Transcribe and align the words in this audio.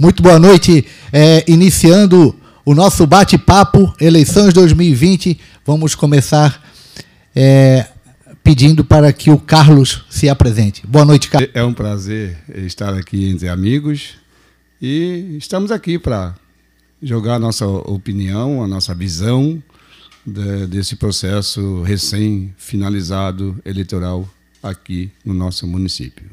Muito 0.00 0.22
boa 0.22 0.38
noite. 0.38 0.86
É, 1.12 1.44
iniciando 1.46 2.34
o 2.64 2.74
nosso 2.74 3.06
bate-papo, 3.06 3.94
eleições 4.00 4.54
2020. 4.54 5.38
Vamos 5.66 5.94
começar 5.94 6.66
é, 7.36 7.86
pedindo 8.42 8.82
para 8.82 9.12
que 9.12 9.30
o 9.30 9.36
Carlos 9.36 10.06
se 10.08 10.26
apresente. 10.30 10.86
Boa 10.86 11.04
noite, 11.04 11.28
Carlos. 11.28 11.50
É 11.52 11.62
um 11.62 11.74
prazer 11.74 12.38
estar 12.48 12.94
aqui 12.94 13.28
entre 13.28 13.46
amigos 13.50 14.14
e 14.80 15.36
estamos 15.36 15.70
aqui 15.70 15.98
para 15.98 16.34
jogar 17.02 17.34
a 17.34 17.38
nossa 17.38 17.66
opinião, 17.66 18.64
a 18.64 18.66
nossa 18.66 18.94
visão 18.94 19.62
de, 20.26 20.66
desse 20.66 20.96
processo 20.96 21.82
recém-finalizado 21.82 23.60
eleitoral 23.66 24.26
aqui 24.62 25.12
no 25.22 25.34
nosso 25.34 25.66
município. 25.66 26.24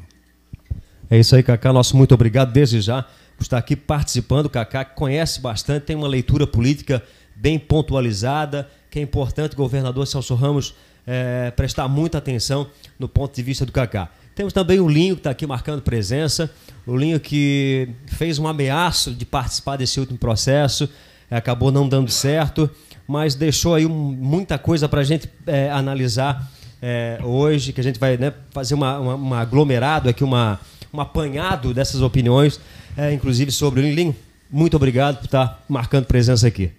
É 1.10 1.20
isso 1.20 1.36
aí, 1.36 1.42
Cacá. 1.42 1.70
Nosso 1.70 1.94
muito 1.98 2.14
obrigado 2.14 2.50
desde 2.50 2.80
já 2.80 3.04
estar 3.42 3.58
aqui 3.58 3.76
participando. 3.76 4.48
Cacá 4.48 4.84
conhece 4.84 5.40
bastante, 5.40 5.84
tem 5.84 5.96
uma 5.96 6.08
leitura 6.08 6.46
política 6.46 7.02
bem 7.34 7.58
pontualizada, 7.58 8.68
que 8.90 8.98
é 8.98 9.02
importante 9.02 9.54
o 9.54 9.56
governador 9.56 10.06
Celso 10.06 10.34
Ramos 10.34 10.74
é, 11.06 11.50
prestar 11.52 11.88
muita 11.88 12.18
atenção 12.18 12.68
no 12.98 13.08
ponto 13.08 13.34
de 13.34 13.42
vista 13.42 13.64
do 13.64 13.72
Cacá. 13.72 14.10
Temos 14.34 14.52
também 14.52 14.78
o 14.78 14.88
Linho, 14.88 15.16
que 15.16 15.20
está 15.20 15.30
aqui 15.30 15.46
marcando 15.46 15.82
presença. 15.82 16.50
O 16.86 16.96
Linho 16.96 17.18
que 17.18 17.88
fez 18.06 18.38
um 18.38 18.46
ameaço 18.46 19.12
de 19.12 19.24
participar 19.24 19.76
desse 19.76 19.98
último 19.98 20.18
processo, 20.18 20.88
acabou 21.30 21.72
não 21.72 21.88
dando 21.88 22.10
certo, 22.10 22.70
mas 23.06 23.34
deixou 23.34 23.74
aí 23.74 23.86
um, 23.86 23.90
muita 23.90 24.58
coisa 24.58 24.88
para 24.88 25.00
a 25.00 25.04
gente 25.04 25.28
é, 25.46 25.70
analisar 25.70 26.50
é, 26.80 27.18
hoje, 27.24 27.72
que 27.72 27.80
a 27.80 27.84
gente 27.84 27.98
vai 27.98 28.16
né, 28.16 28.32
fazer 28.52 28.74
uma, 28.74 28.98
uma, 28.98 29.14
uma, 29.14 29.40
aglomerado 29.40 30.08
aqui, 30.08 30.22
uma, 30.22 30.60
um 30.92 31.00
apanhado 31.00 31.74
dessas 31.74 32.00
opiniões, 32.02 32.60
é, 32.98 33.12
inclusive 33.12 33.52
sobre 33.52 33.80
o 33.80 33.84
Linho. 33.84 34.14
Muito 34.50 34.76
obrigado 34.76 35.18
por 35.18 35.26
estar 35.26 35.62
marcando 35.68 36.06
presença 36.06 36.48
aqui. 36.48 36.72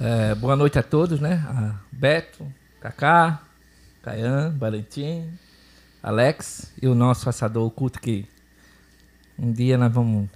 É, 0.00 0.34
boa 0.34 0.56
noite 0.56 0.76
a 0.76 0.82
todos, 0.82 1.20
né? 1.20 1.44
A 1.46 1.74
Beto, 1.92 2.44
Cacá, 2.80 3.40
Caian, 4.02 4.52
Valentim, 4.58 5.24
Alex 6.02 6.72
e 6.82 6.88
o 6.88 6.96
nosso 6.96 7.28
assador 7.28 7.64
oculto 7.64 8.00
que 8.00 8.26
um 9.38 9.52
dia 9.52 9.78
nós 9.78 9.92
vamos. 9.92 10.28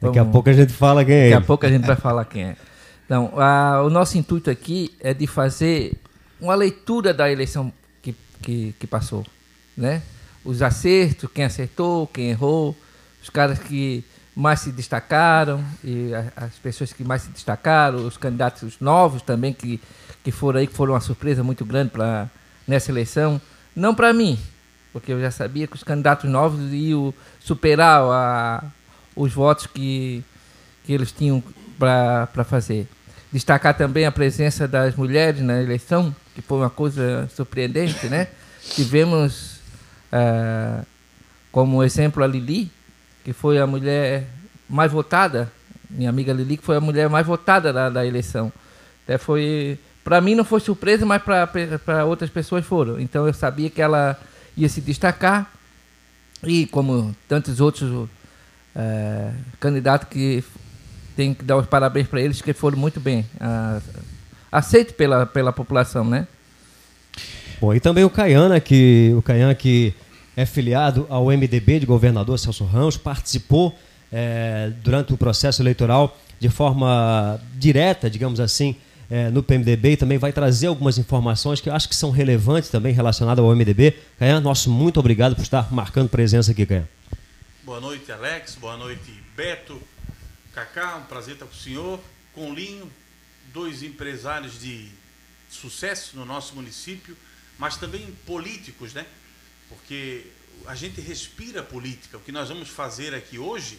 Daqui 0.00 0.18
a 0.18 0.24
pouco 0.24 0.48
a 0.48 0.52
gente 0.54 0.72
fala 0.72 1.04
quem 1.04 1.14
é. 1.14 1.30
Daqui 1.30 1.44
a 1.44 1.46
pouco 1.46 1.66
a 1.66 1.68
gente 1.68 1.86
vai 1.86 1.96
falar 1.96 2.24
quem 2.24 2.44
é. 2.44 2.56
Então, 3.04 3.38
a, 3.38 3.82
o 3.82 3.90
nosso 3.90 4.16
intuito 4.16 4.48
aqui 4.48 4.94
é 5.00 5.12
de 5.12 5.26
fazer 5.26 5.92
uma 6.40 6.54
leitura 6.54 7.12
da 7.12 7.30
eleição 7.30 7.70
que, 8.00 8.16
que, 8.40 8.74
que 8.80 8.86
passou, 8.86 9.26
né? 9.76 10.00
Os 10.42 10.62
acertos, 10.62 11.28
quem 11.34 11.44
acertou, 11.44 12.06
quem 12.06 12.30
errou, 12.30 12.74
os 13.22 13.28
caras 13.28 13.58
que 13.58 14.02
mais 14.34 14.60
se 14.60 14.72
destacaram 14.72 15.62
e 15.84 16.10
as 16.36 16.54
pessoas 16.54 16.92
que 16.92 17.04
mais 17.04 17.22
se 17.22 17.30
destacaram, 17.30 18.06
os 18.06 18.16
candidatos 18.16 18.76
novos 18.80 19.22
também 19.22 19.52
que, 19.52 19.80
que 20.24 20.32
foram 20.32 20.60
aí, 20.60 20.66
que 20.66 20.74
foram 20.74 20.94
uma 20.94 21.00
surpresa 21.00 21.42
muito 21.42 21.64
grande 21.64 21.90
para 21.90 22.28
nessa 22.66 22.90
eleição. 22.90 23.40
Não 23.76 23.94
para 23.94 24.12
mim, 24.12 24.38
porque 24.92 25.12
eu 25.12 25.20
já 25.20 25.30
sabia 25.30 25.66
que 25.66 25.76
os 25.76 25.82
candidatos 25.82 26.30
novos 26.30 26.72
iam 26.72 27.12
superar 27.40 28.02
a, 28.02 28.64
os 29.14 29.32
votos 29.32 29.66
que, 29.66 30.24
que 30.84 30.92
eles 30.92 31.12
tinham 31.12 31.42
para 31.78 32.44
fazer. 32.44 32.88
Destacar 33.30 33.76
também 33.76 34.04
a 34.06 34.12
presença 34.12 34.68
das 34.68 34.94
mulheres 34.94 35.40
na 35.40 35.60
eleição, 35.60 36.14
que 36.34 36.42
foi 36.42 36.58
uma 36.58 36.70
coisa 36.70 37.28
surpreendente, 37.34 38.06
né? 38.06 38.28
Tivemos 38.62 39.56
uh, 40.12 40.86
como 41.50 41.82
exemplo 41.82 42.22
a 42.22 42.26
Lili, 42.26 42.70
que 43.24 43.32
foi 43.32 43.58
a 43.58 43.66
mulher 43.66 44.26
mais 44.68 44.90
votada, 44.90 45.50
minha 45.90 46.10
amiga 46.10 46.32
Lili, 46.32 46.56
que 46.56 46.64
foi 46.64 46.76
a 46.76 46.80
mulher 46.80 47.08
mais 47.08 47.26
votada 47.26 47.72
da, 47.72 47.90
da 47.90 48.06
eleição. 48.06 48.52
Até 49.04 49.18
foi, 49.18 49.78
para 50.02 50.20
mim 50.20 50.34
não 50.34 50.44
foi 50.44 50.60
surpresa, 50.60 51.04
mas 51.04 51.22
para 51.22 52.04
outras 52.04 52.30
pessoas 52.30 52.64
foram. 52.64 52.98
Então 52.98 53.26
eu 53.26 53.34
sabia 53.34 53.68
que 53.68 53.82
ela 53.82 54.18
ia 54.56 54.68
se 54.68 54.80
destacar 54.80 55.50
e 56.44 56.66
como 56.66 57.14
tantos 57.28 57.60
outros 57.60 58.08
é, 58.74 59.32
candidatos 59.60 60.08
que 60.08 60.42
tem 61.16 61.34
que 61.34 61.44
dar 61.44 61.56
os 61.56 61.66
parabéns 61.66 62.06
para 62.08 62.20
eles 62.20 62.40
que 62.40 62.52
foram 62.52 62.78
muito 62.78 62.98
bem 62.98 63.26
aceitos 64.50 64.94
pela, 64.94 65.26
pela 65.26 65.52
população, 65.52 66.04
né? 66.04 66.26
Bom, 67.60 67.74
e 67.74 67.80
também 67.80 68.02
o 68.02 68.10
Caiana, 68.10 68.58
que 68.58 69.12
o 69.16 69.22
Caian 69.22 69.54
que 69.54 69.94
é 70.36 70.46
filiado 70.46 71.06
ao 71.08 71.26
MDB 71.26 71.80
de 71.80 71.86
governador 71.86 72.38
Celso 72.38 72.64
Ramos, 72.64 72.96
participou 72.96 73.76
é, 74.10 74.72
durante 74.82 75.12
o 75.12 75.16
processo 75.16 75.62
eleitoral 75.62 76.18
de 76.38 76.48
forma 76.48 77.40
direta, 77.54 78.10
digamos 78.10 78.40
assim, 78.40 78.76
é, 79.10 79.30
no 79.30 79.42
PMDB 79.42 79.92
e 79.92 79.96
também 79.96 80.18
vai 80.18 80.32
trazer 80.32 80.66
algumas 80.66 80.98
informações 80.98 81.60
que 81.60 81.68
eu 81.68 81.74
acho 81.74 81.88
que 81.88 81.94
são 81.94 82.10
relevantes 82.10 82.70
também 82.70 82.92
relacionadas 82.92 83.44
ao 83.44 83.54
MDB. 83.54 83.94
Caian, 84.18 84.40
nosso 84.40 84.70
muito 84.70 84.98
obrigado 84.98 85.36
por 85.36 85.42
estar 85.42 85.72
marcando 85.72 86.08
presença 86.08 86.52
aqui, 86.52 86.64
Caian. 86.64 86.88
Boa 87.62 87.80
noite, 87.80 88.10
Alex. 88.10 88.56
Boa 88.56 88.76
noite, 88.76 89.12
Beto. 89.36 89.80
Cacá, 90.54 90.96
um 90.96 91.02
prazer 91.02 91.34
estar 91.34 91.46
com 91.46 91.52
o 91.52 91.56
senhor. 91.56 92.00
Com 92.34 92.54
Linho, 92.54 92.90
dois 93.52 93.82
empresários 93.82 94.58
de 94.58 94.88
sucesso 95.50 96.16
no 96.16 96.24
nosso 96.24 96.54
município, 96.54 97.14
mas 97.58 97.76
também 97.76 98.00
políticos, 98.26 98.94
né? 98.94 99.04
Porque 99.74 100.26
a 100.66 100.74
gente 100.74 101.00
respira 101.00 101.62
política. 101.62 102.16
O 102.16 102.20
que 102.20 102.32
nós 102.32 102.48
vamos 102.48 102.68
fazer 102.68 103.14
aqui 103.14 103.38
hoje, 103.38 103.78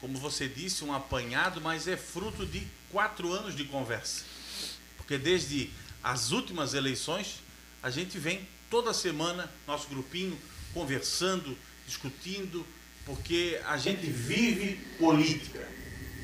como 0.00 0.18
você 0.18 0.48
disse, 0.48 0.84
um 0.84 0.92
apanhado, 0.92 1.60
mas 1.60 1.86
é 1.88 1.96
fruto 1.96 2.44
de 2.44 2.66
quatro 2.90 3.32
anos 3.32 3.54
de 3.54 3.64
conversa 3.64 4.24
porque 5.04 5.18
desde 5.18 5.70
as 6.02 6.32
últimas 6.32 6.72
eleições 6.72 7.40
a 7.82 7.90
gente 7.90 8.18
vem 8.18 8.48
toda 8.70 8.94
semana, 8.94 9.52
nosso 9.66 9.86
grupinho, 9.88 10.38
conversando, 10.72 11.56
discutindo, 11.86 12.66
porque 13.04 13.60
a 13.66 13.76
gente 13.76 14.06
vive 14.06 14.80
política. 14.98 15.68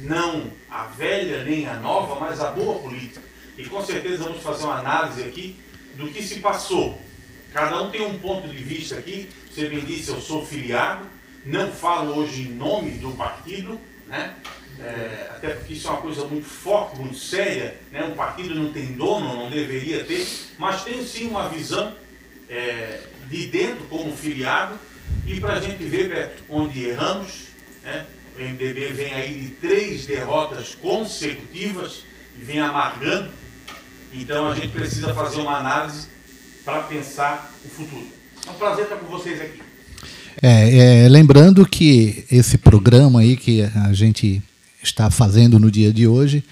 Não 0.00 0.50
a 0.70 0.86
velha 0.86 1.44
nem 1.44 1.68
a 1.68 1.78
nova, 1.78 2.18
mas 2.18 2.40
a 2.40 2.50
boa 2.50 2.80
política. 2.80 3.22
E 3.58 3.66
com 3.66 3.84
certeza 3.84 4.24
vamos 4.24 4.42
fazer 4.42 4.64
uma 4.64 4.78
análise 4.78 5.22
aqui 5.24 5.60
do 5.96 6.10
que 6.10 6.22
se 6.22 6.40
passou. 6.40 6.98
Cada 7.52 7.82
um 7.82 7.90
tem 7.90 8.02
um 8.02 8.18
ponto 8.18 8.48
de 8.48 8.56
vista 8.56 8.96
aqui. 8.96 9.28
Você 9.50 9.68
bem 9.68 9.80
disse, 9.80 10.10
eu 10.10 10.20
sou 10.20 10.46
filiado, 10.46 11.06
não 11.44 11.70
falo 11.72 12.16
hoje 12.16 12.42
em 12.42 12.52
nome 12.52 12.92
do 12.92 13.10
partido, 13.12 13.80
né? 14.06 14.34
é, 14.82 15.30
até 15.30 15.50
porque 15.50 15.74
isso 15.74 15.88
é 15.88 15.90
uma 15.90 16.00
coisa 16.00 16.24
muito 16.24 16.46
forte, 16.46 16.98
muito 16.98 17.16
séria, 17.16 17.76
né? 17.90 18.04
um 18.04 18.14
partido 18.14 18.54
não 18.54 18.72
tem 18.72 18.92
dono, 18.92 19.34
não 19.34 19.50
deveria 19.50 20.04
ter, 20.04 20.26
mas 20.58 20.84
tem 20.84 21.04
sim 21.04 21.28
uma 21.28 21.48
visão 21.48 21.94
é, 22.48 23.00
de 23.28 23.46
dentro 23.46 23.84
como 23.84 24.16
filiado, 24.16 24.78
e 25.26 25.38
para 25.40 25.54
a 25.54 25.60
gente 25.60 25.84
ver, 25.84 26.08
Beto, 26.08 26.42
onde 26.48 26.84
erramos, 26.84 27.48
né? 27.82 28.06
o 28.36 28.40
MDB 28.40 28.92
vem 28.92 29.12
aí 29.12 29.34
de 29.34 29.48
três 29.56 30.06
derrotas 30.06 30.74
consecutivas 30.74 32.04
e 32.38 32.44
vem 32.44 32.60
amargando, 32.60 33.30
então 34.12 34.50
a 34.50 34.54
gente 34.54 34.68
precisa 34.68 35.12
fazer 35.14 35.40
uma 35.40 35.58
análise 35.58 36.08
para 36.70 36.82
pensar 36.82 37.52
o 37.64 37.68
futuro. 37.68 38.06
É 38.46 38.50
um 38.50 38.54
prazer 38.54 38.84
estar 38.84 38.96
com 38.96 39.06
vocês 39.06 39.40
aqui. 39.40 39.60
É, 40.40 41.04
é, 41.04 41.08
lembrando 41.08 41.66
que 41.66 42.24
esse 42.30 42.56
programa 42.56 43.20
aí 43.20 43.36
que 43.36 43.62
a 43.62 43.92
gente 43.92 44.40
está 44.80 45.10
fazendo 45.10 45.58
no 45.58 45.68
dia 45.68 45.92
de 45.92 46.06
hoje. 46.06 46.44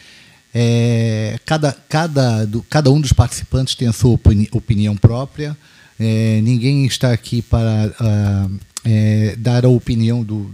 É, 0.53 1.39
cada, 1.47 1.73
cada, 1.73 2.45
do, 2.45 2.63
cada 2.65 2.91
um 2.91 3.01
dos 3.01 3.13
participantes 3.13 3.77
tem 3.77 3.87
a 3.87 3.93
sua 3.93 4.11
opini 4.11 4.49
opinião 4.51 4.97
própria. 4.97 5.57
É, 6.01 6.41
ninguém 6.43 6.85
está 6.85 7.13
aqui 7.13 7.41
para 7.41 7.87
uh, 8.01 8.61
é, 8.85 9.37
dar 9.39 9.65
a 9.65 9.69
opinião 9.69 10.25
do, 10.25 10.53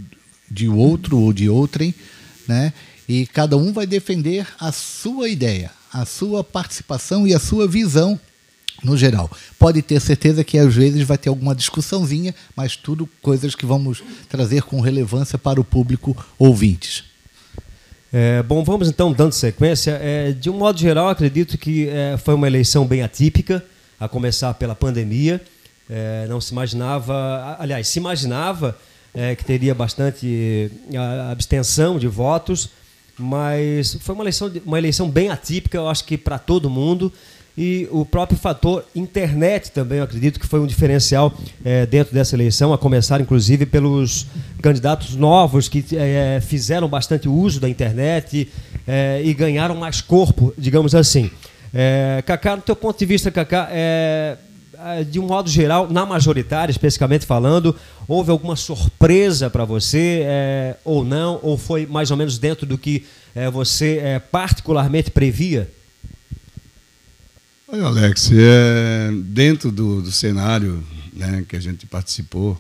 de 0.51 0.69
outro 0.69 1.19
ou 1.19 1.33
de 1.33 1.49
outrem, 1.49 1.95
né? 2.47 2.73
E 3.09 3.27
cada 3.27 3.57
um 3.57 3.73
vai 3.73 3.87
defender 3.87 4.47
a 4.61 4.73
sua 4.73 5.29
ideia, 5.29 5.71
a 5.93 6.05
sua 6.05 6.45
participação 6.45 7.27
e 7.27 7.35
a 7.35 7.39
sua 7.39 7.67
visão 7.67 8.21
no 8.83 8.97
geral. 8.97 9.31
Pode 9.59 9.83
ter 9.83 10.01
certeza 10.01 10.43
que 10.43 10.59
às 10.59 10.75
vezes 10.75 11.03
vai 11.03 11.17
ter 11.17 11.29
alguma 11.29 11.55
discussãozinha, 11.55 12.35
mas 12.57 12.77
tudo 12.77 13.09
coisas 13.23 13.55
que 13.55 13.67
vamos 13.67 14.03
trazer 14.29 14.63
com 14.63 14.81
relevância 14.81 15.39
para 15.39 15.61
o 15.61 15.65
público 15.65 16.17
ouvintes. 16.39 17.05
É, 18.17 18.45
bom, 18.45 18.63
vamos 18.63 18.89
então 18.89 19.13
dando 19.13 19.33
sequência. 19.33 19.99
É, 20.01 20.31
de 20.31 20.49
um 20.49 20.57
modo 20.57 20.79
geral, 20.79 21.09
acredito 21.09 21.59
que 21.59 21.89
é, 21.89 22.17
foi 22.17 22.35
uma 22.35 22.47
eleição 22.47 22.87
bem 22.87 23.03
atípica, 23.03 23.65
a 23.99 24.09
começar 24.09 24.55
pela 24.55 24.75
pandemia. 24.75 25.43
É, 25.91 26.27
não 26.29 26.41
se 26.41 26.53
imaginava, 26.53 27.57
aliás, 27.59 27.89
se 27.89 27.99
imaginava 27.99 28.79
é, 29.13 29.35
que 29.35 29.45
teria 29.45 29.75
bastante 29.75 30.71
abstenção 31.31 31.99
de 31.99 32.07
votos, 32.07 32.71
mas 33.19 33.97
foi 34.01 34.15
uma 34.15 34.23
eleição, 34.23 34.53
uma 34.65 34.79
eleição 34.79 35.11
bem 35.11 35.31
atípica, 35.31 35.77
eu 35.77 35.89
acho 35.89 36.05
que 36.05 36.17
para 36.17 36.39
todo 36.39 36.71
mundo. 36.71 37.13
E 37.57 37.89
o 37.93 38.05
próprio 38.05 38.37
fator 38.37 38.85
internet 38.97 39.71
também, 39.71 39.99
eu 39.99 40.05
acredito 40.05 40.41
que 40.41 40.47
foi 40.47 40.59
um 40.59 40.67
diferencial 40.67 41.33
é, 41.65 41.87
dentro 41.87 42.13
dessa 42.13 42.35
eleição, 42.35 42.73
a 42.73 42.79
começar 42.79 43.21
inclusive 43.21 43.65
pelos 43.65 44.27
candidatos 44.61 45.15
novos 45.15 45.69
que 45.69 45.85
é, 45.93 46.41
fizeram 46.41 46.89
bastante 46.89 47.29
uso 47.29 47.61
da 47.61 47.69
internet 47.69 48.51
é, 48.87 49.23
e 49.25 49.33
ganharam 49.33 49.77
mais 49.77 50.01
corpo, 50.01 50.53
digamos 50.59 50.97
assim. 50.97 51.31
É, 51.73 52.25
Cacá, 52.27 52.57
do 52.57 52.63
teu 52.63 52.75
ponto 52.75 52.99
de 52.99 53.07
vista, 53.07 53.31
Cacá, 53.31 53.69
de 55.09 55.21
um 55.21 55.27
modo 55.27 55.49
geral, 55.49 55.89
na 55.89 56.05
majoritária, 56.05 56.73
especificamente 56.73 57.25
falando, 57.25 57.75
houve 58.07 58.31
alguma 58.31 58.57
surpresa 58.57 59.49
para 59.49 59.65
você 59.65 60.27
ou 60.85 61.05
não? 61.05 61.41
Ou 61.43 61.57
foi 61.57 61.87
mais 61.87 62.11
ou 62.11 62.17
menos 62.17 62.37
dentro 62.39 62.67
do 62.67 62.77
que 62.77 63.05
você 63.51 64.21
particularmente 64.31 65.11
previa? 65.11 65.69
Olha, 67.75 67.87
Alex, 67.87 68.31
é, 68.33 69.11
dentro 69.25 69.73
do, 69.73 70.01
do 70.01 70.13
cenário 70.13 70.81
né, 71.13 71.45
que 71.49 71.57
a 71.57 71.61
gente 71.61 71.87
participou, 71.87 72.57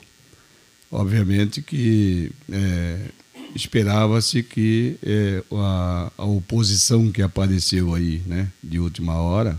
obviamente 0.91 1.63
que 1.63 2.33
é, 2.51 3.11
esperava-se 3.55 4.43
que 4.43 4.97
é, 5.05 5.41
a, 5.53 6.11
a, 6.19 6.25
oposição 6.25 7.13
que 7.13 7.23
apareceu 7.23 7.95
aí, 7.95 8.23
né, 8.27 8.51
de 8.61 8.81
última 8.81 9.15
hora, 9.15 9.57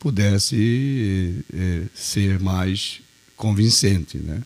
pudesse 0.00 1.44
é, 1.54 1.82
ser 1.94 2.40
mais 2.40 3.00
convincente, 3.36 4.18
né? 4.18 4.42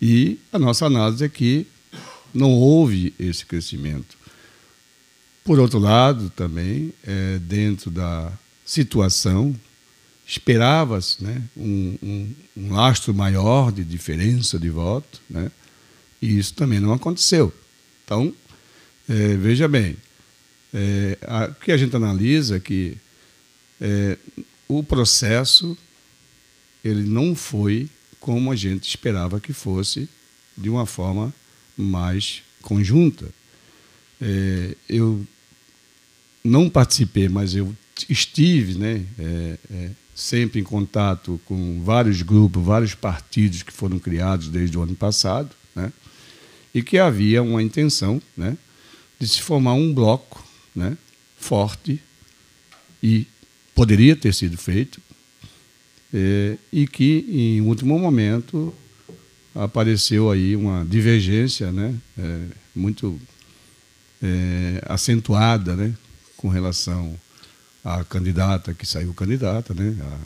E 0.00 0.38
a 0.50 0.58
nossa 0.58 0.86
análise 0.86 1.22
é 1.22 1.28
que 1.28 1.66
não 2.32 2.52
houve 2.52 3.12
esse 3.18 3.44
crescimento. 3.44 4.16
Por 5.44 5.58
outro 5.58 5.78
lado, 5.78 6.30
também, 6.30 6.94
é, 7.06 7.38
dentro 7.38 7.90
da 7.90 8.32
situação, 8.70 9.58
esperava-se 10.24 11.24
né, 11.24 11.42
um, 11.56 11.98
um, 12.00 12.34
um, 12.56 12.72
lastro 12.72 13.12
maior 13.12 13.72
de 13.72 13.82
diferença 13.82 14.60
de 14.60 14.70
voto, 14.70 15.20
né, 15.28 15.50
e 16.22 16.38
isso 16.38 16.54
também 16.54 16.78
não 16.78 16.92
aconteceu. 16.92 17.52
Então, 18.04 18.32
é, 19.08 19.36
veja 19.36 19.66
bem, 19.66 19.96
é, 20.72 21.18
a, 21.22 21.46
o 21.46 21.54
que 21.56 21.72
a 21.72 21.76
gente 21.76 21.96
analisa 21.96 22.58
é 22.58 22.60
que 22.60 22.96
é, 23.80 24.16
o 24.68 24.84
processo 24.84 25.76
ele 26.84 27.02
não 27.02 27.34
foi 27.34 27.90
como 28.20 28.52
a 28.52 28.56
gente 28.56 28.88
esperava 28.88 29.40
que 29.40 29.52
fosse, 29.52 30.08
de 30.56 30.70
uma 30.70 30.86
forma 30.86 31.34
mais 31.76 32.42
conjunta. 32.62 33.26
É, 34.20 34.76
eu 34.88 35.26
não 36.44 36.70
participei, 36.70 37.28
mas 37.28 37.54
eu 37.56 37.74
estive 38.08 38.78
né, 38.78 39.04
é, 39.18 39.58
é, 39.70 39.90
sempre 40.14 40.60
em 40.60 40.64
contato 40.64 41.40
com 41.46 41.82
vários 41.82 42.22
grupos, 42.22 42.64
vários 42.64 42.94
partidos 42.94 43.62
que 43.62 43.72
foram 43.72 43.98
criados 43.98 44.48
desde 44.48 44.76
o 44.76 44.82
ano 44.82 44.94
passado, 44.94 45.50
né, 45.74 45.92
e 46.74 46.82
que 46.82 46.98
havia 46.98 47.42
uma 47.42 47.62
intenção 47.62 48.20
né, 48.36 48.56
de 49.18 49.26
se 49.26 49.40
formar 49.42 49.74
um 49.74 49.92
bloco 49.92 50.46
né, 50.74 50.96
forte 51.36 52.00
e 53.02 53.26
poderia 53.74 54.14
ter 54.14 54.34
sido 54.34 54.56
feito, 54.56 55.00
é, 56.12 56.56
e 56.72 56.86
que, 56.86 57.24
em 57.28 57.60
último 57.62 57.98
momento, 57.98 58.74
apareceu 59.54 60.30
aí 60.30 60.54
uma 60.54 60.84
divergência 60.84 61.72
né, 61.72 61.94
é, 62.18 62.40
muito 62.74 63.20
é, 64.22 64.82
acentuada 64.86 65.74
né, 65.74 65.94
com 66.36 66.48
relação 66.48 67.18
à 67.84 68.04
candidata 68.04 68.74
que 68.74 68.86
saiu 68.86 69.14
candidata, 69.14 69.72
né, 69.74 69.96
a 70.00 70.18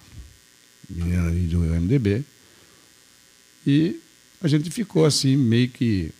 menina 0.90 1.30
do 1.48 1.60
MDB. 1.60 2.24
E 3.66 4.00
a 4.42 4.48
gente 4.48 4.70
ficou 4.70 5.04
assim, 5.04 5.36
meio 5.36 5.68
que, 5.68 6.10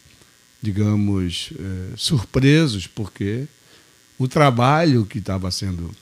digamos, 0.62 1.50
é, 1.58 1.96
surpresos, 1.96 2.86
porque 2.86 3.46
o 4.18 4.26
trabalho 4.28 5.04
que 5.04 5.18
estava 5.18 5.50
sendo, 5.50 5.94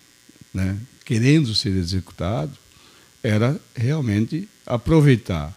né, 0.53 0.77
querendo 1.05 1.55
ser 1.55 1.71
executado, 1.77 2.53
era 3.23 3.61
realmente 3.75 4.49
aproveitar 4.67 5.57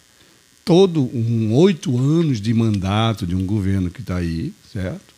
todo 0.64 1.04
um 1.16 1.54
oito 1.54 1.96
anos 1.98 2.42
de 2.42 2.54
mandato 2.54 3.26
de 3.26 3.36
um 3.36 3.46
governo 3.46 3.92
que 3.92 4.02
está 4.02 4.18
aí, 4.18 4.54
certo? 4.72 5.15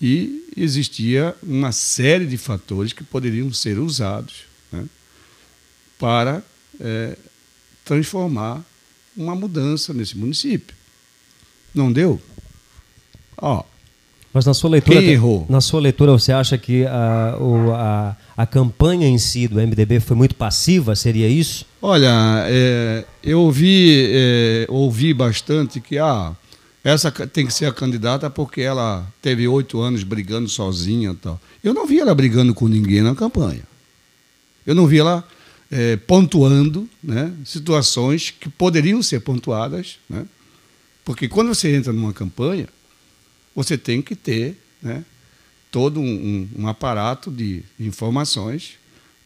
E 0.00 0.44
existia 0.56 1.34
uma 1.42 1.72
série 1.72 2.26
de 2.26 2.36
fatores 2.36 2.92
que 2.92 3.04
poderiam 3.04 3.52
ser 3.52 3.78
usados 3.78 4.44
né, 4.70 4.84
para 5.98 6.42
é, 6.80 7.16
transformar 7.84 8.64
uma 9.16 9.34
mudança 9.34 9.94
nesse 9.94 10.16
município. 10.16 10.74
Não 11.74 11.92
deu? 11.92 12.20
Ó, 13.36 13.64
mas 14.34 14.44
na 14.44 14.52
sua 14.52 14.70
leitura, 14.70 15.00
Quem 15.00 15.10
errou? 15.10 15.46
na 15.48 15.60
sua 15.60 15.80
leitura, 15.80 16.10
você 16.10 16.32
acha 16.32 16.58
que 16.58 16.84
a, 16.86 17.36
o, 17.38 17.72
a, 17.72 18.16
a 18.36 18.44
campanha 18.44 19.06
em 19.06 19.16
si 19.16 19.46
do 19.46 19.60
MDB 19.60 20.00
foi 20.00 20.16
muito 20.16 20.34
passiva? 20.34 20.96
Seria 20.96 21.28
isso? 21.28 21.64
Olha, 21.80 22.44
é, 22.48 23.04
eu 23.22 23.40
ouvi, 23.40 24.10
é, 24.12 24.66
ouvi 24.68 25.14
bastante 25.14 25.80
que 25.80 25.98
ah, 25.98 26.34
essa 26.84 27.10
tem 27.10 27.46
que 27.46 27.52
ser 27.52 27.64
a 27.64 27.72
candidata 27.72 28.28
porque 28.28 28.60
ela 28.60 29.10
teve 29.22 29.48
oito 29.48 29.80
anos 29.80 30.02
brigando 30.02 30.48
sozinha, 30.48 31.16
tal. 31.20 31.40
Eu 31.62 31.72
não 31.72 31.86
vi 31.86 31.98
ela 31.98 32.14
brigando 32.14 32.54
com 32.54 32.68
ninguém 32.68 33.00
na 33.00 33.14
campanha. 33.14 33.62
Eu 34.66 34.74
não 34.74 34.86
vi 34.86 34.98
ela 34.98 35.26
é, 35.70 35.96
pontuando, 35.96 36.88
né, 37.02 37.32
situações 37.44 38.30
que 38.30 38.48
poderiam 38.48 39.02
ser 39.02 39.20
pontuadas, 39.20 39.98
né, 40.08 40.26
porque 41.04 41.26
quando 41.26 41.48
você 41.48 41.74
entra 41.74 41.92
numa 41.92 42.12
campanha 42.12 42.68
você 43.54 43.78
tem 43.78 44.02
que 44.02 44.16
ter 44.16 44.58
né, 44.82 45.04
todo 45.70 46.00
um, 46.00 46.04
um, 46.04 46.62
um 46.62 46.68
aparato 46.68 47.30
de 47.30 47.62
informações 47.78 48.72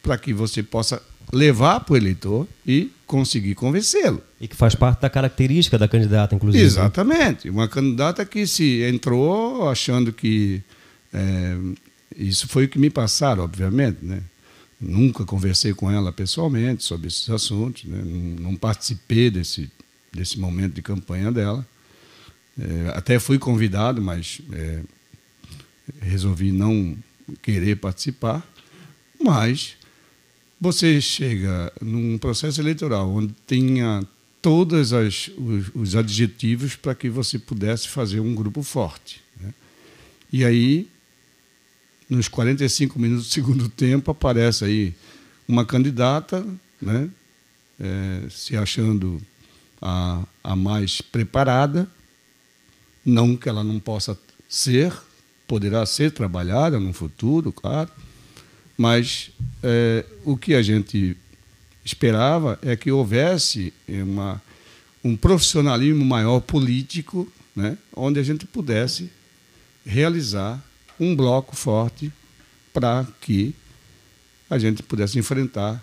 para 0.03 0.19
que 0.19 0.33
você 0.33 0.63
possa 0.63 1.03
levar 1.33 1.81
para 1.81 1.95
o 1.95 1.97
eleitor 1.97 2.47
e 2.67 2.91
conseguir 3.07 3.55
convencê-lo. 3.55 4.23
E 4.41 4.47
que 4.47 4.55
faz 4.55 4.75
parte 4.75 5.01
da 5.01 5.11
característica 5.11 5.79
da 5.79 5.89
candidata, 5.89 6.35
inclusive. 6.35 6.63
Exatamente. 6.63 7.49
Uma 7.49 7.67
candidata 7.67 8.25
que 8.25 8.47
se 8.47 8.83
entrou 8.83 9.69
achando 9.69 10.13
que. 10.13 10.63
É, 11.13 11.57
isso 12.17 12.49
foi 12.49 12.65
o 12.65 12.69
que 12.69 12.79
me 12.79 12.91
passaram, 12.91 13.45
obviamente. 13.45 13.99
Né? 14.03 14.21
Nunca 14.81 15.25
conversei 15.25 15.73
com 15.73 15.91
ela 15.91 16.13
pessoalmente 16.13 16.85
sobre 16.85 17.09
esses 17.09 17.29
assuntos, 17.31 17.85
né? 17.85 18.01
não, 18.05 18.51
não 18.51 18.57
participei 18.57 19.31
desse, 19.31 19.71
desse 20.13 20.39
momento 20.39 20.75
de 20.75 20.83
campanha 20.83 21.33
dela. 21.33 21.67
É, 22.61 22.93
até 22.97 23.19
fui 23.19 23.39
convidado, 23.39 24.03
mas 24.03 24.41
é, 24.53 24.81
resolvi 26.01 26.53
não 26.53 26.97
querer 27.43 27.77
participar. 27.77 28.47
Mas 29.21 29.78
você 30.61 31.01
chega 31.01 31.73
num 31.81 32.19
processo 32.19 32.61
eleitoral 32.61 33.11
onde 33.11 33.33
tenha 33.47 34.03
todos 34.43 34.93
os, 34.93 35.31
os, 35.75 35.97
adjetivos 35.97 36.77
para 36.77 36.95
que 36.95 37.09
você 37.09 37.39
pudesse 37.39 37.89
fazer 37.89 38.21
um 38.21 38.35
grupo 38.35 38.63
forte. 38.63 39.23
Né? 39.41 39.53
E 40.33 40.45
aí, 40.45 40.89
nos 42.09 42.29
45 42.29 42.99
minutos 42.99 43.27
do 43.27 43.31
segundo 43.35 43.69
tempo, 43.69 44.11
aparece 44.11 44.65
aí 44.65 44.95
uma 45.47 45.65
candidata, 45.65 46.47
né? 46.81 47.09
É, 47.81 48.27
se 48.29 48.57
achando 48.57 49.23
a, 49.81 50.25
a 50.43 50.57
mais 50.57 51.01
preparada, 51.01 51.89
não 53.05 53.37
que 53.37 53.49
ela 53.49 53.63
não 53.63 53.79
possa 53.79 54.19
ser, 54.49 54.93
poderá 55.47 55.87
ser 55.87 56.11
trabalhada 56.11 56.81
no 56.81 56.93
futuro, 56.93 57.53
claro, 57.53 57.89
mas 58.79 59.33
é, 59.61 60.07
o 60.25 60.37
que 60.37 60.55
a 60.55 60.63
gente 60.63 61.17
esperava 61.85 62.59
é 62.63 62.77
que 62.77 62.93
houvesse 62.93 63.75
uma, 63.89 64.41
um 65.03 65.17
profissionalismo 65.17 66.05
maior 66.05 66.39
político, 66.39 67.31
né, 67.57 67.77
onde 67.95 68.21
a 68.21 68.23
gente 68.23 68.47
pudesse 68.47 69.11
realizar 69.85 70.63
um 71.01 71.17
bloco 71.17 71.57
forte 71.57 72.13
para 72.73 73.05
que 73.21 73.53
a 74.49 74.59
gente 74.59 74.81
pudesse 74.83 75.19
enfrentar 75.19 75.83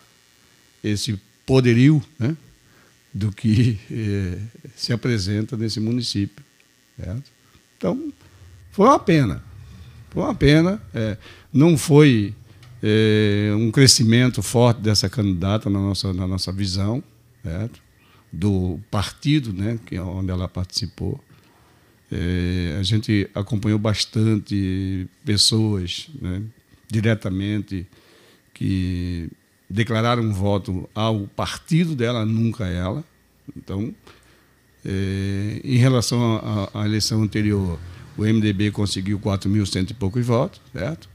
esse 0.82 1.20
poderio 1.46 2.02
né, 2.18 2.38
do 3.14 3.32
que 3.32 3.78
eh, 3.92 4.38
se 4.76 4.94
apresenta 4.94 5.58
nesse 5.58 5.80
município. 5.80 6.44
Certo? 6.98 7.32
Então, 7.78 8.14
foi 8.72 8.88
uma 8.88 9.00
pena. 9.00 9.44
Foi 10.10 10.24
uma 10.24 10.36
pena. 10.36 10.82
É, 10.94 11.18
não 11.52 11.78
foi 11.78 12.34
é, 12.88 13.52
um 13.56 13.72
crescimento 13.72 14.44
forte 14.44 14.80
dessa 14.80 15.10
candidata 15.10 15.72
na 15.72 15.80
nossa, 15.80 16.14
na 16.14 16.28
nossa 16.28 16.52
visão, 16.52 17.04
certo? 17.44 17.82
do 18.32 18.80
partido 18.92 19.52
né, 19.52 19.80
que 19.84 19.96
é 19.96 20.02
onde 20.02 20.30
ela 20.30 20.48
participou. 20.48 21.20
É, 22.12 22.78
a 22.80 22.84
gente 22.84 23.28
acompanhou 23.34 23.80
bastante 23.80 25.08
pessoas 25.26 26.10
né, 26.22 26.44
diretamente 26.88 27.88
que 28.54 29.32
declarar 29.68 30.20
um 30.20 30.32
voto 30.32 30.88
ao 30.94 31.22
partido 31.28 31.96
dela, 31.96 32.24
nunca 32.24 32.68
ela. 32.68 33.04
Então, 33.58 33.96
é, 34.86 35.60
em 35.64 35.78
relação 35.78 36.70
à 36.72 36.86
eleição 36.86 37.24
anterior, 37.24 37.80
o 38.16 38.22
MDB 38.22 38.70
conseguiu 38.70 39.20
4.100 39.20 39.90
e 39.90 39.94
poucos 39.96 40.24
votos, 40.24 40.62
certo? 40.72 41.15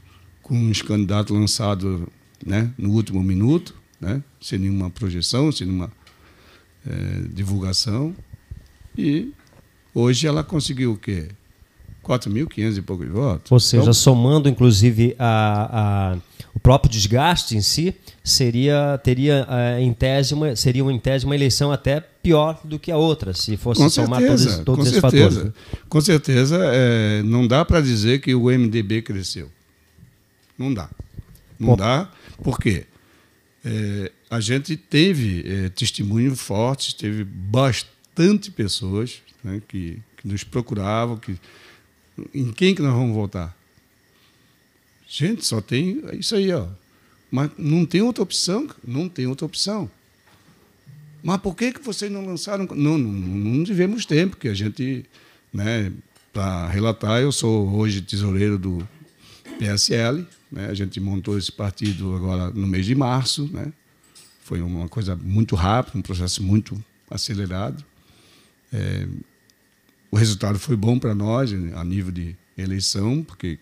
Com 0.51 0.71
os 0.71 0.83
candidatos 0.83 1.35
lançados 1.35 2.03
né, 2.45 2.71
no 2.77 2.91
último 2.91 3.23
minuto, 3.23 3.75
né, 4.01 4.23
sem 4.41 4.59
nenhuma 4.59 4.91
projeção, 4.91 5.53
sem 5.53 5.67
nenhuma 5.67 5.91
é, 6.87 7.23
divulgação. 7.33 8.15
E 8.99 9.33
hoje 9.95 10.27
ela 10.27 10.43
conseguiu 10.43 10.93
o 10.93 10.97
quê? 10.97 11.29
4.500 12.03 12.79
e 12.79 12.83
poucos 12.83 13.09
votos. 13.09 13.53
Ou 13.53 13.61
seja, 13.61 13.83
então, 13.83 13.93
somando 13.93 14.49
inclusive 14.49 15.15
a, 15.19 16.15
a, 16.15 16.19
o 16.55 16.59
próprio 16.59 16.91
desgaste 16.91 17.57
em 17.57 17.61
si, 17.61 17.95
seria 18.25 18.99
teria 19.05 19.47
uh, 19.49 19.81
em 19.81 19.93
tese 19.93 20.35
uma, 20.35 20.57
seria 20.57 20.83
uma, 20.83 20.93
em 20.93 20.99
tese 20.99 21.25
uma 21.25 21.35
eleição 21.35 21.71
até 21.71 22.01
pior 22.01 22.59
do 22.65 22.79
que 22.79 22.91
a 22.91 22.97
outra, 22.97 23.35
se 23.35 23.57
fosse 23.57 23.89
somar 23.91 24.21
certeza, 24.21 24.45
todos, 24.45 24.65
todos 24.65 24.87
esses 24.87 25.01
certeza, 25.01 25.31
fatores. 25.31 25.53
Com 25.89 26.01
certeza, 26.01 26.59
é, 26.73 27.23
não 27.23 27.47
dá 27.47 27.65
para 27.65 27.81
dizer 27.81 28.21
que 28.21 28.35
o 28.35 28.45
MDB 28.47 29.03
cresceu. 29.03 29.49
Não 30.61 30.75
dá. 30.75 30.91
Não 31.59 31.69
Bom, 31.69 31.77
dá, 31.77 32.13
por 32.43 32.59
quê? 32.59 32.85
É, 33.65 34.13
a 34.29 34.41
gente 34.41 34.77
teve 34.77 35.43
é, 35.47 35.69
testemunhos 35.71 36.39
fortes, 36.39 36.93
teve 36.93 37.25
bastante 37.25 38.51
pessoas 38.51 39.23
né, 39.43 39.63
que, 39.67 39.99
que 40.19 40.29
nos 40.29 40.45
procuravam, 40.45 41.17
que 41.17 41.39
em 42.35 42.53
quem 42.53 42.75
que 42.75 42.83
nós 42.83 42.93
vamos 42.93 43.15
votar? 43.15 43.57
Gente, 45.09 45.47
só 45.47 45.63
tem 45.63 46.03
isso 46.13 46.35
aí, 46.35 46.53
ó. 46.53 46.69
Mas 47.31 47.51
não 47.57 47.87
tem 47.87 48.03
outra 48.03 48.23
opção, 48.23 48.69
não 48.87 49.09
tem 49.09 49.27
outra 49.27 49.47
opção. 49.47 49.91
Mas 51.23 51.39
por 51.41 51.57
que, 51.57 51.73
que 51.73 51.81
vocês 51.81 52.13
não 52.13 52.27
lançaram? 52.27 52.67
Não, 52.67 52.99
não, 52.99 53.11
não 53.11 53.65
tivemos 53.65 54.05
tempo, 54.05 54.37
porque 54.37 54.49
a 54.49 54.55
gente, 54.55 55.07
né, 55.53 55.91
para 56.35 56.69
relatar, 56.69 57.23
eu 57.23 57.33
sou 57.33 57.67
hoje 57.75 58.03
tesoureiro 58.03 58.59
do 58.59 58.87
PSL, 59.61 60.27
né, 60.51 60.69
a 60.69 60.75
gente 60.75 60.99
montou 60.99 61.37
esse 61.37 61.53
partido 61.53 62.15
agora 62.17 62.51
no 62.51 62.67
mês 62.67 62.87
de 62.87 62.95
março, 62.95 63.49
né, 63.53 63.71
foi 64.43 64.63
uma 64.63 64.89
coisa 64.89 65.15
muito 65.15 65.55
rápida, 65.55 65.99
um 65.99 66.03
processo 66.03 66.43
muito 66.43 66.83
acelerado. 67.11 67.85
É, 68.73 69.07
o 70.11 70.17
resultado 70.17 70.59
foi 70.59 70.75
bom 70.77 70.99
para 70.99 71.15
nós 71.15 71.53
a 71.53 71.85
nível 71.85 72.11
de 72.11 72.35
eleição, 72.57 73.23
porque 73.23 73.59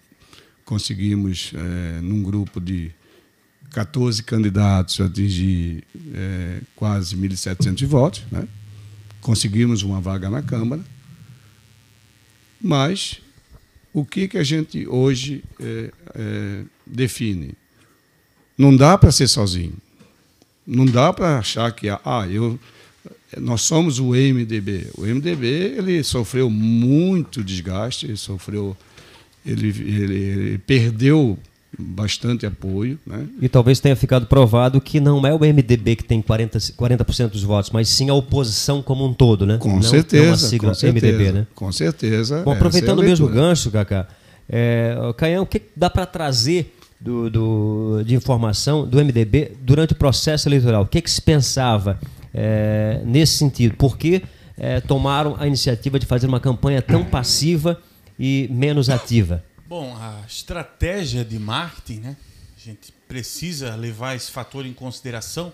conseguimos, 0.64 1.52
é, 1.54 2.00
num 2.00 2.22
grupo 2.22 2.60
de 2.60 2.90
14 3.70 4.22
candidatos, 4.22 5.00
atingir 5.00 5.84
é, 6.14 6.60
quase 6.74 7.16
1.700 7.16 7.86
votos. 7.86 8.24
Né? 8.30 8.46
Conseguimos 9.20 9.82
uma 9.82 10.00
vaga 10.00 10.30
na 10.30 10.42
Câmara. 10.42 10.82
Mas 12.60 13.20
o 14.00 14.04
que, 14.04 14.28
que 14.28 14.38
a 14.38 14.44
gente 14.44 14.86
hoje 14.86 15.42
é, 15.60 15.90
é, 16.14 16.62
define? 16.86 17.54
Não 18.56 18.76
dá 18.76 18.96
para 18.98 19.12
ser 19.12 19.28
sozinho. 19.28 19.74
Não 20.66 20.84
dá 20.84 21.12
para 21.12 21.38
achar 21.38 21.72
que 21.72 21.88
ah, 21.88 22.26
eu 22.30 22.58
nós 23.36 23.62
somos 23.62 23.98
o 23.98 24.10
MDB. 24.10 24.88
O 24.96 25.02
MDB 25.02 25.46
ele 25.76 26.02
sofreu 26.02 26.48
muito 26.48 27.44
desgaste, 27.44 28.06
ele 28.06 28.16
sofreu, 28.16 28.76
ele, 29.44 29.68
ele, 29.68 30.14
ele 30.14 30.58
perdeu 30.58 31.38
bastante 31.78 32.44
apoio. 32.44 32.98
Né? 33.06 33.26
E 33.40 33.48
talvez 33.48 33.78
tenha 33.80 33.94
ficado 33.94 34.26
provado 34.26 34.80
que 34.80 34.98
não 34.98 35.26
é 35.26 35.32
o 35.32 35.38
MDB 35.38 35.96
que 35.96 36.04
tem 36.04 36.20
40%, 36.20 36.74
40 36.74 37.28
dos 37.28 37.42
votos, 37.42 37.70
mas 37.70 37.88
sim 37.88 38.10
a 38.10 38.14
oposição 38.14 38.82
como 38.82 39.06
um 39.06 39.14
todo, 39.14 39.46
né? 39.46 39.58
Com 39.58 39.76
não, 39.76 39.82
certeza. 39.82 40.26
Não 40.26 40.32
a 40.32 40.36
sigla 40.36 40.74
certeza, 40.74 41.06
MDB, 41.06 41.32
né? 41.32 41.46
Com 41.54 41.70
certeza. 41.70 42.42
Bom, 42.42 42.52
aproveitando 42.52 43.00
é 43.02 43.04
o 43.04 43.08
mesmo 43.08 43.28
gancho, 43.28 43.70
Cacá, 43.70 44.08
é, 44.48 44.96
Caião, 45.16 45.44
o 45.44 45.46
que 45.46 45.62
dá 45.76 45.88
para 45.88 46.06
trazer 46.06 46.74
do, 47.00 47.30
do, 47.30 48.02
de 48.04 48.14
informação 48.14 48.86
do 48.86 48.98
MDB 48.98 49.52
durante 49.62 49.92
o 49.92 49.96
processo 49.96 50.48
eleitoral? 50.48 50.82
O 50.82 50.86
que, 50.86 51.00
que 51.00 51.10
se 51.10 51.22
pensava? 51.22 51.98
é, 52.34 53.00
nesse 53.04 53.36
sentido? 53.36 53.76
Por 53.76 53.96
que 53.96 54.22
é, 54.56 54.80
tomaram 54.80 55.36
a 55.38 55.46
iniciativa 55.46 55.98
de 55.98 56.06
fazer 56.06 56.26
uma 56.26 56.40
campanha 56.40 56.82
tão 56.82 57.04
passiva 57.04 57.80
e 58.18 58.48
menos 58.50 58.88
ativa? 58.88 59.42
Bom, 59.68 59.94
a 59.98 60.24
estratégia 60.26 61.22
de 61.22 61.38
marketing, 61.38 62.00
né? 62.00 62.16
A 62.56 62.58
gente 62.58 62.90
precisa 63.06 63.74
levar 63.74 64.14
esse 64.14 64.30
fator 64.30 64.64
em 64.64 64.72
consideração 64.72 65.52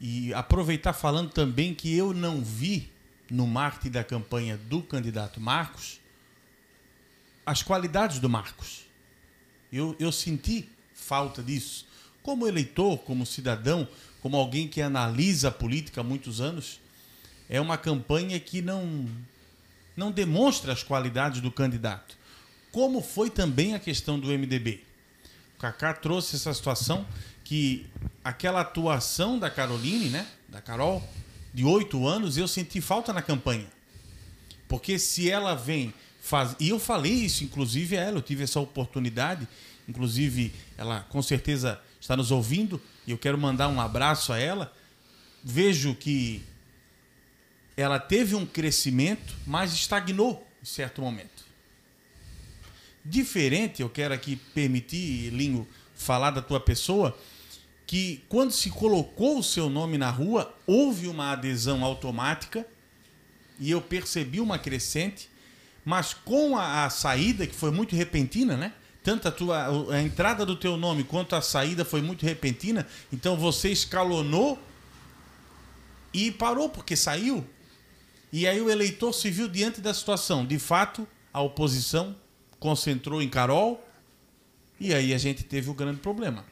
e 0.00 0.32
aproveitar 0.32 0.94
falando 0.94 1.30
também 1.30 1.74
que 1.74 1.94
eu 1.94 2.14
não 2.14 2.42
vi 2.42 2.90
no 3.30 3.46
marketing 3.46 3.90
da 3.90 4.02
campanha 4.02 4.56
do 4.56 4.82
candidato 4.82 5.38
Marcos 5.42 6.00
as 7.44 7.62
qualidades 7.62 8.18
do 8.18 8.30
Marcos. 8.30 8.86
Eu, 9.70 9.94
eu 10.00 10.10
senti 10.10 10.66
falta 10.94 11.42
disso. 11.42 11.86
Como 12.22 12.48
eleitor, 12.48 12.96
como 13.00 13.26
cidadão, 13.26 13.86
como 14.22 14.38
alguém 14.38 14.68
que 14.68 14.80
analisa 14.80 15.48
a 15.48 15.52
política 15.52 16.00
há 16.00 16.04
muitos 16.04 16.40
anos, 16.40 16.80
é 17.46 17.60
uma 17.60 17.76
campanha 17.76 18.40
que 18.40 18.62
não, 18.62 19.06
não 19.94 20.10
demonstra 20.10 20.72
as 20.72 20.82
qualidades 20.82 21.42
do 21.42 21.52
candidato. 21.52 22.18
Como 22.72 23.00
foi 23.02 23.30
também 23.30 23.74
a 23.74 23.78
questão 23.78 24.18
do 24.18 24.28
MDB. 24.28 24.82
O 25.56 25.60
Kaká 25.60 25.92
trouxe 25.92 26.36
essa 26.36 26.54
situação 26.54 27.06
que 27.44 27.86
aquela 28.22 28.60
atuação 28.60 29.38
da 29.38 29.50
Caroline, 29.50 30.08
né, 30.08 30.26
da 30.48 30.60
Carol, 30.60 31.06
de 31.52 31.64
oito 31.64 32.06
anos, 32.06 32.36
eu 32.36 32.46
senti 32.46 32.80
falta 32.80 33.12
na 33.12 33.20
campanha. 33.20 33.66
Porque 34.68 34.98
se 34.98 35.28
ela 35.28 35.54
vem 35.54 35.92
faz... 36.20 36.54
e 36.60 36.68
eu 36.68 36.78
falei 36.78 37.12
isso 37.12 37.42
inclusive 37.42 37.98
a 37.98 38.02
ela, 38.02 38.18
eu 38.18 38.22
tive 38.22 38.44
essa 38.44 38.60
oportunidade, 38.60 39.48
inclusive 39.88 40.52
ela 40.78 41.00
com 41.08 41.20
certeza 41.20 41.80
está 42.00 42.16
nos 42.16 42.30
ouvindo, 42.30 42.80
e 43.06 43.10
eu 43.10 43.18
quero 43.18 43.36
mandar 43.36 43.68
um 43.68 43.80
abraço 43.80 44.32
a 44.32 44.38
ela. 44.38 44.72
Vejo 45.42 45.94
que 45.94 46.42
ela 47.76 47.98
teve 47.98 48.34
um 48.34 48.46
crescimento, 48.46 49.34
mas 49.46 49.72
estagnou 49.72 50.46
em 50.62 50.66
certo 50.66 51.00
momento. 51.02 51.29
Diferente, 53.04 53.82
eu 53.82 53.88
quero 53.88 54.12
aqui 54.12 54.36
permitir, 54.36 55.30
Linho, 55.30 55.66
falar 55.94 56.30
da 56.30 56.42
tua 56.42 56.60
pessoa, 56.60 57.16
que 57.86 58.22
quando 58.28 58.52
se 58.52 58.70
colocou 58.70 59.38
o 59.38 59.42
seu 59.42 59.68
nome 59.68 59.98
na 59.98 60.10
rua, 60.10 60.54
houve 60.66 61.08
uma 61.08 61.32
adesão 61.32 61.84
automática 61.84 62.66
e 63.58 63.70
eu 63.70 63.80
percebi 63.80 64.40
uma 64.40 64.58
crescente, 64.58 65.28
mas 65.84 66.14
com 66.14 66.56
a, 66.56 66.84
a 66.84 66.90
saída, 66.90 67.46
que 67.46 67.54
foi 67.54 67.70
muito 67.70 67.96
repentina, 67.96 68.56
né? 68.56 68.72
tanto 69.02 69.28
a, 69.28 69.32
tua, 69.32 69.94
a 69.94 70.02
entrada 70.02 70.44
do 70.44 70.54
teu 70.56 70.76
nome 70.76 71.04
quanto 71.04 71.34
a 71.34 71.40
saída 71.40 71.84
foi 71.84 72.02
muito 72.02 72.24
repentina, 72.24 72.86
então 73.12 73.36
você 73.36 73.70
escalonou 73.70 74.58
e 76.12 76.30
parou 76.30 76.68
porque 76.68 76.96
saiu. 76.96 77.46
E 78.32 78.46
aí 78.46 78.60
o 78.60 78.70
eleitor 78.70 79.12
se 79.12 79.30
viu 79.30 79.48
diante 79.48 79.80
da 79.80 79.92
situação. 79.92 80.46
De 80.46 80.58
fato, 80.58 81.08
a 81.32 81.40
oposição 81.40 82.14
concentrou 82.60 83.20
em 83.20 83.28
Carol 83.28 83.84
e 84.78 84.94
aí 84.94 85.12
a 85.12 85.18
gente 85.18 85.42
teve 85.42 85.68
o 85.68 85.74
grande 85.74 85.98
problema. 85.98 86.44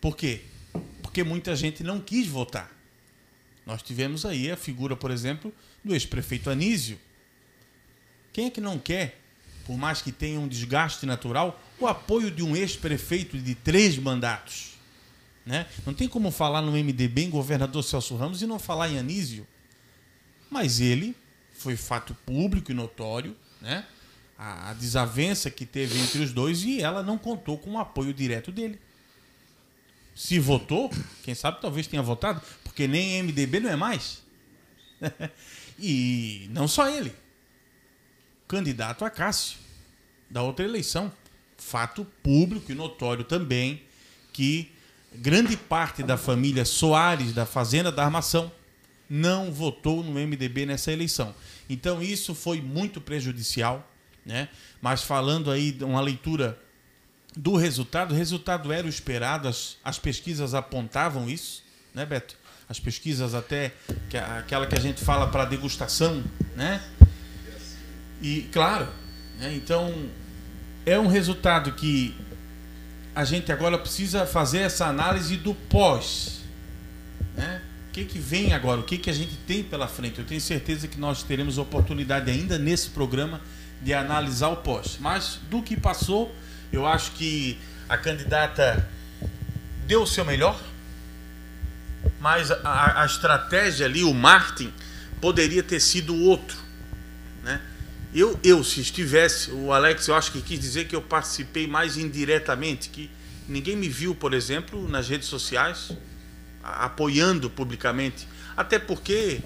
Por 0.00 0.14
quê? 0.14 0.42
Porque 1.02 1.24
muita 1.24 1.56
gente 1.56 1.82
não 1.82 1.98
quis 1.98 2.26
votar. 2.26 2.70
Nós 3.64 3.82
tivemos 3.82 4.26
aí 4.26 4.50
a 4.50 4.56
figura, 4.56 4.94
por 4.94 5.10
exemplo, 5.10 5.50
do 5.82 5.94
ex-prefeito 5.94 6.50
Anísio. 6.50 7.00
Quem 8.32 8.46
é 8.46 8.50
que 8.50 8.60
não 8.60 8.78
quer 8.78 9.22
por 9.66 9.76
mais 9.76 10.00
que 10.00 10.12
tenha 10.12 10.38
um 10.38 10.46
desgaste 10.46 11.04
natural, 11.04 11.60
o 11.80 11.88
apoio 11.88 12.30
de 12.30 12.42
um 12.42 12.54
ex-prefeito 12.54 13.36
de 13.36 13.54
três 13.54 13.98
mandatos. 13.98 14.74
Né? 15.44 15.66
Não 15.84 15.92
tem 15.92 16.08
como 16.08 16.30
falar 16.30 16.62
no 16.62 16.72
MDB 16.72 17.24
em 17.24 17.30
governador 17.30 17.82
Celso 17.82 18.16
Ramos 18.16 18.40
e 18.42 18.46
não 18.46 18.60
falar 18.60 18.88
em 18.88 18.98
Anísio. 18.98 19.46
Mas 20.48 20.80
ele 20.80 21.16
foi 21.52 21.76
fato 21.76 22.14
público 22.24 22.70
e 22.70 22.74
notório, 22.74 23.36
né? 23.60 23.84
A, 24.38 24.70
a 24.70 24.74
desavença 24.74 25.50
que 25.50 25.64
teve 25.64 25.98
entre 25.98 26.20
os 26.20 26.32
dois 26.32 26.62
e 26.62 26.80
ela 26.80 27.02
não 27.02 27.18
contou 27.18 27.58
com 27.58 27.72
o 27.72 27.78
apoio 27.78 28.12
direto 28.12 28.52
dele. 28.52 28.78
Se 30.14 30.38
votou, 30.38 30.90
quem 31.22 31.34
sabe 31.34 31.60
talvez 31.60 31.86
tenha 31.86 32.02
votado, 32.02 32.40
porque 32.64 32.88
nem 32.88 33.22
MDB 33.22 33.60
não 33.60 33.70
é 33.70 33.76
mais. 33.76 34.22
e 35.78 36.48
não 36.50 36.66
só 36.66 36.88
ele 36.88 37.12
candidato 38.48 39.04
a 39.04 39.10
Cássio, 39.10 39.58
da 40.30 40.42
outra 40.42 40.64
eleição. 40.64 41.12
Fato 41.56 42.04
público 42.22 42.70
e 42.70 42.74
notório 42.74 43.24
também 43.24 43.82
que 44.32 44.70
grande 45.14 45.56
parte 45.56 46.02
da 46.02 46.16
família 46.16 46.64
Soares, 46.64 47.32
da 47.32 47.46
Fazenda 47.46 47.90
da 47.90 48.04
Armação, 48.04 48.52
não 49.08 49.50
votou 49.50 50.02
no 50.02 50.12
MDB 50.12 50.66
nessa 50.66 50.92
eleição. 50.92 51.34
Então 51.68 52.02
isso 52.02 52.34
foi 52.34 52.60
muito 52.60 53.00
prejudicial, 53.00 53.90
né? 54.26 54.48
Mas 54.82 55.02
falando 55.02 55.50
aí 55.50 55.70
de 55.70 55.84
uma 55.84 56.00
leitura 56.00 56.58
do 57.36 57.54
resultado. 57.54 58.12
O 58.12 58.16
resultado 58.16 58.72
era 58.72 58.86
o 58.86 58.90
esperado, 58.90 59.46
as, 59.46 59.76
as 59.84 59.98
pesquisas 59.98 60.54
apontavam 60.54 61.28
isso, 61.28 61.62
né, 61.94 62.04
Beto? 62.04 62.36
As 62.68 62.80
pesquisas 62.80 63.34
até 63.34 63.72
que 64.10 64.16
aquela 64.16 64.66
que 64.66 64.74
a 64.74 64.80
gente 64.80 65.04
fala 65.04 65.28
para 65.28 65.44
degustação, 65.44 66.24
né? 66.56 66.82
E 68.20 68.48
claro, 68.50 68.88
né, 69.38 69.54
então 69.54 70.08
é 70.84 70.98
um 70.98 71.06
resultado 71.06 71.72
que 71.72 72.16
a 73.14 73.24
gente 73.24 73.52
agora 73.52 73.78
precisa 73.78 74.26
fazer 74.26 74.58
essa 74.60 74.86
análise 74.86 75.36
do 75.36 75.54
pós, 75.54 76.40
né? 77.36 77.62
O 77.88 77.92
que, 77.92 78.04
que 78.04 78.18
vem 78.18 78.52
agora? 78.52 78.80
O 78.80 78.84
que, 78.84 78.98
que 78.98 79.08
a 79.08 79.12
gente 79.12 79.36
tem 79.46 79.62
pela 79.62 79.86
frente? 79.86 80.18
Eu 80.18 80.26
tenho 80.26 80.40
certeza 80.40 80.86
que 80.86 80.98
nós 80.98 81.22
teremos 81.22 81.56
oportunidade 81.56 82.30
ainda 82.30 82.58
nesse 82.58 82.90
programa 82.90 83.40
de 83.82 83.92
analisar 83.94 84.48
o 84.48 84.56
pós. 84.56 84.96
Mas 85.00 85.38
do 85.50 85.62
que 85.62 85.78
passou, 85.78 86.34
eu 86.72 86.86
acho 86.86 87.12
que 87.12 87.58
a 87.88 87.96
candidata 87.96 88.88
deu 89.86 90.02
o 90.02 90.06
seu 90.06 90.24
melhor, 90.24 90.60
mas 92.20 92.50
a, 92.50 93.02
a 93.02 93.06
estratégia 93.06 93.86
ali, 93.86 94.02
o 94.02 94.12
marketing, 94.12 94.72
poderia 95.20 95.62
ter 95.62 95.80
sido 95.80 96.14
outro. 96.14 96.56
Né? 97.42 97.60
Eu, 98.14 98.38
eu, 98.42 98.64
se 98.64 98.80
estivesse, 98.80 99.50
o 99.50 99.72
Alex, 99.72 100.08
eu 100.08 100.14
acho 100.14 100.32
que 100.32 100.40
quis 100.40 100.58
dizer 100.58 100.86
que 100.86 100.96
eu 100.96 101.02
participei 101.02 101.66
mais 101.66 101.96
indiretamente, 101.96 102.88
que 102.88 103.10
ninguém 103.48 103.76
me 103.76 103.88
viu, 103.88 104.14
por 104.14 104.34
exemplo, 104.34 104.88
nas 104.88 105.08
redes 105.08 105.28
sociais, 105.28 105.92
apoiando 106.62 107.48
publicamente. 107.48 108.26
Até 108.56 108.78
porque 108.78 109.40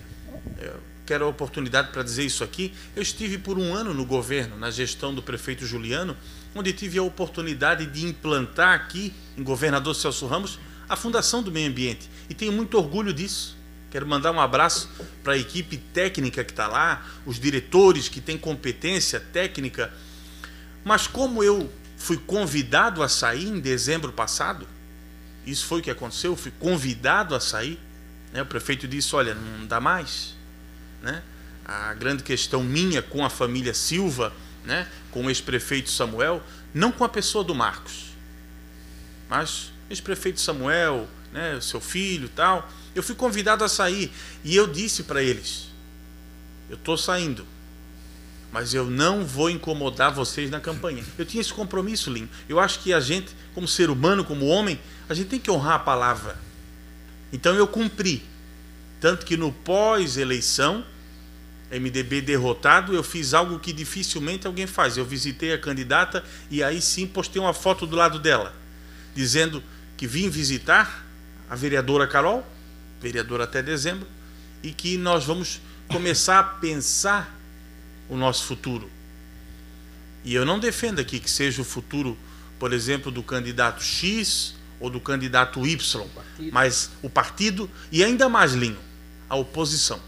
é, 0.58 0.72
quero 1.10 1.24
a 1.24 1.28
oportunidade 1.28 1.88
para 1.90 2.04
dizer 2.04 2.24
isso 2.24 2.44
aqui. 2.44 2.72
Eu 2.94 3.02
estive 3.02 3.36
por 3.36 3.58
um 3.58 3.74
ano 3.74 3.92
no 3.92 4.06
governo, 4.06 4.56
na 4.56 4.70
gestão 4.70 5.12
do 5.12 5.20
prefeito 5.20 5.66
Juliano, 5.66 6.16
onde 6.54 6.72
tive 6.72 7.00
a 7.00 7.02
oportunidade 7.02 7.84
de 7.86 8.06
implantar 8.06 8.74
aqui, 8.74 9.12
em 9.36 9.42
governador 9.42 9.92
Celso 9.96 10.28
Ramos, 10.28 10.60
a 10.88 10.94
Fundação 10.94 11.42
do 11.42 11.50
Meio 11.50 11.68
Ambiente. 11.68 12.08
E 12.28 12.34
tenho 12.34 12.52
muito 12.52 12.78
orgulho 12.78 13.12
disso. 13.12 13.56
Quero 13.90 14.06
mandar 14.06 14.30
um 14.30 14.38
abraço 14.38 14.88
para 15.24 15.32
a 15.32 15.36
equipe 15.36 15.78
técnica 15.78 16.44
que 16.44 16.52
está 16.52 16.68
lá, 16.68 17.04
os 17.26 17.40
diretores 17.40 18.08
que 18.08 18.20
têm 18.20 18.38
competência 18.38 19.18
técnica. 19.18 19.92
Mas 20.84 21.08
como 21.08 21.42
eu 21.42 21.72
fui 21.96 22.18
convidado 22.18 23.02
a 23.02 23.08
sair 23.08 23.48
em 23.48 23.58
dezembro 23.58 24.12
passado, 24.12 24.64
isso 25.44 25.66
foi 25.66 25.80
o 25.80 25.82
que 25.82 25.90
aconteceu, 25.90 26.30
eu 26.30 26.36
fui 26.36 26.52
convidado 26.60 27.34
a 27.34 27.40
sair. 27.40 27.80
Né? 28.32 28.42
O 28.42 28.46
prefeito 28.46 28.86
disse: 28.86 29.16
Olha, 29.16 29.34
não 29.34 29.66
dá 29.66 29.80
mais 29.80 30.38
né? 31.02 31.22
A 31.64 31.94
grande 31.94 32.22
questão 32.22 32.62
minha 32.62 33.00
com 33.00 33.24
a 33.24 33.30
família 33.30 33.74
Silva, 33.74 34.32
né? 34.64 34.88
com 35.10 35.26
o 35.26 35.30
ex-prefeito 35.30 35.90
Samuel, 35.90 36.42
não 36.74 36.92
com 36.92 37.04
a 37.04 37.08
pessoa 37.08 37.42
do 37.44 37.54
Marcos, 37.54 38.06
mas 39.28 39.72
ex-prefeito 39.88 40.40
Samuel, 40.40 41.08
né? 41.32 41.58
seu 41.60 41.80
filho 41.80 42.28
tal. 42.28 42.68
Eu 42.94 43.02
fui 43.02 43.14
convidado 43.14 43.64
a 43.64 43.68
sair 43.68 44.12
e 44.44 44.56
eu 44.56 44.66
disse 44.66 45.04
para 45.04 45.22
eles: 45.22 45.68
eu 46.68 46.76
estou 46.76 46.96
saindo, 46.96 47.44
mas 48.52 48.74
eu 48.74 48.88
não 48.88 49.24
vou 49.24 49.50
incomodar 49.50 50.12
vocês 50.12 50.50
na 50.50 50.60
campanha. 50.60 51.04
Eu 51.18 51.24
tinha 51.24 51.40
esse 51.40 51.52
compromisso, 51.52 52.10
Lin. 52.10 52.28
Eu 52.48 52.60
acho 52.60 52.80
que 52.80 52.92
a 52.92 53.00
gente, 53.00 53.34
como 53.54 53.66
ser 53.66 53.90
humano, 53.90 54.24
como 54.24 54.46
homem, 54.46 54.78
a 55.08 55.14
gente 55.14 55.28
tem 55.28 55.40
que 55.40 55.50
honrar 55.50 55.74
a 55.74 55.78
palavra. 55.80 56.38
Então 57.32 57.54
eu 57.54 57.66
cumpri. 57.66 58.22
Tanto 59.00 59.24
que 59.24 59.36
no 59.36 59.50
pós-eleição, 59.50 60.84
MDB 61.70 62.20
derrotado, 62.20 62.94
eu 62.94 63.02
fiz 63.02 63.32
algo 63.32 63.58
que 63.58 63.72
dificilmente 63.72 64.46
alguém 64.46 64.66
faz. 64.66 64.96
Eu 64.96 65.04
visitei 65.04 65.52
a 65.52 65.58
candidata 65.58 66.22
e 66.50 66.62
aí 66.62 66.82
sim 66.82 67.06
postei 67.06 67.40
uma 67.40 67.54
foto 67.54 67.86
do 67.86 67.96
lado 67.96 68.18
dela, 68.18 68.54
dizendo 69.14 69.62
que 69.96 70.06
vim 70.06 70.28
visitar 70.28 71.06
a 71.48 71.54
vereadora 71.56 72.06
Carol, 72.06 72.46
vereadora 73.00 73.44
até 73.44 73.62
dezembro, 73.62 74.06
e 74.62 74.72
que 74.72 74.98
nós 74.98 75.24
vamos 75.24 75.60
começar 75.88 76.38
a 76.38 76.44
pensar 76.44 77.34
o 78.08 78.16
nosso 78.16 78.44
futuro. 78.44 78.90
E 80.22 80.34
eu 80.34 80.44
não 80.44 80.58
defendo 80.58 81.00
aqui 81.00 81.18
que 81.18 81.30
seja 81.30 81.62
o 81.62 81.64
futuro, 81.64 82.18
por 82.58 82.72
exemplo, 82.72 83.10
do 83.10 83.22
candidato 83.22 83.82
X 83.82 84.54
ou 84.78 84.90
do 84.90 85.00
candidato 85.00 85.66
Y, 85.66 86.06
mas 86.52 86.90
o 87.02 87.08
partido 87.08 87.70
e 87.90 88.04
ainda 88.04 88.28
mais, 88.28 88.52
Linho, 88.52 88.89
a 89.30 89.36
oposição. 89.36 90.00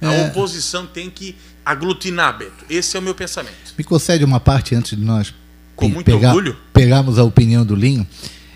A 0.00 0.12
é... 0.12 0.26
oposição 0.28 0.86
tem 0.86 1.10
que 1.10 1.34
aglutinar, 1.64 2.36
Beto. 2.36 2.64
Esse 2.68 2.96
é 2.96 3.00
o 3.00 3.02
meu 3.02 3.14
pensamento. 3.14 3.74
Me 3.76 3.82
concede 3.82 4.22
uma 4.24 4.38
parte 4.38 4.74
antes 4.74 4.96
de 4.96 5.02
nós 5.02 5.34
Com 5.74 5.88
muito 5.88 6.04
pegar, 6.04 6.28
orgulho. 6.28 6.56
pegarmos 6.72 7.18
a 7.18 7.24
opinião 7.24 7.64
do 7.64 7.74
Linho. 7.74 8.06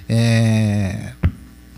É, 0.08 1.12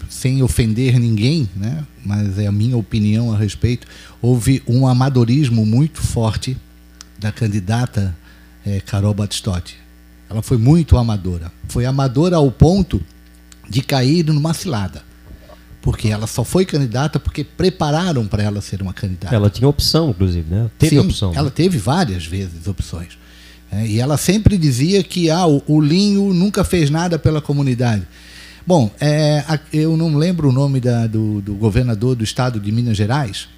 sem 0.08 0.42
ofender 0.42 0.98
ninguém, 0.98 1.48
né? 1.56 1.84
mas 2.04 2.38
é 2.38 2.46
a 2.46 2.52
minha 2.52 2.76
opinião 2.76 3.32
a 3.32 3.38
respeito, 3.38 3.86
houve 4.20 4.62
um 4.66 4.86
amadorismo 4.86 5.64
muito 5.64 6.00
forte 6.02 6.56
da 7.18 7.30
candidata 7.30 8.16
é, 8.66 8.80
Carol 8.80 9.14
Batistotti. 9.14 9.78
Ela 10.28 10.42
foi 10.42 10.58
muito 10.58 10.96
amadora. 10.96 11.50
Foi 11.68 11.86
amadora 11.86 12.36
ao 12.36 12.50
ponto 12.50 13.00
de 13.68 13.80
cair 13.82 14.24
numa 14.26 14.52
cilada. 14.52 15.02
Porque 15.82 16.08
ela 16.08 16.26
só 16.26 16.44
foi 16.44 16.66
candidata 16.66 17.18
porque 17.18 17.42
prepararam 17.42 18.26
para 18.26 18.42
ela 18.42 18.60
ser 18.60 18.82
uma 18.82 18.92
candidata. 18.92 19.34
Ela 19.34 19.48
tinha 19.48 19.66
opção, 19.66 20.10
inclusive, 20.10 20.46
né? 20.50 20.70
Teve 20.78 20.96
Sim, 20.96 21.06
opção. 21.06 21.32
Ela 21.34 21.44
né? 21.44 21.52
teve 21.54 21.78
várias 21.78 22.26
vezes 22.26 22.66
opções. 22.66 23.18
É, 23.72 23.86
e 23.86 24.00
ela 24.00 24.16
sempre 24.16 24.58
dizia 24.58 25.02
que 25.02 25.30
ah, 25.30 25.46
o, 25.46 25.62
o, 25.66 25.80
Linho 25.80 26.34
nunca 26.34 26.64
fez 26.64 26.90
nada 26.90 27.18
pela 27.18 27.40
comunidade. 27.40 28.02
Bom, 28.66 28.90
é, 29.00 29.42
eu 29.72 29.96
não 29.96 30.16
lembro 30.16 30.48
o 30.48 30.52
nome 30.52 30.80
da, 30.80 31.06
do, 31.06 31.40
do, 31.40 31.54
governador 31.54 32.14
do 32.16 32.24
estado 32.24 32.58
de 32.58 32.70
Minas 32.72 32.96
Gerais, 32.96 33.48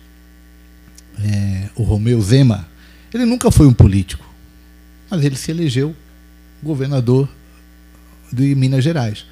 é, 1.25 1.69
o 1.75 1.83
Romeu 1.83 2.21
Zema. 2.21 2.69
Ele 3.13 3.25
nunca 3.25 3.51
foi 3.51 3.67
um 3.67 3.73
político, 3.73 4.25
mas 5.11 5.25
ele 5.25 5.37
se 5.37 5.51
elegeu 5.51 5.95
governador 6.63 7.29
de 8.33 8.55
Minas 8.55 8.85
Gerais. 8.85 9.27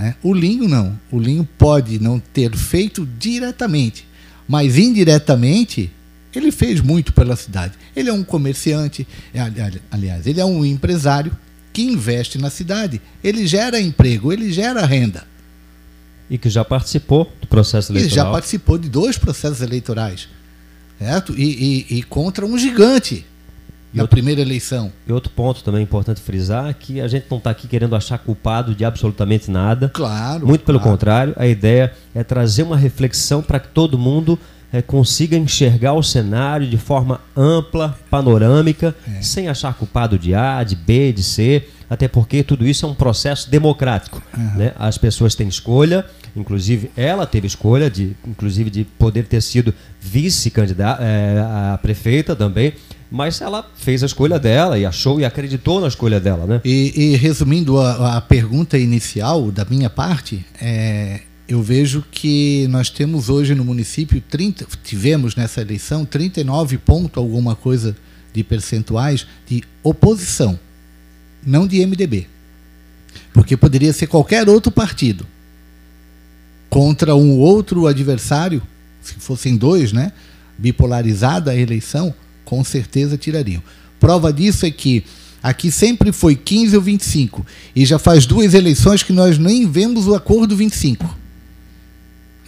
Né? 0.00 0.14
O 0.22 0.32
Linho 0.32 0.66
não. 0.66 0.98
O 1.12 1.18
Linho 1.20 1.46
pode 1.58 2.00
não 2.00 2.18
ter 2.18 2.56
feito 2.56 3.06
diretamente, 3.18 4.08
mas 4.48 4.78
indiretamente 4.78 5.90
ele 6.34 6.50
fez 6.50 6.80
muito 6.80 7.12
pela 7.12 7.36
cidade. 7.36 7.74
Ele 7.94 8.08
é 8.08 8.12
um 8.12 8.24
comerciante, 8.24 9.06
é, 9.34 9.40
aliás, 9.90 10.26
ele 10.26 10.40
é 10.40 10.44
um 10.44 10.64
empresário 10.64 11.36
que 11.70 11.82
investe 11.82 12.38
na 12.38 12.48
cidade. 12.48 12.98
Ele 13.22 13.46
gera 13.46 13.78
emprego, 13.78 14.32
ele 14.32 14.50
gera 14.50 14.86
renda. 14.86 15.26
E 16.30 16.38
que 16.38 16.48
já 16.48 16.64
participou 16.64 17.30
do 17.38 17.46
processo 17.46 17.92
eleitoral. 17.92 18.08
Ele 18.08 18.14
já 18.14 18.32
participou 18.32 18.78
de 18.78 18.88
dois 18.88 19.18
processos 19.18 19.60
eleitorais. 19.60 20.30
Certo? 20.98 21.34
E, 21.36 21.86
e, 21.90 21.98
e 21.98 22.02
contra 22.04 22.46
um 22.46 22.56
gigante 22.56 23.26
na 23.92 24.02
outro, 24.02 24.16
primeira 24.16 24.40
eleição. 24.40 24.92
E 25.06 25.12
outro 25.12 25.30
ponto 25.30 25.64
também 25.64 25.82
importante 25.82 26.20
frisar 26.20 26.72
que 26.74 27.00
a 27.00 27.08
gente 27.08 27.26
não 27.30 27.38
está 27.38 27.50
aqui 27.50 27.66
querendo 27.66 27.96
achar 27.96 28.18
culpado 28.18 28.74
de 28.74 28.84
absolutamente 28.84 29.50
nada. 29.50 29.88
Claro. 29.88 30.46
Muito 30.46 30.64
pelo 30.64 30.78
claro. 30.78 30.92
contrário, 30.92 31.34
a 31.36 31.46
ideia 31.46 31.92
é 32.14 32.22
trazer 32.22 32.62
uma 32.62 32.76
reflexão 32.76 33.42
para 33.42 33.58
que 33.58 33.68
todo 33.68 33.98
mundo 33.98 34.38
é, 34.72 34.80
consiga 34.80 35.36
enxergar 35.36 35.94
o 35.94 36.02
cenário 36.02 36.66
de 36.66 36.76
forma 36.76 37.20
ampla, 37.36 37.98
panorâmica, 38.08 38.94
é. 39.08 39.22
sem 39.22 39.48
achar 39.48 39.74
culpado 39.74 40.18
de 40.18 40.34
A, 40.34 40.62
de 40.62 40.76
B, 40.76 41.12
de 41.12 41.22
C, 41.22 41.64
até 41.88 42.06
porque 42.06 42.44
tudo 42.44 42.64
isso 42.66 42.86
é 42.86 42.88
um 42.88 42.94
processo 42.94 43.50
democrático. 43.50 44.22
Uhum. 44.36 44.54
Né? 44.56 44.72
As 44.78 44.96
pessoas 44.96 45.34
têm 45.34 45.48
escolha, 45.48 46.06
inclusive 46.36 46.90
ela 46.96 47.26
teve 47.26 47.48
escolha 47.48 47.90
de, 47.90 48.16
inclusive 48.24 48.70
de 48.70 48.84
poder 48.84 49.26
ter 49.26 49.40
sido 49.40 49.74
vice-candidata 50.00 51.02
é, 51.02 51.40
a 51.72 51.78
prefeita 51.82 52.36
também 52.36 52.72
mas 53.10 53.40
ela 53.40 53.68
fez 53.74 54.02
a 54.02 54.06
escolha 54.06 54.38
dela 54.38 54.78
e 54.78 54.86
achou 54.86 55.20
e 55.20 55.24
acreditou 55.24 55.80
na 55.80 55.88
escolha 55.88 56.20
dela, 56.20 56.46
né? 56.46 56.60
E, 56.64 56.92
e 56.94 57.16
resumindo 57.16 57.78
a, 57.78 58.16
a, 58.16 58.20
pergunta 58.20 58.78
inicial 58.78 59.50
da 59.50 59.64
minha 59.64 59.90
parte, 59.90 60.46
é, 60.60 61.22
eu 61.48 61.60
vejo 61.60 62.04
que 62.08 62.68
nós 62.68 62.88
temos 62.88 63.28
hoje 63.28 63.54
no 63.54 63.64
município 63.64 64.22
30, 64.30 64.66
tivemos 64.84 65.34
nessa 65.34 65.60
eleição 65.60 66.04
39 66.04 66.78
ponto 66.78 67.18
alguma 67.18 67.56
coisa 67.56 67.96
de 68.32 68.44
percentuais 68.44 69.26
de 69.44 69.64
oposição, 69.82 70.56
não 71.44 71.66
de 71.66 71.84
MDB, 71.84 72.28
porque 73.32 73.56
poderia 73.56 73.92
ser 73.92 74.06
qualquer 74.06 74.48
outro 74.48 74.70
partido 74.70 75.26
contra 76.68 77.16
um 77.16 77.38
outro 77.38 77.88
adversário, 77.88 78.62
se 79.02 79.14
fossem 79.14 79.56
dois, 79.56 79.92
né? 79.92 80.12
Bipolarizada 80.56 81.50
a 81.50 81.56
eleição 81.56 82.14
com 82.50 82.64
certeza 82.64 83.16
tirariam. 83.16 83.62
Prova 84.00 84.32
disso 84.32 84.66
é 84.66 84.72
que 84.72 85.04
aqui 85.40 85.70
sempre 85.70 86.10
foi 86.10 86.34
15 86.34 86.74
ou 86.74 86.82
25, 86.82 87.46
e 87.76 87.86
já 87.86 87.96
faz 87.96 88.26
duas 88.26 88.54
eleições 88.54 89.04
que 89.04 89.12
nós 89.12 89.38
nem 89.38 89.70
vemos 89.70 90.08
o 90.08 90.16
acordo 90.16 90.56
25. 90.56 91.20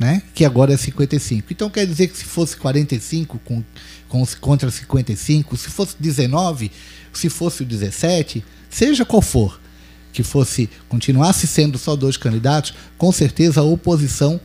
Né? 0.00 0.20
que 0.34 0.44
agora 0.44 0.72
é 0.72 0.76
55. 0.76 1.46
Então 1.52 1.70
quer 1.70 1.86
dizer 1.86 2.08
que 2.08 2.18
se 2.18 2.24
fosse 2.24 2.56
45 2.56 3.38
com, 3.44 3.62
com, 4.08 4.26
contra 4.40 4.68
55, 4.68 5.56
se 5.56 5.70
fosse 5.70 5.94
19, 6.00 6.72
se 7.12 7.28
fosse 7.28 7.62
o 7.62 7.64
17, 7.64 8.44
seja 8.68 9.04
qual 9.04 9.22
for, 9.22 9.60
que 10.12 10.24
fosse 10.24 10.68
continuasse 10.88 11.46
sendo 11.46 11.78
só 11.78 11.94
dois 11.94 12.16
candidatos, 12.16 12.74
com 12.98 13.12
certeza 13.12 13.60
a 13.60 13.64
oposição 13.64 14.40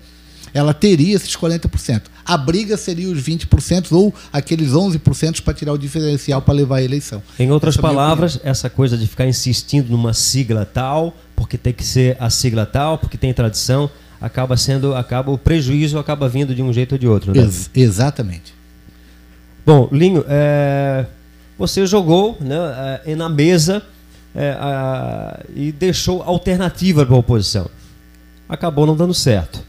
ela 0.54 0.74
teria 0.74 1.16
esses 1.16 1.36
40%. 1.36 2.04
A 2.28 2.36
briga 2.36 2.76
seria 2.76 3.10
os 3.10 3.24
20% 3.24 3.94
ou 3.94 4.14
aqueles 4.34 4.72
11% 4.72 5.42
para 5.42 5.54
tirar 5.54 5.72
o 5.72 5.78
diferencial 5.78 6.42
para 6.42 6.54
levar 6.54 6.78
a 6.78 6.84
eleição. 6.84 7.24
Em 7.40 7.50
outras 7.50 7.76
essa 7.76 7.80
é 7.80 7.82
palavras, 7.82 8.40
essa 8.44 8.70
coisa 8.70 8.98
de 8.98 9.08
ficar 9.08 9.26
insistindo 9.26 9.90
numa 9.90 10.14
sigla 10.14 10.66
tal, 10.66 11.16
porque 11.38 11.58
tem 11.58 11.72
que 11.72 11.86
ser 11.86 12.18
a 12.20 12.30
sigla 12.30 12.66
tal, 12.66 12.98
porque 12.98 13.18
tem 13.18 13.34
tradição, 13.34 13.90
acaba 14.20 14.58
sendo, 14.58 14.94
acaba 14.94 15.32
o 15.32 15.38
prejuízo 15.38 15.98
acaba 15.98 16.28
vindo 16.28 16.54
de 16.54 16.62
um 16.62 16.74
jeito 16.74 16.94
ou 16.94 16.98
de 16.98 17.08
outro. 17.08 17.34
Né? 17.34 17.42
Ex 17.42 17.70
exatamente. 17.74 18.54
Bom, 19.66 19.88
Linho, 19.92 20.26
é, 20.28 21.06
você 21.58 21.86
jogou 21.86 22.38
né, 22.42 22.56
é, 23.06 23.16
na 23.16 23.30
mesa 23.30 23.82
é, 24.36 24.52
a, 24.52 25.40
e 25.56 25.72
deixou 25.72 26.22
alternativa 26.24 27.06
para 27.06 27.16
a 27.16 27.20
oposição. 27.20 27.70
Acabou 28.50 28.86
não 28.86 28.96
dando 28.96 29.14
certo. 29.14 29.62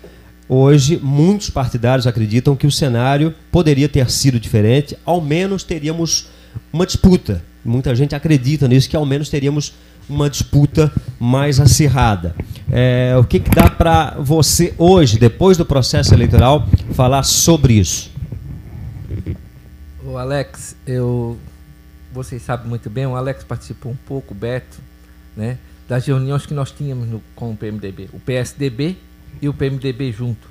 Hoje, 0.49 0.99
muitos 1.03 1.51
partidários 1.51 2.07
acreditam 2.07 2.57
que 2.57 2.67
o 2.67 2.73
cenário 2.73 3.35
poderia 3.53 3.89
ter 3.89 4.11
sido 4.11 4.41
diferente, 4.41 4.97
ao 5.05 5.21
menos 5.21 5.63
teríamos 5.63 6.29
uma 6.73 6.87
disputa. 6.87 7.45
Muita 7.63 7.95
gente 7.95 8.15
acredita 8.15 8.67
nisso, 8.67 8.89
que 8.89 8.97
ao 8.97 9.05
menos 9.05 9.29
teríamos 9.29 9.75
uma 10.09 10.31
disputa 10.31 10.91
mais 11.21 11.61
acirrada. 11.61 12.35
É, 12.73 13.15
o 13.19 13.25
que, 13.25 13.41
que 13.41 13.51
dá 13.51 13.69
para 13.69 14.17
você 14.19 14.73
hoje, 14.79 15.19
depois 15.19 15.59
do 15.59 15.67
processo 15.67 16.15
eleitoral, 16.15 16.67
falar 16.95 17.25
sobre 17.25 17.75
isso? 17.75 18.11
O 20.03 20.17
Alex, 20.17 20.75
eu 20.87 21.39
vocês 22.11 22.41
sabem 22.43 22.67
muito 22.67 22.89
bem, 22.89 23.07
o 23.07 23.15
Alex 23.15 23.45
participou 23.45 23.93
um 23.93 23.97
pouco, 24.07 24.33
o 24.33 24.37
Beto, 24.37 24.79
né, 25.37 25.59
das 25.87 26.07
reuniões 26.07 26.47
que 26.47 26.55
nós 26.55 26.71
tínhamos 26.71 27.07
no, 27.07 27.23
com 27.37 27.51
o 27.51 27.57
PMDB. 27.57 28.09
O 28.15 28.19
PSDB 28.19 28.97
e 29.41 29.49
o 29.49 29.55
PMDB 29.55 30.13
junto. 30.13 30.49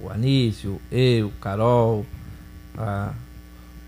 O 0.00 0.10
Anísio, 0.10 0.80
eu, 0.90 1.32
Carol, 1.40 2.04
a, 2.76 3.12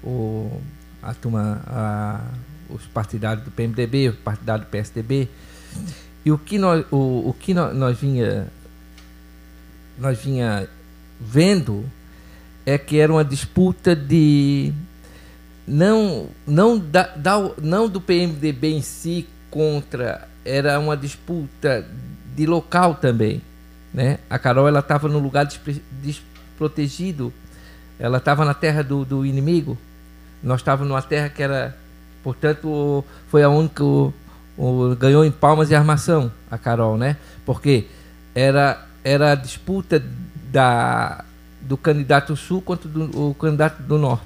o, 0.02 0.60
a 1.02 1.14
turma, 1.14 1.62
a, 1.66 2.24
os 2.70 2.86
partidários 2.86 3.44
do 3.44 3.50
PMDB, 3.50 4.10
o 4.10 4.14
partidário 4.14 4.64
do 4.64 4.68
PSDB. 4.68 5.28
E 6.24 6.32
o 6.32 6.38
que 6.38 6.58
nós, 6.58 6.84
o, 6.90 7.28
o 7.28 7.36
que 7.38 7.54
nós, 7.54 7.74
nós 7.74 7.98
vinha 7.98 8.48
nós 9.98 10.18
vinha 10.22 10.68
vendo 11.20 11.84
é 12.64 12.78
que 12.78 12.98
era 12.98 13.12
uma 13.12 13.24
disputa 13.24 13.96
de 13.96 14.72
não 15.66 16.28
não 16.46 16.78
da, 16.78 17.02
da, 17.16 17.50
não 17.60 17.88
do 17.88 18.00
PMDB 18.00 18.74
em 18.74 18.82
si 18.82 19.26
contra 19.50 20.28
era 20.44 20.78
uma 20.78 20.96
disputa 20.96 21.84
de 22.36 22.46
local 22.46 22.94
também 22.94 23.42
né? 23.98 24.20
A 24.30 24.38
Carol 24.38 24.68
ela 24.68 24.78
estava 24.78 25.08
no 25.08 25.18
lugar 25.18 25.44
desprotegido. 26.00 27.32
Ela 27.98 28.18
estava 28.18 28.44
na 28.44 28.54
terra 28.54 28.84
do, 28.84 29.04
do 29.04 29.26
inimigo. 29.26 29.76
Nós 30.40 30.60
estávamos 30.60 30.88
numa 30.88 31.02
terra 31.02 31.28
que 31.28 31.42
era 31.42 31.76
portanto 32.22 33.04
foi 33.28 33.42
a 33.42 33.48
única 33.48 33.82
o, 33.82 34.14
o, 34.56 34.94
ganhou 34.94 35.24
em 35.24 35.32
palmas 35.32 35.70
e 35.70 35.74
armação 35.74 36.30
a 36.48 36.56
Carol 36.56 36.96
né? 36.96 37.16
Porque 37.44 37.86
era 38.36 38.86
era 39.02 39.32
a 39.32 39.34
disputa 39.34 40.00
da 40.52 41.24
do 41.60 41.76
candidato 41.76 42.36
sul 42.36 42.62
contra 42.62 42.88
do, 42.88 43.34
candidato 43.34 43.82
do 43.82 43.98
norte. 43.98 44.24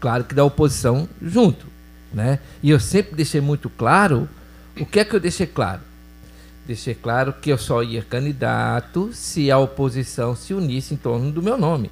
Claro 0.00 0.24
que 0.24 0.34
da 0.34 0.44
oposição 0.44 1.08
junto, 1.22 1.64
né? 2.12 2.40
E 2.60 2.70
eu 2.70 2.80
sempre 2.80 3.14
deixei 3.14 3.40
muito 3.40 3.70
claro, 3.70 4.28
o 4.76 4.84
que 4.84 4.98
é 4.98 5.04
que 5.04 5.14
eu 5.14 5.20
deixei 5.20 5.46
claro? 5.46 5.91
Deixei 6.66 6.94
claro 6.94 7.32
que 7.32 7.50
eu 7.50 7.58
só 7.58 7.82
ia 7.82 8.02
candidato 8.02 9.10
se 9.12 9.50
a 9.50 9.58
oposição 9.58 10.36
se 10.36 10.54
unisse 10.54 10.94
em 10.94 10.96
torno 10.96 11.32
do 11.32 11.42
meu 11.42 11.58
nome. 11.58 11.90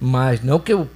Mas 0.00 0.42
não 0.42 0.60
que 0.60 0.72
eu 0.72 0.88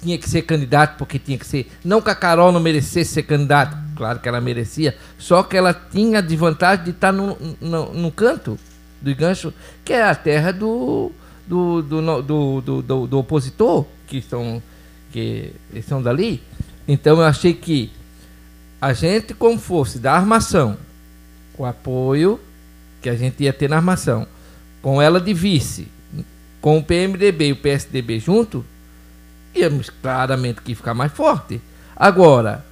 tinha 0.00 0.18
que 0.18 0.28
ser 0.28 0.42
candidato 0.42 0.96
porque 0.98 1.18
tinha 1.18 1.38
que 1.38 1.46
ser. 1.46 1.70
Não 1.84 2.00
que 2.02 2.10
a 2.10 2.14
Carol 2.14 2.50
não 2.50 2.60
merecesse 2.60 3.12
ser 3.12 3.22
candidato, 3.22 3.76
claro 3.94 4.18
que 4.18 4.28
ela 4.28 4.40
merecia, 4.40 4.96
só 5.18 5.42
que 5.42 5.56
ela 5.56 5.72
tinha 5.72 6.18
a 6.18 6.22
desvantagem 6.22 6.84
de 6.84 6.90
estar 6.90 7.12
no, 7.12 7.36
no, 7.60 7.92
no 7.92 8.10
canto 8.10 8.58
do 9.00 9.14
gancho, 9.14 9.52
que 9.84 9.92
é 9.92 10.02
a 10.02 10.14
terra 10.14 10.52
do, 10.52 11.12
do, 11.46 11.82
do, 11.82 12.22
do, 12.22 12.82
do, 12.82 13.06
do, 13.06 13.18
opositor, 13.18 13.86
que 14.06 14.18
estão 14.18 14.60
porque 15.16 15.52
eles 15.72 15.86
são 15.86 16.02
dali. 16.02 16.42
Então 16.86 17.18
eu 17.18 17.24
achei 17.24 17.54
que 17.54 17.90
a 18.80 18.92
gente, 18.92 19.32
como 19.32 19.58
fosse 19.58 19.98
da 19.98 20.12
armação, 20.12 20.76
com 21.54 21.64
apoio 21.64 22.38
que 23.06 23.10
a 23.10 23.14
gente 23.14 23.40
ia 23.44 23.52
ter 23.52 23.70
na 23.70 23.76
armação, 23.76 24.26
com 24.82 25.00
ela 25.00 25.20
de 25.20 25.32
vice, 25.32 25.86
com 26.60 26.78
o 26.78 26.82
PMDB 26.82 27.46
e 27.46 27.52
o 27.52 27.56
PSDB 27.56 28.18
junto, 28.18 28.64
íamos 29.54 29.90
claramente 30.02 30.60
que 30.60 30.74
ficar 30.74 30.92
mais 30.92 31.12
forte. 31.12 31.60
Agora, 31.94 32.66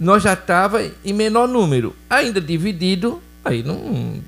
nós 0.00 0.24
já 0.24 0.32
estava 0.32 0.82
em 1.04 1.12
menor 1.12 1.46
número, 1.46 1.94
ainda 2.10 2.40
dividido, 2.40 3.22
aí 3.44 3.62
não. 3.62 4.20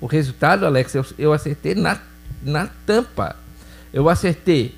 o 0.00 0.06
resultado, 0.06 0.66
Alex, 0.66 0.92
eu, 0.96 1.06
eu 1.16 1.32
acertei 1.32 1.76
na, 1.76 2.00
na 2.42 2.68
tampa. 2.84 3.36
Eu 3.92 4.08
acertei 4.08 4.74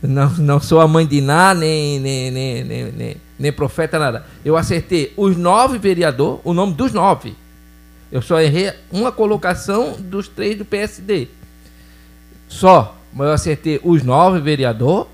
não, 0.00 0.30
não 0.36 0.60
sou 0.60 0.80
a 0.80 0.86
mãe 0.86 1.04
de 1.04 1.20
Ná, 1.20 1.52
nem, 1.54 1.98
nem, 1.98 2.30
nem, 2.30 2.64
nem, 2.64 3.16
nem, 3.36 3.52
profeta, 3.52 3.98
nada. 3.98 4.24
Eu 4.44 4.56
acertei 4.56 5.12
os 5.16 5.36
nove 5.36 5.76
vereadores, 5.76 6.40
o 6.44 6.54
nome 6.54 6.74
dos 6.74 6.92
nove. 6.92 7.34
Eu 8.10 8.22
só 8.22 8.40
errei 8.40 8.72
uma 8.90 9.12
colocação 9.12 9.96
dos 9.98 10.28
três 10.28 10.56
do 10.56 10.64
PSD. 10.64 11.28
Só. 12.48 12.94
Mas 13.12 13.26
eu 13.26 13.32
acertei 13.32 13.80
os 13.82 14.02
nove 14.02 14.40
vereadores 14.40 15.08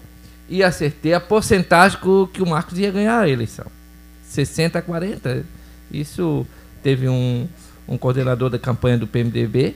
e 0.48 0.62
acertei 0.62 1.14
a 1.14 1.20
porcentagem 1.20 1.98
que 2.32 2.42
o 2.42 2.46
Marcos 2.46 2.78
ia 2.78 2.90
ganhar 2.90 3.20
a 3.20 3.28
eleição. 3.28 3.66
60 4.24 4.78
a 4.78 4.82
40. 4.82 5.44
Isso 5.92 6.46
teve 6.82 7.08
um, 7.08 7.48
um 7.86 7.96
coordenador 7.96 8.50
da 8.50 8.58
campanha 8.58 8.98
do 8.98 9.06
PMDB 9.06 9.74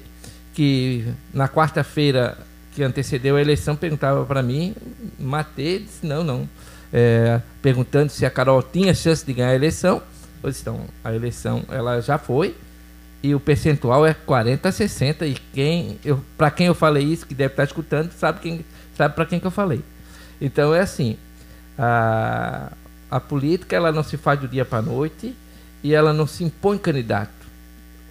que 0.53 1.07
na 1.33 1.49
quarta-feira 1.49 2.37
que 2.73 2.83
antecedeu 2.83 3.37
a 3.37 3.41
eleição 3.41 3.77
perguntava 3.77 4.25
para 4.25 4.43
mim, 4.43 4.75
matei, 5.19 5.81
disse 5.81 6.05
não, 6.05 6.23
não. 6.23 6.49
É, 6.93 7.41
perguntando 7.63 8.11
se 8.11 8.27
a 8.27 8.31
Carol 8.31 8.63
tinha 8.63 8.95
chance 8.95 9.25
de 9.25 9.33
ganhar 9.33 9.51
a 9.51 9.55
eleição. 9.55 10.03
Disse, 10.45 10.63
então, 10.63 10.81
a 11.03 11.15
eleição 11.15 11.65
ela 11.69 12.01
já 12.01 12.19
foi 12.19 12.55
e 13.29 13.35
o 13.35 13.41
percentual 13.41 14.07
é 14.07 14.14
40 14.14 14.69
a 14.69 14.73
60 14.73 15.27
e 15.27 15.35
quem 15.53 15.99
eu 16.05 16.23
para 16.37 16.51
quem 16.51 16.67
eu 16.67 16.75
falei 16.75 17.05
isso 17.05 17.27
que 17.27 17.35
deve 17.35 17.53
estar 17.53 17.64
escutando 17.64 18.12
sabe 18.12 18.41
quem 18.41 18.64
sabe 18.97 19.14
para 19.14 19.27
quem 19.27 19.38
que 19.41 19.47
eu 19.47 19.51
falei 19.51 19.83
então 20.41 20.75
é 20.75 20.81
assim 20.81 21.17
a, 21.79 22.73
a 23.11 23.21
política 23.21 23.77
ela 23.77 23.93
não 23.93 24.03
se 24.03 24.17
faz 24.17 24.41
do 24.41 24.49
dia 24.49 24.64
para 24.64 24.79
a 24.79 24.83
noite 24.83 25.35
e 25.83 25.95
ela 25.95 26.12
não 26.12 26.27
se 26.27 26.45
impõe 26.45 26.79
candidato 26.79 27.47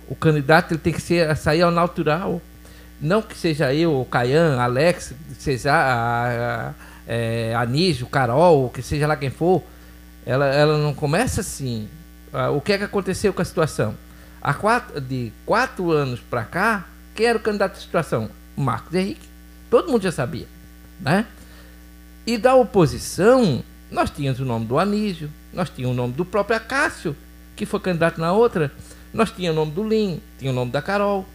o 0.07 0.15
candidato 0.15 0.73
ele 0.73 0.79
tem 0.79 0.93
que 0.93 1.01
ser 1.01 1.35
sair 1.35 1.61
ao 1.61 1.71
natural 1.71 2.41
não 2.99 3.21
que 3.21 3.37
seja 3.37 3.73
eu, 3.73 4.01
o 4.01 4.05
Caian, 4.05 4.59
Alex, 4.59 5.13
seja 5.37 5.71
a, 5.71 6.69
a, 6.69 6.73
é, 7.07 7.53
Anísio, 7.55 8.07
Carol, 8.07 8.69
que 8.69 8.81
seja 8.81 9.05
lá 9.05 9.15
quem 9.15 9.29
for, 9.29 9.63
ela, 10.25 10.47
ela 10.47 10.77
não 10.77 10.93
começa 10.93 11.41
assim. 11.41 11.87
Ah, 12.33 12.49
o 12.49 12.59
que 12.59 12.73
é 12.73 12.77
que 12.77 12.83
aconteceu 12.83 13.31
com 13.33 13.41
a 13.41 13.45
situação? 13.45 13.95
Há 14.47 14.53
quatro, 14.53 15.01
de 15.01 15.33
quatro 15.45 15.91
anos 15.91 16.21
para 16.21 16.45
cá, 16.45 16.87
quem 17.13 17.25
era 17.25 17.37
o 17.37 17.41
candidato 17.41 17.73
à 17.73 17.81
situação? 17.81 18.29
Marcos 18.55 18.95
Henrique. 18.95 19.27
Todo 19.69 19.91
mundo 19.91 20.01
já 20.01 20.11
sabia. 20.13 20.47
Né? 21.01 21.25
E 22.25 22.37
da 22.37 22.55
oposição, 22.55 23.61
nós 23.91 24.09
tínhamos 24.09 24.39
o 24.39 24.45
nome 24.45 24.65
do 24.65 24.79
Anísio, 24.79 25.29
nós 25.51 25.69
tínhamos 25.69 25.97
o 25.97 26.01
nome 26.01 26.13
do 26.13 26.23
próprio 26.23 26.55
Acácio, 26.55 27.13
que 27.57 27.65
foi 27.65 27.81
candidato 27.81 28.21
na 28.21 28.31
outra, 28.31 28.71
nós 29.13 29.31
tínhamos 29.31 29.57
o 29.57 29.65
nome 29.65 29.75
do 29.75 29.85
Lim, 29.85 30.21
tinha 30.39 30.49
o 30.49 30.55
nome 30.55 30.71
da 30.71 30.81
Carol. 30.81 31.25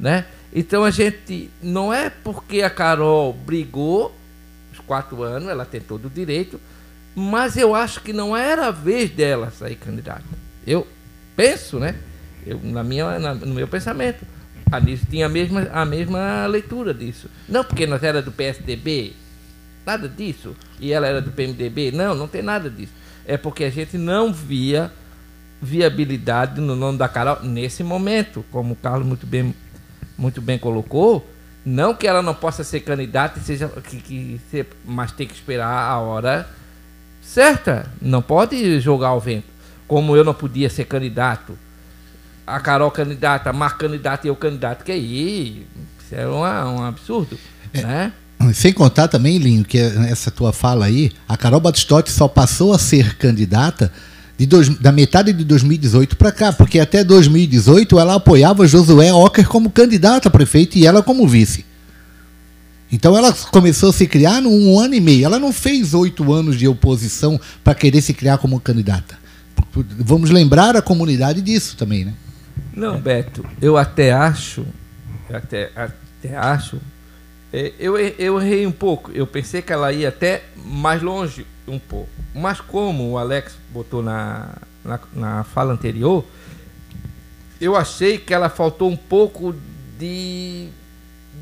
Né? 0.00 0.24
Então 0.50 0.84
a 0.84 0.90
gente 0.90 1.50
não 1.62 1.92
é 1.92 2.08
porque 2.08 2.62
a 2.62 2.70
Carol 2.70 3.34
brigou 3.34 4.10
os 4.72 4.80
quatro 4.80 5.22
anos, 5.22 5.50
ela 5.50 5.66
tem 5.66 5.82
todo 5.82 6.06
o 6.06 6.10
direito, 6.10 6.58
mas 7.14 7.58
eu 7.58 7.74
acho 7.74 8.00
que 8.00 8.14
não 8.14 8.34
era 8.34 8.68
a 8.68 8.70
vez 8.70 9.10
dela 9.10 9.50
sair 9.50 9.76
candidata. 9.76 10.24
Eu 10.66 10.86
penso, 11.36 11.78
né? 11.78 11.94
Eu, 12.46 12.60
na 12.62 12.82
minha, 12.82 13.18
na, 13.18 13.34
no 13.34 13.54
meu 13.54 13.68
pensamento. 13.68 14.24
A 14.70 14.80
Nisso 14.80 15.06
tinha 15.08 15.26
a 15.26 15.28
mesma, 15.28 15.68
a 15.72 15.84
mesma 15.84 16.46
leitura 16.46 16.92
disso. 16.92 17.28
Não 17.48 17.62
porque 17.62 17.86
nós 17.86 18.02
era 18.02 18.20
do 18.20 18.32
PSDB, 18.32 19.12
nada 19.86 20.08
disso. 20.08 20.56
E 20.80 20.92
ela 20.92 21.06
era 21.06 21.20
do 21.20 21.30
PMDB, 21.30 21.92
não, 21.92 22.14
não 22.14 22.26
tem 22.26 22.42
nada 22.42 22.68
disso. 22.68 22.92
É 23.26 23.36
porque 23.36 23.64
a 23.64 23.70
gente 23.70 23.96
não 23.96 24.32
via 24.32 24.90
viabilidade 25.62 26.60
no 26.60 26.74
nome 26.74 26.98
da 26.98 27.08
Carol 27.08 27.42
nesse 27.42 27.82
momento, 27.82 28.44
como 28.50 28.74
o 28.74 28.76
Carlos 28.76 29.06
muito 29.06 29.26
bem 29.26 29.54
muito 30.16 30.40
bem 30.40 30.58
colocou, 30.58 31.26
não 31.64 31.94
que 31.94 32.06
ela 32.06 32.22
não 32.22 32.34
possa 32.34 32.62
ser 32.62 32.80
candidata, 32.80 33.40
seja, 33.40 33.68
que, 33.68 33.96
que, 33.96 34.66
mas 34.84 35.10
tem 35.12 35.26
que 35.26 35.34
esperar 35.34 35.90
a 35.90 35.98
hora 35.98 36.48
certa. 37.20 37.90
Não 38.00 38.20
pode 38.20 38.78
jogar 38.80 39.08
ao 39.08 39.20
vento. 39.20 39.48
Como 39.88 40.14
eu 40.14 40.22
não 40.22 40.34
podia 40.34 40.68
ser 40.68 40.84
candidato 40.84 41.58
a 42.46 42.60
Carol 42.60 42.90
candidata, 42.90 43.50
a 43.50 43.52
Mar 43.52 43.76
candidata 43.78 44.26
e 44.26 44.30
eu 44.30 44.36
candidato. 44.36 44.84
Que 44.84 44.92
aí, 44.92 45.66
isso 45.98 46.14
é 46.14 46.26
uma, 46.26 46.64
um 46.70 46.84
absurdo, 46.84 47.38
é. 47.72 47.82
né? 47.82 48.12
Sem 48.52 48.72
contar 48.72 49.08
também, 49.08 49.38
Linho, 49.38 49.64
que 49.64 49.78
essa 49.78 50.30
tua 50.30 50.52
fala 50.52 50.84
aí, 50.84 51.10
a 51.26 51.36
Carol 51.36 51.60
Batistotti 51.60 52.10
só 52.10 52.28
passou 52.28 52.74
a 52.74 52.78
ser 52.78 53.16
candidata 53.16 53.90
dois, 54.44 54.68
da 54.68 54.90
metade 54.90 55.32
de 55.32 55.44
2018 55.44 56.16
para 56.16 56.32
cá, 56.32 56.52
porque 56.52 56.80
até 56.80 57.04
2018 57.04 57.98
ela 57.98 58.16
apoiava 58.16 58.66
Josué 58.66 59.12
Ocker 59.12 59.46
como 59.46 59.70
candidato 59.70 60.26
a 60.26 60.30
prefeito 60.30 60.76
e 60.76 60.86
ela 60.86 61.02
como 61.02 61.28
vice. 61.28 61.64
Então 62.90 63.16
ela 63.16 63.32
começou 63.50 63.90
a 63.90 63.92
se 63.92 64.06
criar 64.06 64.40
num 64.40 64.78
ano 64.78 64.94
e 64.94 65.00
meio. 65.00 65.24
Ela 65.24 65.38
não 65.38 65.52
fez 65.52 65.94
oito 65.94 66.32
anos 66.32 66.58
de 66.58 66.68
oposição 66.68 67.40
para 67.62 67.74
querer 67.74 68.00
se 68.00 68.12
criar 68.12 68.38
como 68.38 68.60
candidata. 68.60 69.18
Vamos 69.98 70.30
lembrar 70.30 70.76
a 70.76 70.82
comunidade 70.82 71.40
disso 71.40 71.76
também, 71.76 72.04
né? 72.04 72.14
Não, 72.74 73.00
Beto, 73.00 73.44
eu 73.62 73.76
até 73.76 74.12
acho, 74.12 74.66
até, 75.30 75.70
até 75.76 76.36
acho 76.36 76.80
é, 77.56 77.72
eu, 77.78 77.96
eu 77.96 78.40
errei 78.42 78.66
um 78.66 78.72
pouco. 78.72 79.12
Eu 79.12 79.28
pensei 79.28 79.62
que 79.62 79.72
ela 79.72 79.92
ia 79.92 80.08
até 80.08 80.42
mais 80.56 81.00
longe 81.00 81.46
um 81.68 81.78
pouco. 81.78 82.08
Mas 82.34 82.60
como 82.60 83.12
o 83.12 83.16
Alex 83.16 83.54
botou 83.70 84.02
na, 84.02 84.56
na, 84.84 84.98
na 85.12 85.44
fala 85.44 85.72
anterior, 85.72 86.24
eu 87.60 87.76
achei 87.76 88.18
que 88.18 88.34
ela 88.34 88.48
faltou 88.48 88.90
um 88.90 88.96
pouco 88.96 89.54
de, 89.96 90.66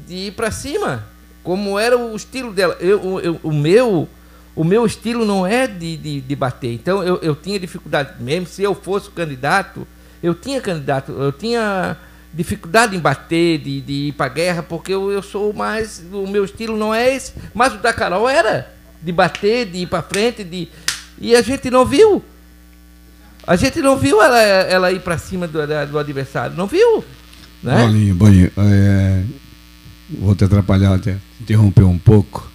de 0.07 0.15
ir 0.15 0.33
para 0.33 0.51
cima. 0.51 1.03
Como 1.43 1.79
era 1.79 1.97
o 1.97 2.15
estilo 2.15 2.53
dela. 2.53 2.77
Eu, 2.79 3.19
eu, 3.21 3.41
o, 3.43 3.51
meu, 3.51 4.07
o 4.55 4.65
meu 4.65 4.85
estilo 4.85 5.25
não 5.25 5.47
é 5.47 5.67
de, 5.67 5.97
de, 5.97 6.21
de 6.21 6.37
bater. 6.37 6.75
Então 6.75 7.03
eu, 7.03 7.17
eu 7.23 7.35
tinha 7.35 7.59
dificuldade 7.59 8.23
mesmo. 8.23 8.47
Se 8.47 8.63
eu 8.63 8.75
fosse 8.75 9.09
o 9.09 9.13
candidato, 9.13 9.89
eu 10.23 10.35
tinha 10.35 10.61
candidato, 10.61 11.13
eu 11.13 11.33
tinha 11.33 11.97
dificuldade 12.33 12.97
em 12.97 13.01
bater, 13.01 13.59
de, 13.59 13.81
de 13.81 13.93
ir 13.93 14.13
para 14.13 14.29
guerra, 14.29 14.63
porque 14.63 14.93
eu, 14.93 15.11
eu 15.11 15.23
sou 15.23 15.53
mais. 15.53 16.03
O 16.13 16.27
meu 16.27 16.45
estilo 16.45 16.77
não 16.77 16.95
é 16.95 17.15
esse. 17.15 17.33
Mas 17.53 17.75
o 17.75 17.79
da 17.79 17.93
Carol 17.93 18.29
era 18.29 18.73
de 19.03 19.13
bater, 19.13 19.67
de 19.67 19.79
ir 19.79 19.87
para 19.87 20.03
frente, 20.03 20.45
de. 20.45 20.69
E 21.21 21.35
a 21.35 21.43
gente 21.43 21.71
não 21.71 21.85
viu. 21.85 22.23
A 23.47 23.57
gente 23.57 23.81
não 23.81 23.99
viu 23.99 24.23
ela, 24.23 24.41
ela 24.41 24.93
ir 24.93 25.01
para 25.01 25.19
cima 25.19 25.49
do, 25.49 25.59
do, 25.67 25.99
adversário, 25.99 26.57
não 26.57 26.67
viu? 26.67 27.05
Né? 27.61 27.75
Boninho, 27.87 28.15
Boninho, 28.15 28.53
é, 28.57 29.25
vou 30.11 30.35
te 30.37 30.45
atrapalhar, 30.45 30.95
até 30.95 31.17
interromper 31.41 31.83
um 31.83 31.99
pouco 31.99 32.49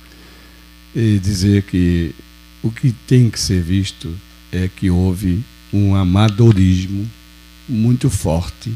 e 0.96 1.20
dizer 1.20 1.64
que 1.64 2.16
o 2.64 2.72
que 2.72 2.94
tem 3.06 3.30
que 3.30 3.38
ser 3.38 3.62
visto 3.62 4.14
é 4.50 4.70
que 4.74 4.90
houve 4.90 5.44
um 5.74 5.94
amadorismo 5.94 7.06
muito 7.68 8.10
forte 8.10 8.74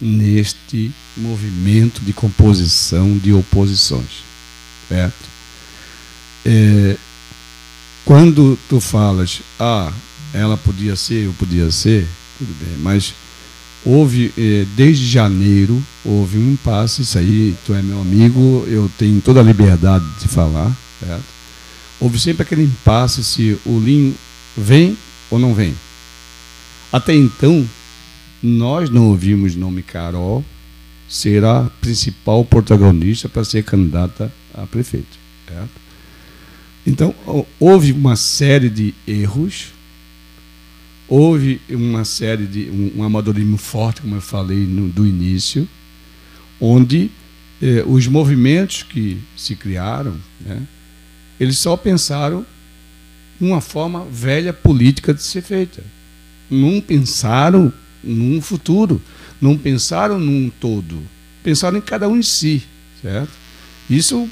neste 0.00 0.90
movimento 1.16 2.00
de 2.00 2.12
composição 2.12 3.16
de 3.18 3.32
oposições. 3.32 4.24
Certo? 4.88 5.32
É, 6.44 6.96
quando 8.04 8.58
tu 8.68 8.80
falas, 8.80 9.40
ah, 9.60 9.92
ela 10.34 10.56
podia 10.56 10.96
ser, 10.96 11.26
eu 11.26 11.32
podia 11.38 11.70
ser, 11.70 12.06
tudo 12.38 12.52
bem, 12.58 12.78
mas 12.78 13.14
houve, 13.84 14.32
é, 14.36 14.66
desde 14.76 15.08
janeiro, 15.08 15.80
houve 16.04 16.38
um 16.38 16.52
impasse, 16.52 17.02
isso 17.02 17.18
aí, 17.18 17.54
tu 17.64 17.74
é 17.74 17.82
meu 17.82 18.00
amigo, 18.00 18.64
eu 18.66 18.90
tenho 18.98 19.20
toda 19.20 19.40
a 19.40 19.44
liberdade 19.44 20.04
de 20.20 20.26
falar, 20.26 20.76
certo? 21.00 21.24
Houve 22.00 22.18
sempre 22.18 22.42
aquele 22.42 22.64
impasse 22.64 23.22
se 23.22 23.56
o 23.64 23.78
Linho 23.78 24.14
vem 24.56 24.96
ou 25.30 25.38
não 25.38 25.54
vem. 25.54 25.74
Até 26.92 27.14
então, 27.14 27.66
nós 28.42 28.90
não 28.90 29.08
ouvimos 29.08 29.54
nome 29.54 29.82
Carol 29.82 30.44
ser 31.08 31.44
a 31.44 31.70
principal 31.80 32.44
protagonista 32.44 33.28
para 33.28 33.44
ser 33.44 33.62
candidata 33.62 34.32
a 34.54 34.66
prefeito. 34.66 35.18
Certo? 35.46 35.82
Então, 36.86 37.14
houve 37.60 37.92
uma 37.92 38.16
série 38.16 38.68
de 38.68 38.94
erros, 39.06 39.68
houve 41.06 41.60
uma 41.70 42.04
série 42.04 42.46
de 42.46 42.70
um, 42.70 43.00
um 43.00 43.02
amadorismo 43.04 43.56
forte, 43.56 44.00
como 44.00 44.16
eu 44.16 44.20
falei 44.20 44.66
no, 44.66 44.88
do 44.88 45.06
início, 45.06 45.68
onde 46.60 47.10
eh, 47.60 47.84
os 47.86 48.06
movimentos 48.08 48.82
que 48.82 49.20
se 49.36 49.54
criaram, 49.54 50.16
né, 50.40 50.62
eles 51.38 51.58
só 51.58 51.76
pensaram 51.76 52.44
uma 53.40 53.60
forma 53.60 54.04
velha 54.06 54.52
política 54.52 55.12
de 55.12 55.22
ser 55.22 55.42
feita. 55.42 55.84
Não 56.50 56.80
pensaram 56.80 57.72
num 58.02 58.40
futuro. 58.40 59.00
Não 59.40 59.56
pensaram 59.56 60.18
num 60.18 60.50
todo, 60.50 61.02
pensaram 61.42 61.78
em 61.78 61.80
cada 61.80 62.08
um 62.08 62.16
em 62.16 62.22
si, 62.22 62.62
certo? 63.00 63.32
Isso 63.90 64.14
eu 64.14 64.30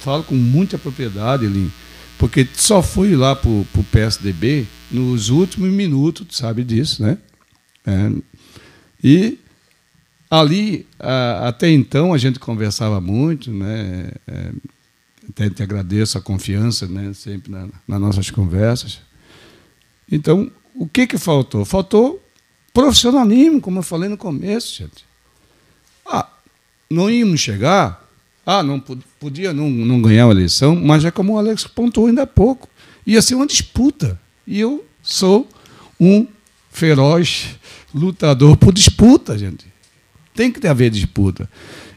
falo 0.00 0.22
com 0.22 0.34
muita 0.34 0.78
propriedade, 0.78 1.44
Elim, 1.44 1.70
porque 2.18 2.46
só 2.54 2.82
fui 2.82 3.16
lá 3.16 3.34
para 3.34 3.50
o 3.50 3.66
PSDB 3.90 4.66
nos 4.90 5.28
últimos 5.28 5.70
minutos, 5.70 6.36
sabe 6.36 6.62
disso, 6.62 7.02
né? 7.02 7.18
É, 7.84 8.12
e 9.02 9.38
ali, 10.30 10.86
a, 10.98 11.48
até 11.48 11.68
então, 11.70 12.14
a 12.14 12.18
gente 12.18 12.38
conversava 12.38 13.00
muito, 13.00 13.50
né? 13.50 14.12
É, 14.26 14.52
até 15.28 15.50
te 15.50 15.62
agradeço 15.62 16.16
a 16.16 16.20
confiança, 16.20 16.86
né? 16.86 17.12
Sempre 17.12 17.50
na, 17.50 17.68
nas 17.86 18.00
nossas 18.00 18.30
conversas. 18.30 19.00
Então, 20.10 20.50
o 20.74 20.86
que, 20.86 21.06
que 21.06 21.18
faltou? 21.18 21.64
Faltou 21.64 22.21
Profissionalismo, 22.72 23.60
como 23.60 23.78
eu 23.78 23.82
falei 23.82 24.08
no 24.08 24.16
começo, 24.16 24.74
gente. 24.76 25.04
Ah, 26.06 26.28
não 26.90 27.10
íamos 27.10 27.40
chegar. 27.40 28.02
Ah, 28.44 28.62
não 28.62 28.80
podia 29.20 29.52
não, 29.52 29.70
não 29.70 30.02
ganhar 30.02 30.26
a 30.26 30.30
eleição, 30.30 30.74
mas 30.74 31.04
é 31.04 31.10
como 31.10 31.34
o 31.34 31.38
Alex 31.38 31.64
pontuou 31.66 32.08
ainda 32.08 32.22
há 32.22 32.26
pouco. 32.26 32.68
Ia 33.06 33.22
ser 33.22 33.34
uma 33.34 33.46
disputa. 33.46 34.18
E 34.46 34.58
eu 34.58 34.84
sou 35.02 35.48
um 36.00 36.26
feroz 36.70 37.56
lutador 37.94 38.56
por 38.56 38.72
disputa, 38.72 39.38
gente. 39.38 39.66
Tem 40.34 40.50
que 40.50 40.66
haver 40.66 40.90
disputa. 40.90 41.48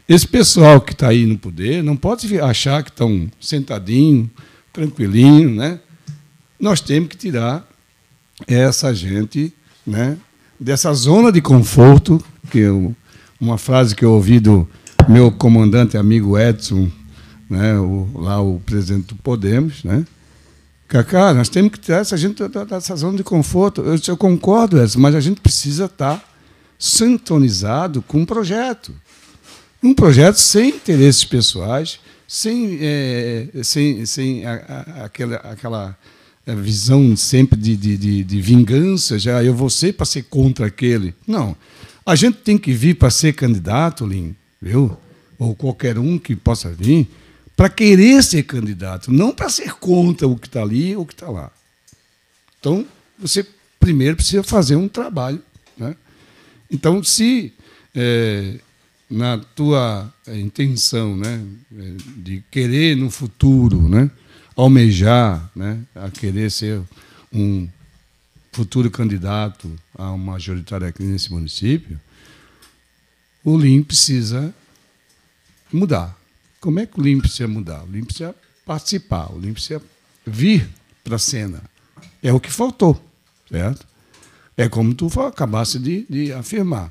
Esse 0.08 0.26
pessoal 0.26 0.80
que 0.80 0.92
está 0.92 1.08
aí 1.08 1.26
no 1.26 1.36
poder 1.36 1.82
não 1.82 1.96
pode 1.96 2.38
achar 2.38 2.82
que 2.84 2.90
estão 2.90 3.28
sentadinho, 3.40 4.30
tranquilinho, 4.72 5.50
né? 5.50 5.80
Nós 6.60 6.80
temos 6.80 7.08
que 7.08 7.16
tirar 7.16 7.66
essa 8.46 8.94
gente, 8.94 9.52
né, 9.86 10.16
dessa 10.58 10.92
zona 10.94 11.30
de 11.30 11.40
conforto, 11.40 12.22
que 12.50 12.58
eu, 12.58 12.94
uma 13.40 13.58
frase 13.58 13.94
que 13.94 14.04
eu 14.04 14.12
ouvi 14.12 14.40
do 14.40 14.68
meu 15.08 15.30
comandante 15.30 15.96
amigo 15.96 16.38
Edson, 16.38 16.90
né, 17.48 17.78
o, 17.78 18.08
lá 18.14 18.40
o 18.40 18.60
presidente 18.60 19.08
do 19.08 19.16
Podemos, 19.16 19.84
né? 19.84 20.04
Cacá, 20.88 21.34
nós 21.34 21.48
temos 21.48 21.72
que 21.72 21.80
tirar 21.80 21.98
essa 21.98 22.16
gente 22.16 22.40
dessa 22.48 22.94
zona 22.94 23.16
de 23.16 23.24
conforto. 23.24 23.82
Eu, 23.82 23.98
eu 24.06 24.16
concordo, 24.16 24.80
Edson, 24.80 25.00
mas 25.00 25.16
a 25.16 25.20
gente 25.20 25.40
precisa 25.40 25.86
estar 25.86 26.22
sintonizado 26.78 28.02
com 28.02 28.18
um 28.18 28.26
projeto. 28.26 28.94
Um 29.82 29.92
projeto 29.92 30.36
sem 30.36 30.68
interesses 30.68 31.24
pessoais, 31.24 31.98
sem, 32.26 32.78
é, 32.80 33.48
sem, 33.64 34.06
sem 34.06 34.46
a, 34.46 34.54
a, 34.54 35.04
aquela, 35.06 35.36
aquela 35.36 35.98
visão 36.54 37.16
sempre 37.16 37.58
de, 37.58 37.76
de, 37.76 37.96
de, 37.96 38.24
de 38.24 38.40
vingança, 38.40 39.18
já 39.18 39.42
eu 39.42 39.54
vou 39.54 39.68
ser 39.68 39.94
para 39.94 40.06
ser 40.06 40.22
contra 40.24 40.66
aquele. 40.66 41.14
Não. 41.26 41.56
A 42.04 42.14
gente 42.14 42.38
tem 42.38 42.56
que 42.56 42.72
vir 42.72 42.94
para 42.94 43.10
ser 43.10 43.32
candidato, 43.32 44.06
Lin, 44.06 44.34
viu? 44.62 44.96
Ou 45.38 45.54
qualquer 45.56 45.98
um 45.98 46.18
que 46.18 46.36
possa 46.36 46.70
vir, 46.70 47.08
para 47.56 47.68
querer 47.68 48.22
ser 48.22 48.44
candidato, 48.44 49.12
não 49.12 49.32
para 49.32 49.48
ser 49.48 49.72
contra 49.74 50.28
o 50.28 50.36
que 50.36 50.46
está 50.46 50.62
ali 50.62 50.94
ou 50.94 51.02
o 51.02 51.06
que 51.06 51.14
está 51.14 51.28
lá. 51.28 51.50
Então, 52.60 52.86
você 53.18 53.44
primeiro 53.80 54.16
precisa 54.16 54.42
fazer 54.42 54.76
um 54.76 54.88
trabalho. 54.88 55.42
Né? 55.76 55.96
Então, 56.70 57.02
se 57.02 57.52
é, 57.94 58.58
na 59.10 59.38
tua 59.38 60.12
intenção 60.28 61.16
né, 61.16 61.42
de 62.18 62.42
querer 62.50 62.96
no 62.96 63.10
futuro, 63.10 63.88
né, 63.88 64.10
almejar, 64.56 65.50
né, 65.54 65.82
a 65.94 66.10
querer 66.10 66.50
ser 66.50 66.82
um 67.32 67.68
futuro 68.50 68.90
candidato 68.90 69.70
a 69.94 70.10
uma 70.10 70.32
majoritária 70.32 70.88
aqui 70.88 71.02
nesse 71.02 71.30
município, 71.30 72.00
o 73.44 73.56
LIM 73.56 73.82
precisa 73.82 74.52
mudar. 75.70 76.18
Como 76.58 76.80
é 76.80 76.86
que 76.86 76.98
o 76.98 77.02
LIM 77.02 77.20
precisa 77.20 77.46
mudar? 77.46 77.84
O 77.84 77.90
LIM 77.90 78.04
precisa 78.04 78.34
participar, 78.64 79.30
o 79.32 79.38
LIM 79.38 79.52
precisa 79.52 79.80
vir 80.26 80.68
para 81.04 81.16
a 81.16 81.18
cena. 81.18 81.62
É 82.22 82.32
o 82.32 82.40
que 82.40 82.50
faltou, 82.50 83.00
certo? 83.48 83.86
É 84.56 84.68
como 84.68 84.94
tu 84.94 85.06
acabaste 85.20 85.78
de, 85.78 86.06
de 86.08 86.32
afirmar. 86.32 86.90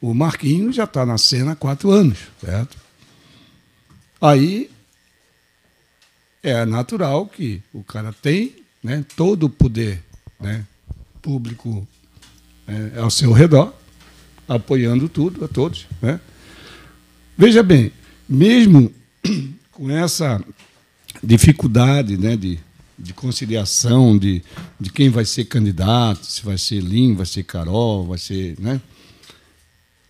O 0.00 0.14
Marquinhos 0.14 0.76
já 0.76 0.84
está 0.84 1.04
na 1.04 1.18
cena 1.18 1.52
há 1.52 1.56
quatro 1.56 1.90
anos, 1.90 2.18
certo? 2.40 2.76
Aí 4.20 4.70
é 6.42 6.64
natural 6.64 7.26
que 7.26 7.62
o 7.72 7.84
cara 7.84 8.12
tem 8.12 8.56
né, 8.82 9.04
todo 9.16 9.44
o 9.44 9.50
poder 9.50 10.02
né, 10.40 10.66
público 11.20 11.86
é, 12.66 12.98
ao 12.98 13.10
seu 13.10 13.32
redor, 13.32 13.72
apoiando 14.48 15.08
tudo 15.08 15.44
a 15.44 15.48
todos. 15.48 15.86
Né? 16.00 16.20
Veja 17.38 17.62
bem, 17.62 17.92
mesmo 18.28 18.92
com 19.70 19.88
essa 19.88 20.42
dificuldade 21.22 22.16
né, 22.16 22.36
de, 22.36 22.58
de 22.98 23.14
conciliação 23.14 24.18
de, 24.18 24.42
de 24.80 24.90
quem 24.90 25.08
vai 25.10 25.24
ser 25.24 25.44
candidato, 25.44 26.26
se 26.26 26.42
vai 26.42 26.58
ser 26.58 26.80
Lim, 26.80 27.14
vai 27.14 27.26
ser 27.26 27.44
Carol, 27.44 28.06
vai 28.06 28.18
ser. 28.18 28.58
Né? 28.58 28.80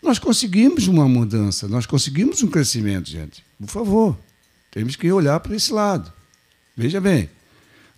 Nós 0.02 0.18
conseguimos 0.18 0.88
uma 0.88 1.06
mudança, 1.06 1.68
nós 1.68 1.84
conseguimos 1.84 2.42
um 2.42 2.48
crescimento, 2.48 3.10
gente. 3.10 3.44
Por 3.60 3.68
favor, 3.68 4.18
temos 4.70 4.96
que 4.96 5.12
olhar 5.12 5.38
para 5.40 5.54
esse 5.54 5.72
lado. 5.72 6.12
Veja 6.76 7.00
bem, 7.00 7.28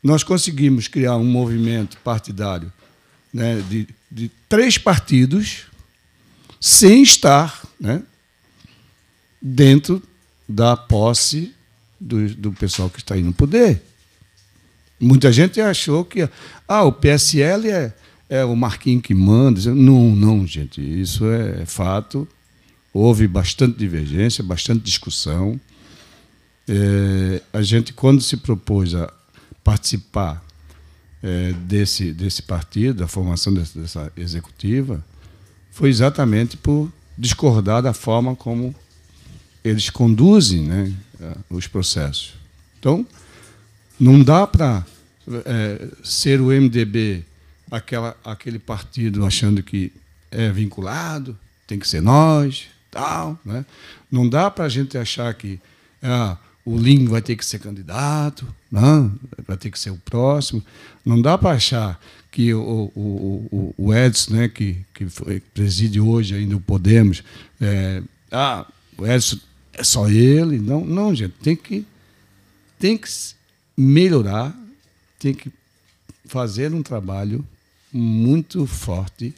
nós 0.02 0.22
conseguimos 0.22 0.88
criar 0.88 1.16
um 1.16 1.24
movimento 1.24 1.96
partidário 1.98 2.72
né, 3.32 3.62
de, 3.68 3.88
de 4.10 4.30
três 4.48 4.78
partidos 4.78 5.66
sem 6.60 7.02
estar 7.02 7.66
né, 7.80 8.02
dentro 9.40 10.02
da 10.48 10.76
posse 10.76 11.54
do, 12.00 12.28
do 12.34 12.52
pessoal 12.52 12.90
que 12.90 12.98
está 12.98 13.14
aí 13.14 13.22
no 13.22 13.32
poder. 13.32 13.82
Muita 15.00 15.32
gente 15.32 15.60
achou 15.60 16.04
que 16.04 16.28
ah, 16.68 16.84
o 16.84 16.92
PSL 16.92 17.68
é, 17.68 17.94
é 18.28 18.44
o 18.44 18.54
Marquinho 18.54 19.00
que 19.00 19.14
manda. 19.14 19.74
Não, 19.74 20.14
não, 20.14 20.46
gente, 20.46 20.80
isso 20.80 21.26
é 21.26 21.66
fato. 21.66 22.26
Houve 22.92 23.26
bastante 23.26 23.76
divergência, 23.76 24.44
bastante 24.44 24.82
discussão. 24.82 25.60
É, 26.68 27.42
a 27.52 27.62
gente, 27.62 27.92
quando 27.92 28.20
se 28.22 28.36
propôs 28.36 28.94
a 28.94 29.12
participar 29.62 30.44
é, 31.22 31.52
desse, 31.52 32.12
desse 32.12 32.42
partido, 32.42 33.00
da 33.00 33.08
formação 33.08 33.52
dessa, 33.52 33.78
dessa 33.78 34.12
executiva, 34.16 35.04
foi 35.70 35.88
exatamente 35.88 36.56
por 36.56 36.92
discordar 37.16 37.82
da 37.82 37.92
forma 37.92 38.34
como 38.36 38.74
eles 39.64 39.88
conduzem 39.90 40.62
né, 40.62 40.92
os 41.48 41.66
processos. 41.66 42.34
Então, 42.78 43.06
não 43.98 44.22
dá 44.22 44.46
para 44.46 44.84
é, 45.46 45.88
ser 46.02 46.40
o 46.40 46.46
MDB 46.46 47.24
aquela, 47.70 48.16
aquele 48.24 48.58
partido 48.58 49.24
achando 49.24 49.62
que 49.62 49.92
é 50.30 50.50
vinculado, 50.50 51.38
tem 51.66 51.78
que 51.78 51.88
ser 51.88 52.02
nós, 52.02 52.66
tal. 52.90 53.38
Né? 53.44 53.64
Não 54.10 54.28
dá 54.28 54.50
para 54.50 54.64
a 54.64 54.68
gente 54.68 54.98
achar 54.98 55.32
que 55.34 55.58
ah, 56.02 56.36
o 56.64 56.78
Lin 56.78 57.06
vai 57.06 57.20
ter 57.20 57.36
que 57.36 57.44
ser 57.44 57.58
candidato, 57.58 58.46
não, 58.70 59.14
vai 59.46 59.56
ter 59.56 59.70
que 59.70 59.78
ser 59.78 59.90
o 59.90 59.96
próximo. 59.98 60.64
Não 61.04 61.20
dá 61.20 61.36
para 61.36 61.56
achar 61.56 62.00
que 62.30 62.52
o, 62.54 62.90
o, 62.94 63.74
o, 63.76 63.94
Edson, 63.94 64.34
né, 64.34 64.48
que, 64.48 64.78
que 64.94 65.06
preside 65.52 66.00
hoje 66.00 66.34
ainda 66.34 66.56
o 66.56 66.60
Podemos, 66.60 67.22
é, 67.60 68.02
ah, 68.32 68.66
o 68.96 69.06
Edson 69.06 69.38
é 69.74 69.84
só 69.84 70.08
ele. 70.08 70.58
Não, 70.58 70.84
não, 70.84 71.14
gente, 71.14 71.34
tem 71.42 71.54
que, 71.54 71.86
tem 72.78 72.96
que 72.96 73.08
melhorar, 73.76 74.56
tem 75.18 75.34
que 75.34 75.52
fazer 76.24 76.72
um 76.72 76.82
trabalho 76.82 77.46
muito 77.92 78.66
forte, 78.66 79.34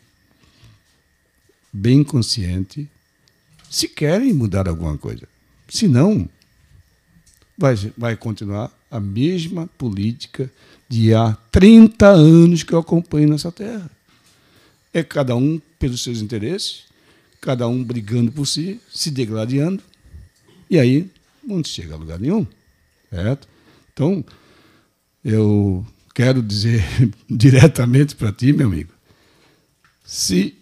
bem 1.73 2.05
consciente, 2.05 2.89
se 3.69 3.89
querem 3.89 4.33
mudar 4.33 4.69
alguma 4.69 4.97
coisa. 4.97 5.29
Se 5.69 5.89
não, 5.89 6.29
vai, 7.57 7.75
vai 7.97 8.17
continuar 8.17 8.71
a 8.91 9.01
mesma 9.01 9.69
política 9.79 10.51
de 10.89 11.15
há 11.15 11.37
30 11.51 12.07
anos 12.07 12.63
que 12.63 12.73
eu 12.73 12.79
acompanho 12.79 13.29
nessa 13.29 13.51
terra. 13.51 13.91
É 14.93 15.03
cada 15.03 15.35
um 15.35 15.61
pelos 15.79 16.03
seus 16.03 16.21
interesses, 16.21 16.85
cada 17.41 17.69
um 17.69 17.83
brigando 17.83 18.33
por 18.33 18.47
si, 18.47 18.81
se 18.93 19.11
degladiando, 19.11 19.83
e 20.71 20.79
aí 20.79 21.11
não 21.45 21.63
chega 21.63 21.95
a 21.95 21.99
lugar 21.99 22.19
nenhum. 22.19 22.47
Certo? 23.11 23.49
Então, 23.93 24.25
eu 25.25 25.87
quero 26.15 26.43
dizer 26.43 26.83
diretamente 27.29 28.15
para 28.17 28.33
ti, 28.33 28.53
meu 28.53 28.67
amigo, 28.67 28.93
se 30.05 30.57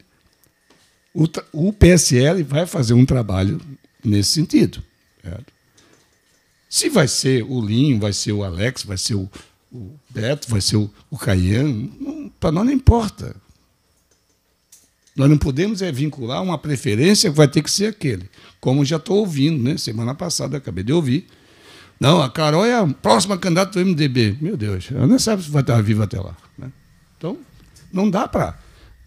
o, 1.52 1.72
PSL 1.72 2.42
vai 2.42 2.66
fazer 2.66 2.94
um 2.94 3.07
trabalho 3.07 3.61
nesse 4.04 4.30
sentido. 4.33 4.83
Certo? 5.22 5.54
Se 6.74 6.88
vai 6.88 7.06
ser 7.06 7.44
o 7.44 7.64
Linho, 7.64 8.00
vai 8.00 8.12
ser 8.12 8.32
o 8.32 8.42
Alex, 8.42 8.82
vai 8.82 8.98
ser 8.98 9.14
o, 9.14 9.30
Beto, 10.10 10.50
vai 10.50 10.60
ser 10.60 10.74
o, 10.74 10.90
o 11.08 11.16
Caian, 11.16 11.88
para 12.40 12.50
nós 12.50 12.66
não 12.66 12.72
importa. 12.72 13.37
Nós 15.14 15.30
não 15.30 15.38
podemos 15.38 15.82
é 15.82 15.92
vincular 15.92 16.42
uma 16.42 16.58
preferência 16.58 17.30
que 17.30 17.37
vai 17.37 17.46
ter 17.46 17.62
que 17.62 17.70
ser 17.70 17.87
aquele. 17.87 18.28
Como 18.60 18.84
já 18.84 18.96
estou 18.96 19.18
ouvindo, 19.18 19.62
né? 19.62 19.78
Semana 19.78 20.16
passada 20.16 20.56
acabei 20.56 20.82
de 20.82 20.92
ouvir. 20.92 21.28
Não, 22.00 22.20
a 22.20 22.28
Carol 22.28 22.66
é 22.66 22.74
a 22.74 22.84
próxima 22.84 23.38
candidata 23.38 23.78
do 23.78 23.88
MDB. 23.88 24.38
Meu 24.40 24.56
Deus, 24.56 24.88
ela 24.90 25.06
não 25.06 25.20
sabe 25.20 25.44
se 25.44 25.50
vai 25.50 25.62
estar 25.62 25.80
viva 25.80 26.02
até 26.02 26.18
lá. 26.18 26.37
Né? 26.58 26.72
Então, 27.16 27.38
não 27.92 28.10
dá 28.10 28.26
para. 28.26 28.58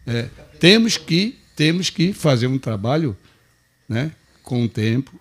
É, 0.06 0.30
temos 0.58 0.96
que 0.96 1.38
temos 1.54 1.90
que 1.90 2.14
fazer 2.14 2.48
um 2.48 2.58
trabalho 2.58 3.18
né, 3.90 4.14
com 4.42 4.64
o 4.64 4.70
tempo, 4.70 5.20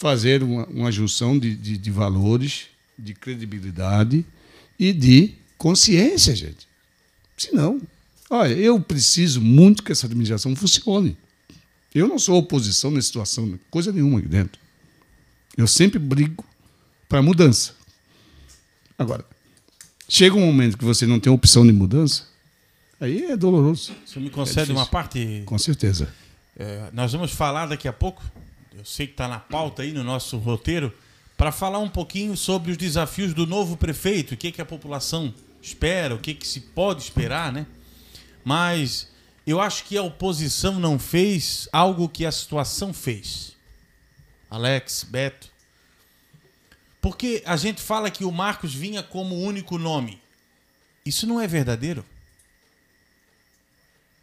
fazer 0.00 0.42
uma, 0.42 0.64
uma 0.68 0.90
junção 0.90 1.38
de, 1.38 1.54
de, 1.54 1.76
de, 1.76 1.90
valores, 1.90 2.68
de 2.98 3.12
credibilidade 3.12 4.24
e 4.78 4.94
de 4.94 5.34
consciência, 5.58 6.34
gente. 6.34 6.66
Senão, 7.36 7.78
olha, 8.30 8.54
eu 8.54 8.80
preciso 8.80 9.42
muito 9.42 9.82
que 9.82 9.92
essa 9.92 10.06
administração 10.06 10.56
funcione. 10.56 11.18
Eu 11.94 12.08
não 12.08 12.18
sou 12.18 12.38
oposição 12.38 12.90
nessa 12.90 13.08
situação, 13.08 13.60
coisa 13.70 13.92
nenhuma 13.92 14.20
aqui 14.20 14.28
dentro. 14.28 14.58
Eu 15.54 15.66
sempre 15.66 15.98
brigo 15.98 16.46
para 17.06 17.20
mudança. 17.20 17.74
Agora, 18.98 19.22
chega 20.08 20.34
um 20.34 20.46
momento 20.46 20.78
que 20.78 20.84
você 20.84 21.04
não 21.06 21.20
tem 21.20 21.30
opção 21.30 21.66
de 21.66 21.74
mudança, 21.74 22.26
aí 22.98 23.24
é 23.24 23.36
doloroso. 23.36 23.92
Você 24.06 24.18
me 24.18 24.30
concede 24.30 24.70
é 24.70 24.74
uma 24.74 24.86
parte? 24.86 25.42
Com 25.44 25.58
certeza. 25.58 26.10
É, 26.56 26.88
nós 26.90 27.12
vamos 27.12 27.32
falar 27.32 27.66
daqui 27.66 27.86
a 27.86 27.92
pouco 27.92 28.22
eu 28.76 28.84
sei 28.84 29.06
que 29.06 29.14
está 29.14 29.26
na 29.26 29.38
pauta 29.38 29.82
aí 29.82 29.92
no 29.92 30.04
nosso 30.04 30.38
roteiro, 30.38 30.92
para 31.36 31.50
falar 31.50 31.78
um 31.78 31.88
pouquinho 31.88 32.36
sobre 32.36 32.70
os 32.70 32.76
desafios 32.76 33.32
do 33.34 33.46
novo 33.46 33.76
prefeito, 33.76 34.34
o 34.34 34.36
que, 34.36 34.52
que 34.52 34.60
a 34.60 34.66
população 34.66 35.34
espera, 35.62 36.14
o 36.14 36.18
que, 36.18 36.34
que 36.34 36.46
se 36.46 36.60
pode 36.60 37.02
esperar, 37.02 37.52
né? 37.52 37.66
Mas 38.44 39.10
eu 39.46 39.60
acho 39.60 39.84
que 39.84 39.96
a 39.96 40.02
oposição 40.02 40.78
não 40.78 40.98
fez 40.98 41.68
algo 41.72 42.08
que 42.08 42.24
a 42.24 42.32
situação 42.32 42.92
fez. 42.92 43.56
Alex, 44.50 45.04
Beto. 45.08 45.50
Porque 47.00 47.42
a 47.46 47.56
gente 47.56 47.80
fala 47.80 48.10
que 48.10 48.24
o 48.24 48.32
Marcos 48.32 48.74
vinha 48.74 49.02
como 49.02 49.34
único 49.34 49.78
nome. 49.78 50.20
Isso 51.04 51.26
não 51.26 51.40
é 51.40 51.46
verdadeiro. 51.46 52.04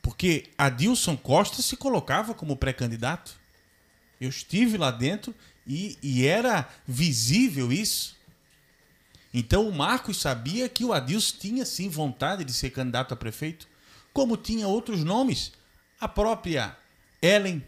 Porque 0.01 0.49
Adilson 0.57 1.17
Costa 1.17 1.61
se 1.61 1.75
colocava 1.75 2.33
como 2.33 2.55
pré-candidato. 2.55 3.36
Eu 4.19 4.29
estive 4.29 4.77
lá 4.77 4.91
dentro 4.91 5.33
e, 5.65 5.97
e 6.01 6.25
era 6.25 6.67
visível 6.87 7.71
isso. 7.71 8.15
Então 9.33 9.67
o 9.67 9.75
Marcos 9.75 10.17
sabia 10.17 10.67
que 10.69 10.83
o 10.83 10.93
Adilson 10.93 11.37
tinha 11.37 11.65
sim 11.65 11.89
vontade 11.89 12.43
de 12.43 12.53
ser 12.53 12.71
candidato 12.71 13.13
a 13.13 13.17
prefeito, 13.17 13.67
como 14.13 14.37
tinha 14.37 14.67
outros 14.67 15.03
nomes. 15.03 15.51
A 15.99 16.07
própria 16.07 16.75
Ellen 17.21 17.63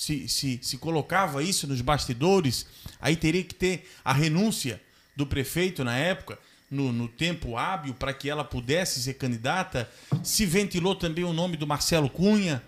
se, 0.00 0.26
se, 0.28 0.58
se 0.62 0.78
colocava 0.78 1.42
isso 1.42 1.66
nos 1.66 1.82
bastidores, 1.82 2.64
aí 2.98 3.16
teria 3.16 3.44
que 3.44 3.54
ter 3.54 3.86
a 4.02 4.14
renúncia 4.14 4.80
do 5.14 5.26
prefeito 5.26 5.84
na 5.84 5.94
época, 5.94 6.38
no, 6.70 6.90
no 6.90 7.06
tempo 7.06 7.56
hábil, 7.56 7.92
para 7.92 8.14
que 8.14 8.30
ela 8.30 8.42
pudesse 8.42 9.02
ser 9.02 9.14
candidata. 9.14 9.90
Se 10.22 10.46
ventilou 10.46 10.94
também 10.94 11.24
o 11.24 11.34
nome 11.34 11.56
do 11.58 11.66
Marcelo 11.66 12.08
Cunha, 12.08 12.62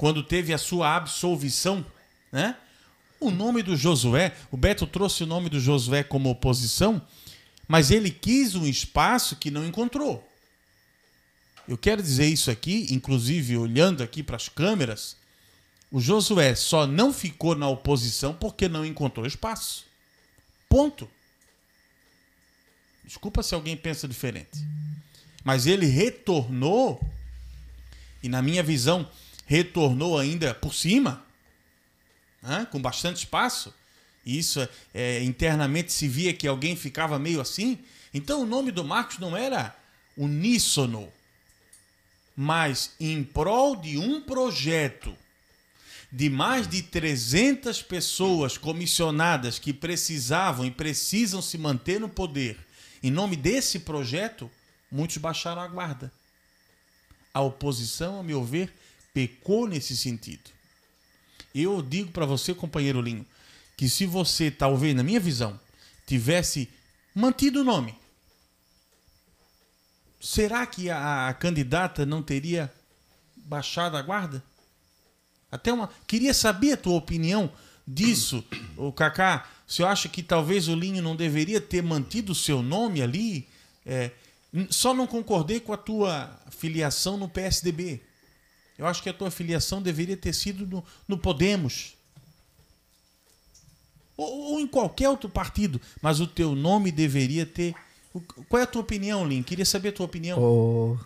quando 0.00 0.22
teve 0.22 0.50
a 0.54 0.56
sua 0.56 0.96
absolvição, 0.96 1.84
né? 2.32 2.56
O 3.20 3.30
nome 3.30 3.62
do 3.62 3.76
Josué, 3.76 4.34
o 4.50 4.56
Beto 4.56 4.86
trouxe 4.86 5.24
o 5.24 5.26
nome 5.26 5.50
do 5.50 5.60
Josué 5.60 6.02
como 6.02 6.30
oposição, 6.30 7.06
mas 7.68 7.90
ele 7.90 8.10
quis 8.10 8.54
um 8.54 8.66
espaço 8.66 9.36
que 9.36 9.50
não 9.50 9.62
encontrou. 9.62 10.26
Eu 11.68 11.76
quero 11.76 12.02
dizer 12.02 12.24
isso 12.24 12.50
aqui, 12.50 12.86
inclusive 12.88 13.58
olhando 13.58 14.02
aqui 14.02 14.22
para 14.22 14.36
as 14.36 14.48
câmeras, 14.48 15.18
o 15.92 16.00
Josué 16.00 16.54
só 16.54 16.86
não 16.86 17.12
ficou 17.12 17.54
na 17.54 17.68
oposição 17.68 18.32
porque 18.32 18.70
não 18.70 18.86
encontrou 18.86 19.26
espaço. 19.26 19.84
Ponto. 20.66 21.06
Desculpa 23.04 23.42
se 23.42 23.54
alguém 23.54 23.76
pensa 23.76 24.08
diferente. 24.08 24.66
Mas 25.44 25.66
ele 25.66 25.84
retornou, 25.84 26.98
e 28.22 28.30
na 28.30 28.40
minha 28.40 28.62
visão, 28.62 29.06
retornou 29.50 30.16
ainda 30.16 30.54
por 30.54 30.72
cima, 30.72 31.26
né, 32.40 32.68
com 32.70 32.80
bastante 32.80 33.16
espaço. 33.16 33.74
E 34.24 34.38
isso 34.38 34.60
é, 34.94 35.24
internamente 35.24 35.92
se 35.92 36.06
via 36.06 36.32
que 36.32 36.46
alguém 36.46 36.76
ficava 36.76 37.18
meio 37.18 37.40
assim. 37.40 37.76
Então 38.14 38.42
o 38.42 38.46
nome 38.46 38.70
do 38.70 38.84
Marcos 38.84 39.18
não 39.18 39.36
era 39.36 39.76
uníssono, 40.16 41.12
mas 42.36 42.92
em 43.00 43.24
prol 43.24 43.74
de 43.74 43.98
um 43.98 44.20
projeto 44.20 45.18
de 46.12 46.30
mais 46.30 46.68
de 46.68 46.84
300 46.84 47.82
pessoas 47.82 48.56
comissionadas 48.56 49.58
que 49.58 49.72
precisavam 49.72 50.64
e 50.64 50.70
precisam 50.70 51.42
se 51.42 51.58
manter 51.58 51.98
no 51.98 52.08
poder, 52.08 52.56
em 53.02 53.10
nome 53.10 53.34
desse 53.34 53.80
projeto, 53.80 54.48
muitos 54.92 55.16
baixaram 55.16 55.60
a 55.60 55.66
guarda. 55.66 56.12
A 57.34 57.40
oposição, 57.40 58.20
a 58.20 58.22
meu 58.22 58.44
ver, 58.44 58.72
pecou 59.12 59.66
nesse 59.66 59.96
sentido. 59.96 60.50
Eu 61.54 61.82
digo 61.82 62.12
para 62.12 62.26
você, 62.26 62.54
companheiro 62.54 63.00
Linho, 63.00 63.26
que 63.76 63.88
se 63.88 64.06
você, 64.06 64.50
talvez, 64.50 64.94
na 64.94 65.02
minha 65.02 65.20
visão, 65.20 65.58
tivesse 66.06 66.68
mantido 67.14 67.60
o 67.60 67.64
nome, 67.64 67.94
será 70.20 70.66
que 70.66 70.90
a, 70.90 71.28
a 71.28 71.34
candidata 71.34 72.04
não 72.04 72.22
teria 72.22 72.72
baixado 73.36 73.96
a 73.96 74.02
guarda? 74.02 74.42
Até 75.50 75.72
uma. 75.72 75.88
Queria 76.06 76.32
saber 76.32 76.72
a 76.72 76.76
tua 76.76 76.94
opinião 76.94 77.52
disso, 77.86 78.44
o 78.76 78.92
Kaká. 78.92 79.48
Você 79.66 79.82
acha 79.82 80.08
que 80.08 80.22
talvez 80.22 80.68
o 80.68 80.74
Linho 80.74 81.02
não 81.02 81.16
deveria 81.16 81.60
ter 81.60 81.82
mantido 81.82 82.32
o 82.32 82.34
seu 82.34 82.62
nome 82.62 83.02
ali? 83.02 83.48
É, 83.84 84.10
só 84.68 84.92
não 84.92 85.06
concordei 85.06 85.58
com 85.58 85.72
a 85.72 85.76
tua 85.76 86.30
filiação 86.50 87.16
no 87.16 87.28
PSDB. 87.28 88.02
Eu 88.80 88.86
acho 88.86 89.02
que 89.02 89.08
a 89.08 89.14
tua 89.14 89.30
filiação 89.30 89.80
deveria 89.80 90.16
ter 90.16 90.32
sido 90.32 90.66
no, 90.66 90.84
no 91.06 91.18
Podemos. 91.18 91.94
Ou, 94.16 94.52
ou, 94.52 94.60
em 94.60 94.66
qualquer 94.66 95.08
outro 95.08 95.28
partido. 95.28 95.80
Mas 96.02 96.20
o 96.20 96.26
teu 96.26 96.54
nome 96.54 96.90
deveria 96.90 97.46
ter. 97.46 97.74
Qual 98.48 98.58
é 98.58 98.64
a 98.64 98.66
tua 98.66 98.82
opinião, 98.82 99.26
Lin? 99.26 99.42
Queria 99.42 99.64
saber 99.64 99.90
a 99.90 99.92
tua 99.92 100.06
opinião. 100.06 100.38
Oh, 100.40 100.98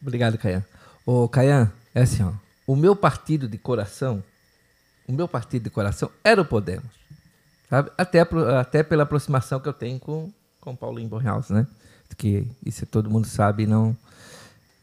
obrigado, 0.00 0.38
Caian. 0.38 0.64
Ô, 1.04 1.24
oh, 1.24 1.28
Caian, 1.28 1.72
é 1.94 2.02
assim, 2.02 2.22
ó 2.22 2.32
o 2.68 2.76
meu 2.76 2.94
partido 2.94 3.48
de 3.48 3.56
coração, 3.56 4.22
o 5.08 5.12
meu 5.12 5.26
partido 5.26 5.62
de 5.62 5.70
coração 5.70 6.10
era 6.22 6.42
o 6.42 6.44
Podemos. 6.44 6.92
Sabe? 7.70 7.90
Até, 7.96 8.20
até 8.60 8.82
pela 8.82 9.04
aproximação 9.04 9.58
que 9.58 9.66
eu 9.66 9.72
tenho 9.72 9.98
com, 9.98 10.30
com 10.60 10.76
Paulinho 10.76 11.08
Bornhaus, 11.08 11.48
né? 11.48 11.66
Que 12.18 12.46
isso 12.64 12.84
todo 12.84 13.10
mundo 13.10 13.26
sabe, 13.26 13.66
não 13.66 13.96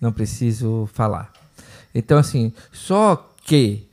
não 0.02 0.12
preciso 0.12 0.90
falar. 0.94 1.32
Então, 1.96 2.18
assim, 2.18 2.52
só 2.74 3.34
que 3.46 3.88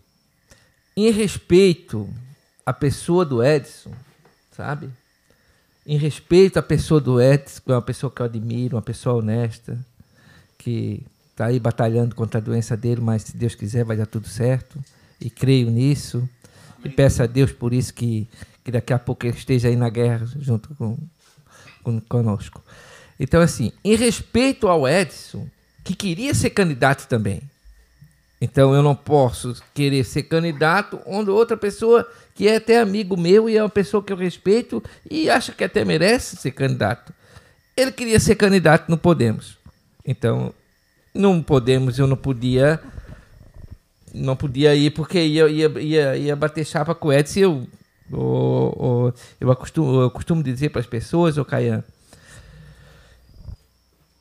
em 0.96 1.12
respeito 1.12 2.12
à 2.66 2.72
pessoa 2.72 3.24
do 3.24 3.44
Edson, 3.44 3.92
sabe? 4.50 4.90
Em 5.86 5.96
respeito 5.96 6.58
à 6.58 6.62
pessoa 6.62 7.00
do 7.00 7.22
Edson, 7.22 7.60
que 7.64 7.70
é 7.70 7.74
uma 7.74 7.80
pessoa 7.80 8.10
que 8.10 8.20
eu 8.20 8.26
admiro, 8.26 8.76
uma 8.76 8.82
pessoa 8.82 9.16
honesta, 9.16 9.78
que 10.58 11.06
está 11.30 11.46
aí 11.46 11.60
batalhando 11.60 12.16
contra 12.16 12.40
a 12.40 12.42
doença 12.42 12.76
dele, 12.76 13.00
mas 13.00 13.22
se 13.22 13.36
Deus 13.36 13.54
quiser 13.54 13.84
vai 13.84 13.96
dar 13.96 14.06
tudo 14.06 14.26
certo. 14.26 14.82
E 15.20 15.30
creio 15.30 15.70
nisso. 15.70 16.28
E 16.84 16.88
peço 16.88 17.22
a 17.22 17.26
Deus 17.26 17.52
por 17.52 17.72
isso 17.72 17.94
que, 17.94 18.28
que 18.64 18.72
daqui 18.72 18.92
a 18.92 18.98
pouco 18.98 19.24
ele 19.24 19.36
esteja 19.36 19.68
aí 19.68 19.76
na 19.76 19.88
guerra 19.88 20.26
junto 20.40 20.74
com, 20.74 20.98
com, 21.84 22.00
conosco. 22.00 22.60
Então, 23.18 23.40
assim, 23.40 23.70
em 23.84 23.94
respeito 23.94 24.66
ao 24.66 24.88
Edson, 24.88 25.48
que 25.84 25.94
queria 25.94 26.34
ser 26.34 26.50
candidato 26.50 27.06
também. 27.06 27.40
Então 28.44 28.74
eu 28.74 28.82
não 28.82 28.96
posso 28.96 29.54
querer 29.72 30.02
ser 30.02 30.24
candidato 30.24 31.00
onde 31.06 31.30
outra 31.30 31.56
pessoa 31.56 32.04
que 32.34 32.48
é 32.48 32.56
até 32.56 32.80
amigo 32.80 33.16
meu 33.16 33.48
e 33.48 33.56
é 33.56 33.62
uma 33.62 33.68
pessoa 33.68 34.02
que 34.02 34.12
eu 34.12 34.16
respeito 34.16 34.82
e 35.08 35.30
acha 35.30 35.52
que 35.52 35.62
até 35.62 35.84
merece 35.84 36.34
ser 36.34 36.50
candidato. 36.50 37.14
Ele 37.76 37.92
queria 37.92 38.18
ser 38.18 38.34
candidato 38.34 38.88
no 38.88 38.98
Podemos. 38.98 39.56
Então 40.04 40.52
não 41.14 41.40
podemos, 41.40 42.00
eu 42.00 42.08
não 42.08 42.16
podia. 42.16 42.80
Não 44.12 44.34
podia 44.34 44.74
ir 44.74 44.90
porque 44.90 45.22
ia, 45.22 45.48
ia, 45.48 45.68
ia, 45.80 46.16
ia 46.16 46.34
bater 46.34 46.66
chapa 46.66 46.96
com 46.96 47.08
o 47.08 47.12
Edson. 47.12 47.38
Eu, 47.38 47.68
eu, 48.10 49.14
eu, 49.40 49.56
costumo, 49.56 50.00
eu 50.00 50.10
costumo 50.10 50.42
dizer 50.42 50.70
para 50.70 50.80
as 50.80 50.86
pessoas, 50.86 51.38
ô 51.38 51.44
Caian, 51.44 51.84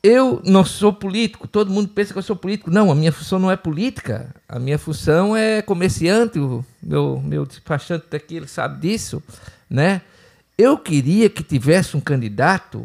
eu 0.02 0.42
não 0.44 0.64
sou 0.64 0.92
político, 0.92 1.46
todo 1.46 1.70
mundo 1.70 1.88
pensa 1.88 2.12
que 2.12 2.18
eu 2.18 2.24
sou 2.24 2.34
político. 2.34 2.70
Não, 2.70 2.90
a 2.90 2.94
minha 2.94 3.12
função 3.12 3.38
não 3.38 3.50
é 3.50 3.56
política. 3.56 4.34
A 4.48 4.58
minha 4.58 4.76
função 4.76 5.36
é 5.36 5.62
comerciante. 5.62 6.40
O 6.40 6.64
meu, 6.82 7.22
meu 7.24 7.46
despachante 7.46 8.06
daqui 8.10 8.34
ele 8.34 8.48
sabe 8.48 8.80
disso. 8.80 9.22
Né? 9.70 10.02
Eu 10.58 10.76
queria 10.76 11.30
que 11.30 11.44
tivesse 11.44 11.96
um 11.96 12.00
candidato 12.00 12.84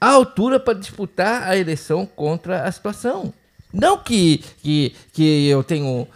à 0.00 0.08
altura 0.08 0.58
para 0.58 0.76
disputar 0.76 1.44
a 1.44 1.56
eleição 1.56 2.04
contra 2.04 2.64
a 2.64 2.72
situação. 2.72 3.32
Não 3.72 3.96
que, 3.96 4.38
que, 4.62 4.92
que 5.12 5.46
eu 5.48 5.62
tenho. 5.62 6.08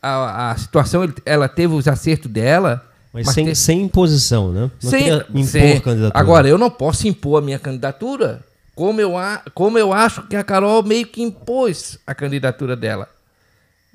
A, 0.00 0.52
a 0.52 0.56
situação, 0.56 1.02
ela 1.26 1.48
teve 1.48 1.74
os 1.74 1.86
acertos 1.86 2.30
dela. 2.30 2.90
Mas, 3.12 3.26
mas 3.26 3.34
sem, 3.34 3.44
teve... 3.44 3.56
sem 3.56 3.82
imposição, 3.82 4.52
né? 4.52 4.70
Não 4.82 4.90
sem, 4.90 5.08
impor 5.08 5.44
sem... 5.44 5.80
candidatura. 5.80 6.18
Agora, 6.18 6.48
eu 6.48 6.56
não 6.56 6.70
posso 6.70 7.06
impor 7.06 7.42
a 7.42 7.44
minha 7.44 7.58
candidatura 7.58 8.42
como 8.74 9.00
eu, 9.00 9.12
como 9.54 9.78
eu 9.78 9.92
acho 9.92 10.26
que 10.26 10.36
a 10.36 10.42
Carol 10.42 10.82
meio 10.82 11.06
que 11.06 11.22
impôs 11.22 11.98
a 12.06 12.14
candidatura 12.14 12.74
dela. 12.74 13.08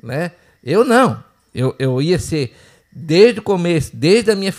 Né? 0.02 0.32
Eu 0.64 0.86
não. 0.86 1.24
Eu, 1.54 1.76
eu 1.80 2.00
ia 2.00 2.20
ser, 2.20 2.56
desde 2.92 3.40
o 3.40 3.44
começo, 3.44 3.96
desde, 3.96 4.32
a 4.32 4.36
minha, 4.36 4.54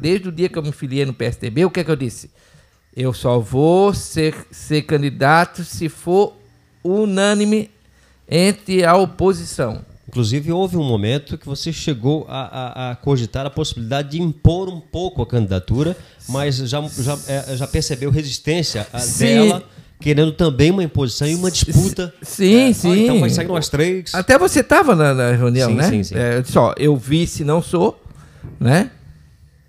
desde 0.00 0.28
o 0.28 0.32
dia 0.32 0.48
que 0.48 0.58
eu 0.58 0.62
me 0.62 0.72
filiei 0.72 1.06
no 1.06 1.14
PSDB, 1.14 1.64
o 1.64 1.70
que 1.70 1.80
é 1.80 1.84
que 1.84 1.90
eu 1.90 1.96
disse? 1.96 2.30
Eu 2.96 3.12
só 3.12 3.38
vou 3.38 3.94
ser, 3.94 4.34
ser 4.50 4.82
candidato 4.82 5.62
se 5.62 5.88
for 5.88 6.34
unânime 6.82 7.70
entre 8.28 8.84
a 8.84 8.96
oposição. 8.96 9.84
Inclusive, 10.16 10.50
houve 10.50 10.78
um 10.78 10.82
momento 10.82 11.36
que 11.36 11.44
você 11.44 11.70
chegou 11.70 12.24
a, 12.26 12.40
a, 12.40 12.90
a, 12.92 12.96
cogitar 12.96 13.44
a 13.44 13.50
possibilidade 13.50 14.12
de 14.12 14.22
impor 14.22 14.66
um 14.66 14.80
pouco 14.80 15.20
a 15.20 15.26
candidatura, 15.26 15.94
mas 16.26 16.56
já, 16.56 16.80
já, 16.88 17.18
é, 17.28 17.54
já 17.54 17.66
percebeu 17.66 18.10
resistência 18.10 18.86
dela, 19.18 19.62
querendo 20.00 20.32
também 20.32 20.70
uma 20.70 20.82
imposição 20.82 21.28
e 21.28 21.34
uma 21.34 21.50
disputa. 21.50 22.14
Sim, 22.22 22.70
é, 22.70 22.72
sim. 22.72 23.04
então 23.04 23.20
vai 23.20 23.28
sair 23.28 23.46
nós 23.46 23.68
três. 23.68 24.14
Até 24.14 24.38
você 24.38 24.60
estava 24.60 24.96
na, 24.96 25.12
na, 25.12 25.32
reunião, 25.32 25.68
sim, 25.68 25.76
né? 25.76 25.90
Sim, 25.90 26.02
sim. 26.02 26.14
É, 26.16 26.42
só, 26.44 26.72
eu 26.78 26.96
vi 26.96 27.26
se 27.26 27.44
não 27.44 27.60
sou, 27.60 28.02
né? 28.58 28.90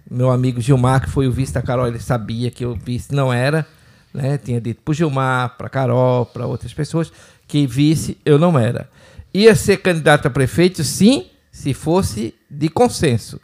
meu 0.10 0.32
amigo 0.32 0.62
Gilmar, 0.62 1.02
que 1.02 1.10
foi 1.10 1.28
o 1.28 1.32
vice 1.34 1.52
da 1.52 1.62
Carol, 1.62 1.90
ele 1.90 2.00
sabia 2.00 2.50
que 2.50 2.66
o 2.66 2.74
vice 2.74 3.14
não 3.14 3.34
era, 3.34 3.68
né? 4.14 4.38
Tinha 4.38 4.62
dito 4.62 4.82
para 4.82 4.94
Gilmar, 4.94 5.58
para 5.58 5.68
Carol, 5.68 6.26
para 6.26 6.46
outras 6.46 6.74
pessoas, 6.74 7.12
que 7.46 7.68
vice 7.68 8.18
eu 8.24 8.40
não 8.40 8.58
era. 8.58 8.90
Ia 9.38 9.54
ser 9.54 9.78
candidato 9.78 10.26
a 10.26 10.32
prefeito, 10.32 10.84
sim, 10.84 11.28
se 11.52 11.72
fosse 11.72 12.34
de 12.50 12.70
consenso. 12.70 13.40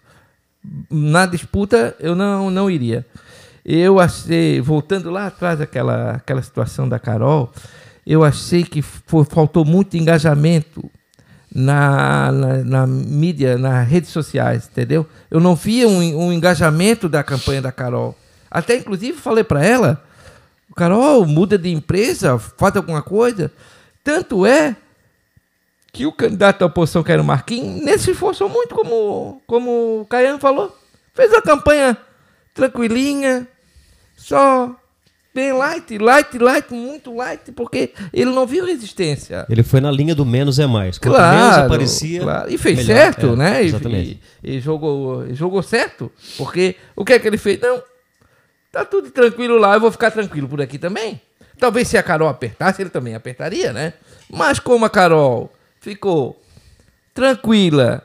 Na 0.89 1.27
disputa 1.27 1.95
eu 1.99 2.15
não, 2.15 2.49
não 2.49 2.67
iria. 2.67 3.05
Eu 3.63 3.99
achei, 3.99 4.59
voltando 4.59 5.11
lá 5.11 5.27
atrás 5.27 5.61
aquela 5.61 6.13
aquela 6.13 6.41
situação 6.41 6.89
da 6.89 6.97
Carol, 6.97 7.53
eu 8.07 8.23
achei 8.23 8.63
que 8.63 8.81
foi, 8.81 9.23
faltou 9.23 9.63
muito 9.63 9.95
engajamento 9.95 10.89
na, 11.53 12.31
na, 12.31 12.57
na, 12.63 12.87
mídia, 12.87 13.55
nas 13.59 13.87
redes 13.87 14.09
sociais, 14.09 14.67
entendeu? 14.71 15.05
Eu 15.29 15.39
não 15.39 15.55
via 15.55 15.87
um, 15.87 16.25
um 16.25 16.33
engajamento 16.33 17.07
da 17.07 17.23
campanha 17.23 17.61
da 17.61 17.71
Carol. 17.71 18.17
Até, 18.49 18.77
inclusive, 18.77 19.15
falei 19.15 19.43
para 19.43 19.63
ela, 19.63 20.03
Carol, 20.75 21.23
muda 21.27 21.55
de 21.55 21.69
empresa, 21.69 22.39
faz 22.39 22.75
alguma 22.75 23.03
coisa. 23.03 23.51
Tanto 24.03 24.43
é 24.43 24.75
que 25.93 26.07
o 26.07 26.11
candidato 26.11 26.59
da 26.59 26.65
oposição, 26.65 27.03
que 27.03 27.11
era 27.11 27.21
o 27.21 27.25
Marquinhos, 27.25 27.83
nem 27.83 27.97
se 27.97 28.11
esforçou 28.11 28.49
muito, 28.49 28.73
como, 28.75 29.41
como 29.45 30.01
o 30.01 30.05
Caiano 30.05 30.39
falou. 30.39 30.75
Fez 31.13 31.31
a 31.31 31.41
campanha 31.41 31.95
tranquilinha, 32.53 33.47
só 34.17 34.75
Bem 35.35 35.51
light, 35.51 35.97
light, 35.97 36.37
light, 36.37 36.71
muito 36.71 37.15
light, 37.15 37.51
porque 37.53 37.91
ele 38.13 38.29
não 38.29 38.45
viu 38.45 38.65
resistência. 38.65 39.47
Ele 39.49 39.63
foi 39.63 39.81
na 39.81 39.89
linha 39.89 40.13
do 40.13 40.23
menos 40.23 40.59
é 40.59 40.67
mais. 40.67 40.99
Quanto 40.99 41.15
claro, 41.15 41.35
menos 41.35 41.57
aparecia. 41.57 42.21
Claro. 42.21 42.53
E 42.53 42.57
fez 42.57 42.77
melhor. 42.77 42.95
certo, 42.95 43.25
é, 43.25 43.35
né? 43.35 43.63
Exatamente. 43.63 44.21
E, 44.43 44.57
e, 44.57 44.59
jogou, 44.59 45.25
e 45.25 45.33
jogou 45.33 45.63
certo. 45.63 46.11
Porque 46.37 46.75
o 46.95 47.03
que 47.03 47.13
é 47.13 47.19
que 47.19 47.27
ele 47.27 47.39
fez? 47.39 47.59
Não, 47.59 47.81
tá 48.71 48.85
tudo 48.85 49.09
tranquilo 49.09 49.57
lá, 49.57 49.73
eu 49.73 49.79
vou 49.79 49.91
ficar 49.91 50.11
tranquilo 50.11 50.47
por 50.47 50.61
aqui 50.61 50.77
também. 50.77 51.19
Talvez 51.57 51.87
se 51.87 51.97
a 51.97 52.03
Carol 52.03 52.27
apertasse, 52.27 52.83
ele 52.83 52.91
também 52.91 53.15
apertaria, 53.15 53.73
né? 53.73 53.93
Mas 54.29 54.59
como 54.59 54.85
a 54.85 54.89
Carol 54.89 55.51
ficou 55.83 56.41
tranquila, 57.13 58.01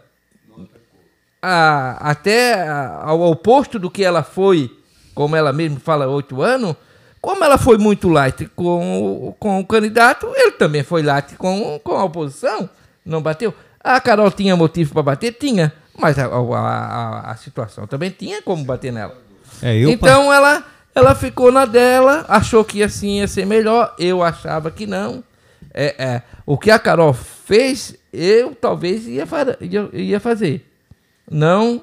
a, 1.41 2.11
até 2.11 2.69
ao 2.69 3.23
oposto 3.23 3.79
do 3.79 3.89
que 3.89 4.05
ela 4.05 4.25
foi, 4.25 4.71
como 5.15 5.37
ela 5.37 5.53
mesma 5.53 5.79
fala, 5.79 6.09
oito 6.09 6.43
anos 6.43 6.77
como 7.21 7.45
ela 7.45 7.59
foi 7.59 7.79
muito 7.79 8.09
light 8.09 8.49
com, 8.55 9.35
com 9.39 9.61
o 9.61 9.67
candidato, 9.67 10.33
ele 10.37 10.53
também 10.53 10.83
foi 10.83 11.03
light 11.03 11.35
com, 11.35 11.79
com 11.83 11.93
a 11.93 12.05
oposição. 12.05 12.71
Não 13.05 13.21
bateu. 13.21 13.53
A 13.83 14.01
Carol 14.01 14.31
tinha 14.31 14.57
motivo 14.57 14.93
para 14.93 15.03
bater? 15.03 15.33
Tinha. 15.33 15.73
Mas 15.99 16.17
a, 16.19 16.27
a, 16.27 17.33
a, 17.33 17.37
situação 17.37 17.87
também 17.87 18.11
tinha 18.11 18.41
como 18.41 18.65
bater 18.65 18.93
nela. 18.93 19.17
É, 19.61 19.83
então 19.83 20.33
ela, 20.33 20.65
ela 20.95 21.15
ficou 21.15 21.51
na 21.51 21.65
dela, 21.65 22.25
achou 22.29 22.65
que 22.65 22.83
assim 22.83 23.19
ia 23.19 23.27
ser 23.27 23.45
melhor. 23.47 23.95
Eu 23.99 24.23
achava 24.23 24.71
que 24.71 24.87
não. 24.87 25.25
É, 25.75 25.95
é, 25.99 26.23
o 26.47 26.57
que 26.57 26.71
a 26.71 26.79
Carol 26.79 27.13
fez, 27.49 27.97
eu 28.13 28.55
talvez 28.55 29.07
ia, 29.07 29.27
ia, 29.63 29.89
ia 29.95 30.21
fazer. 30.21 30.71
Não, 31.31 31.83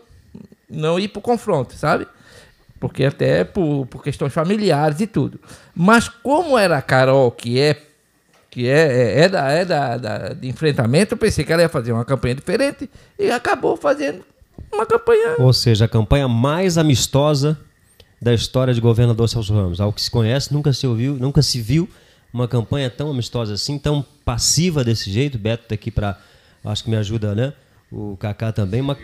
não 0.70 1.00
ir 1.00 1.08
para 1.08 1.18
o 1.18 1.24
confronto, 1.24 1.74
sabe? 1.74 2.06
Porque 2.80 3.04
até 3.04 3.44
por, 3.44 3.88
por 3.88 4.04
questões 4.04 4.32
familiares 4.32 5.02
e 5.02 5.08
tudo. 5.08 5.40
Mas 5.74 6.08
como 6.08 6.56
era 6.56 6.78
a 6.78 6.84
Carol, 6.84 7.32
que 7.32 7.60
é 7.60 7.82
que 8.52 8.70
é, 8.70 9.20
é, 9.20 9.22
é, 9.22 9.30
da, 9.30 9.50
é 9.50 9.66
da, 9.66 9.98
da, 9.98 10.18
de 10.30 10.48
enfrentamento, 10.48 11.16
eu 11.16 11.18
pensei 11.18 11.44
que 11.44 11.52
ela 11.52 11.64
ia 11.64 11.68
fazer 11.68 11.92
uma 11.92 12.06
campanha 12.06 12.36
diferente 12.36 12.90
e 13.20 13.30
acabou 13.30 13.76
fazendo 13.76 14.24
uma 14.72 14.86
campanha. 14.86 15.36
Ou 15.40 15.52
seja, 15.52 15.86
a 15.86 15.88
campanha 15.90 16.28
mais 16.28 16.78
amistosa 16.78 17.60
da 18.22 18.34
história 18.34 18.74
de 18.74 18.80
governador 18.80 19.28
Celso 19.28 19.54
Ramos. 19.54 19.82
Ao 19.82 19.92
que 19.92 20.02
se 20.02 20.12
conhece, 20.12 20.54
nunca 20.54 20.72
se 20.72 20.88
ouviu, 20.88 21.16
nunca 21.16 21.42
se 21.42 21.60
viu 21.60 21.90
uma 22.36 22.50
campanha 22.50 22.90
tão 22.90 23.10
amistosa 23.10 23.54
assim, 23.54 23.80
tão 23.80 24.06
passiva 24.26 24.84
desse 24.84 25.10
jeito. 25.10 25.38
Beto 25.38 25.64
está 25.64 25.76
aqui 25.76 25.90
para, 25.90 26.20
acho 26.66 26.84
que 26.84 26.90
me 26.90 26.98
ajuda, 26.98 27.34
né? 27.34 27.54
O 27.90 28.18
Kaká 28.18 28.52
também. 28.52 28.82
Uma, 28.82 28.98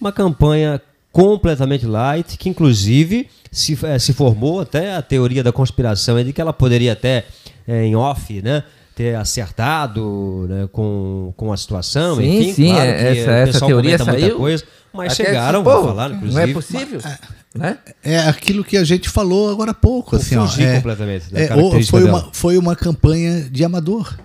uma 0.00 0.10
campanha 0.10 0.82
completamente 1.12 1.86
light, 1.86 2.36
que 2.36 2.48
inclusive 2.48 3.28
se, 3.52 3.78
é, 3.86 3.98
se 4.00 4.12
formou 4.12 4.60
até 4.60 4.96
a 4.96 5.00
teoria 5.00 5.44
da 5.44 5.52
conspiração 5.52 6.18
é 6.18 6.24
de 6.24 6.32
que 6.32 6.40
ela 6.40 6.52
poderia 6.52 6.92
até 6.92 7.24
é, 7.68 7.84
em 7.84 7.94
off, 7.94 8.42
né? 8.42 8.64
ter 8.96 9.14
acertado 9.14 10.46
né, 10.48 10.68
com, 10.72 11.32
com 11.36 11.52
a 11.52 11.56
situação, 11.58 12.16
sim, 12.16 12.40
enfim, 12.40 12.52
sim, 12.54 12.70
claro 12.70 12.90
é, 12.90 13.18
essa, 13.18 13.30
essa 13.30 13.66
teoria 13.66 13.98
saiu, 13.98 14.38
coisa, 14.38 14.64
mas 14.90 15.14
chegaram, 15.14 15.62
vou 15.62 15.84
falar, 15.84 16.12
inclusive. 16.12 16.34
Não 16.34 16.40
é 16.40 16.52
possível, 16.54 17.00
é, 17.04 17.18
né? 17.56 17.78
É 18.02 18.18
aquilo 18.20 18.64
que 18.64 18.76
a 18.76 18.84
gente 18.84 19.08
falou 19.08 19.50
agora 19.50 19.70
há 19.70 19.74
pouco, 19.74 20.16
assim, 20.16 20.36
ó, 20.36 20.46
é, 20.58 20.76
completamente 20.76 21.26
é, 21.32 21.48
foi 21.84 22.04
uma 22.04 22.30
foi 22.32 22.58
uma 22.58 22.76
campanha 22.76 23.42
de 23.50 23.64
amador, 23.64 24.16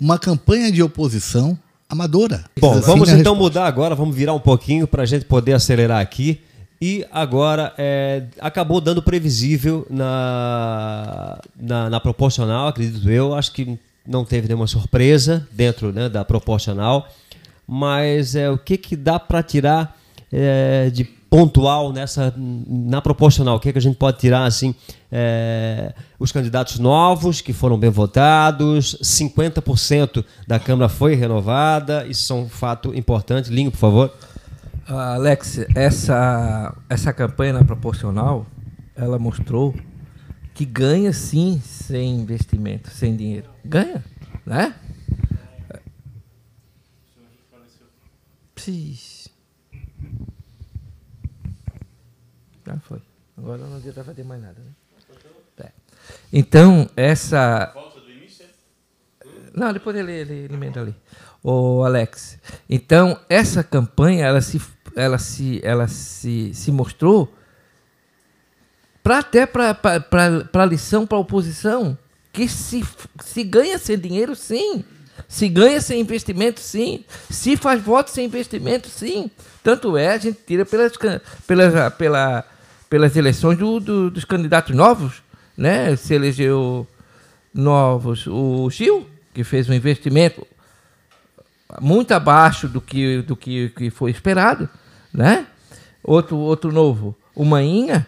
uma 0.00 0.18
campanha 0.18 0.70
de 0.72 0.82
oposição 0.82 1.58
amadora. 1.88 2.44
Bom, 2.60 2.72
assim, 2.72 2.80
vamos 2.82 3.08
então 3.08 3.32
resposta. 3.32 3.42
mudar 3.42 3.66
agora, 3.66 3.94
vamos 3.94 4.14
virar 4.14 4.34
um 4.34 4.40
pouquinho 4.40 4.86
para 4.86 5.02
a 5.02 5.06
gente 5.06 5.24
poder 5.24 5.54
acelerar 5.54 6.00
aqui. 6.00 6.40
E 6.80 7.04
agora 7.10 7.74
é, 7.76 8.24
acabou 8.38 8.80
dando 8.80 9.02
previsível 9.02 9.84
na, 9.90 11.40
na, 11.58 11.90
na, 11.90 11.98
proporcional, 12.00 12.68
acredito 12.68 13.10
eu. 13.10 13.34
Acho 13.34 13.50
que 13.52 13.76
não 14.06 14.24
teve 14.24 14.46
nenhuma 14.46 14.68
surpresa 14.68 15.46
dentro 15.50 15.92
né, 15.92 16.08
da 16.08 16.24
proporcional. 16.24 17.08
Mas 17.66 18.36
é, 18.36 18.48
o 18.48 18.56
que, 18.56 18.78
que 18.78 18.94
dá 18.94 19.18
para 19.18 19.42
tirar 19.42 19.96
é, 20.32 20.88
de 20.90 21.04
pontual 21.30 21.92
nessa 21.92 22.32
na 22.36 23.00
proporcional? 23.00 23.56
O 23.56 23.60
que, 23.60 23.72
que 23.72 23.78
a 23.78 23.82
gente 23.82 23.96
pode 23.96 24.18
tirar 24.18 24.44
assim? 24.44 24.74
É, 25.10 25.94
os 26.18 26.32
candidatos 26.32 26.78
novos 26.78 27.40
que 27.40 27.52
foram 27.52 27.78
bem 27.78 27.90
votados, 27.90 28.96
50% 29.02 30.24
da 30.46 30.58
Câmara 30.58 30.88
foi 30.88 31.14
renovada, 31.14 32.06
isso 32.06 32.32
é 32.32 32.36
um 32.36 32.48
fato 32.48 32.94
importante. 32.94 33.50
Linho, 33.50 33.70
por 33.70 33.78
favor. 33.78 34.14
Alex, 34.86 35.66
essa, 35.74 36.74
essa 36.88 37.12
campanha 37.12 37.52
na 37.52 37.64
proporcional, 37.64 38.46
ela 38.96 39.18
mostrou 39.18 39.74
que 40.54 40.64
ganha 40.64 41.12
sim 41.12 41.60
sem 41.62 42.16
investimento, 42.20 42.90
sem 42.90 43.14
dinheiro. 43.14 43.50
Ganha, 43.64 44.02
né? 44.46 44.74
Psis. 48.54 49.17
Já 52.68 52.76
foi. 52.80 53.00
Agora 53.36 53.58
não 53.58 53.76
adianta 53.76 54.04
fazer 54.04 54.24
mais 54.24 54.42
nada, 54.42 54.56
né? 54.60 55.66
É. 55.66 55.72
Então, 56.30 56.88
essa. 56.94 57.72
Não, 59.54 59.72
depois 59.72 59.96
ele, 59.96 60.12
ele, 60.12 60.34
ele 60.34 60.54
emenda 60.54 60.80
ali. 60.80 60.94
O 61.42 61.82
Alex. 61.82 62.38
Então, 62.68 63.18
essa 63.28 63.64
campanha, 63.64 64.26
ela 64.26 64.40
se 64.40 64.60
ela 64.94 65.18
se, 65.18 65.60
ela 65.62 65.86
se, 65.86 66.52
se 66.52 66.72
mostrou 66.72 67.32
para 69.02 69.18
até 69.18 69.46
para 69.46 69.78
a 70.52 70.66
lição 70.66 71.06
para 71.06 71.16
a 71.16 71.20
oposição 71.20 71.96
que 72.32 72.48
se, 72.48 72.84
se 73.24 73.44
ganha 73.44 73.78
sem 73.78 73.98
dinheiro, 73.98 74.34
sim. 74.34 74.84
Se 75.26 75.48
ganha 75.48 75.80
sem 75.80 76.00
investimento, 76.00 76.60
sim. 76.60 77.04
Se 77.30 77.56
faz 77.56 77.82
voto 77.82 78.10
sem 78.10 78.26
investimento, 78.26 78.88
sim. 78.88 79.30
Tanto 79.62 79.96
é, 79.96 80.08
a 80.08 80.18
gente 80.18 80.38
tira 80.46 80.64
pelas, 80.64 80.92
pelas, 81.46 81.94
pela, 81.94 82.44
pelas 82.88 83.16
eleições 83.16 83.58
do, 83.58 83.80
do, 83.80 84.10
dos 84.10 84.24
candidatos 84.24 84.74
novos, 84.74 85.22
né? 85.56 85.94
Se 85.96 86.14
elegeu 86.14 86.86
novos 87.52 88.26
o 88.26 88.68
Gil, 88.70 89.06
que 89.34 89.44
fez 89.44 89.68
um 89.68 89.74
investimento 89.74 90.46
muito 91.80 92.12
abaixo 92.12 92.68
do 92.68 92.80
que, 92.80 93.22
do 93.22 93.36
que, 93.36 93.68
que 93.70 93.90
foi 93.90 94.10
esperado 94.10 94.68
né? 95.12 95.46
Outro, 96.02 96.36
outro 96.36 96.72
novo, 96.72 97.14
o 97.34 97.44
Mainha, 97.44 98.06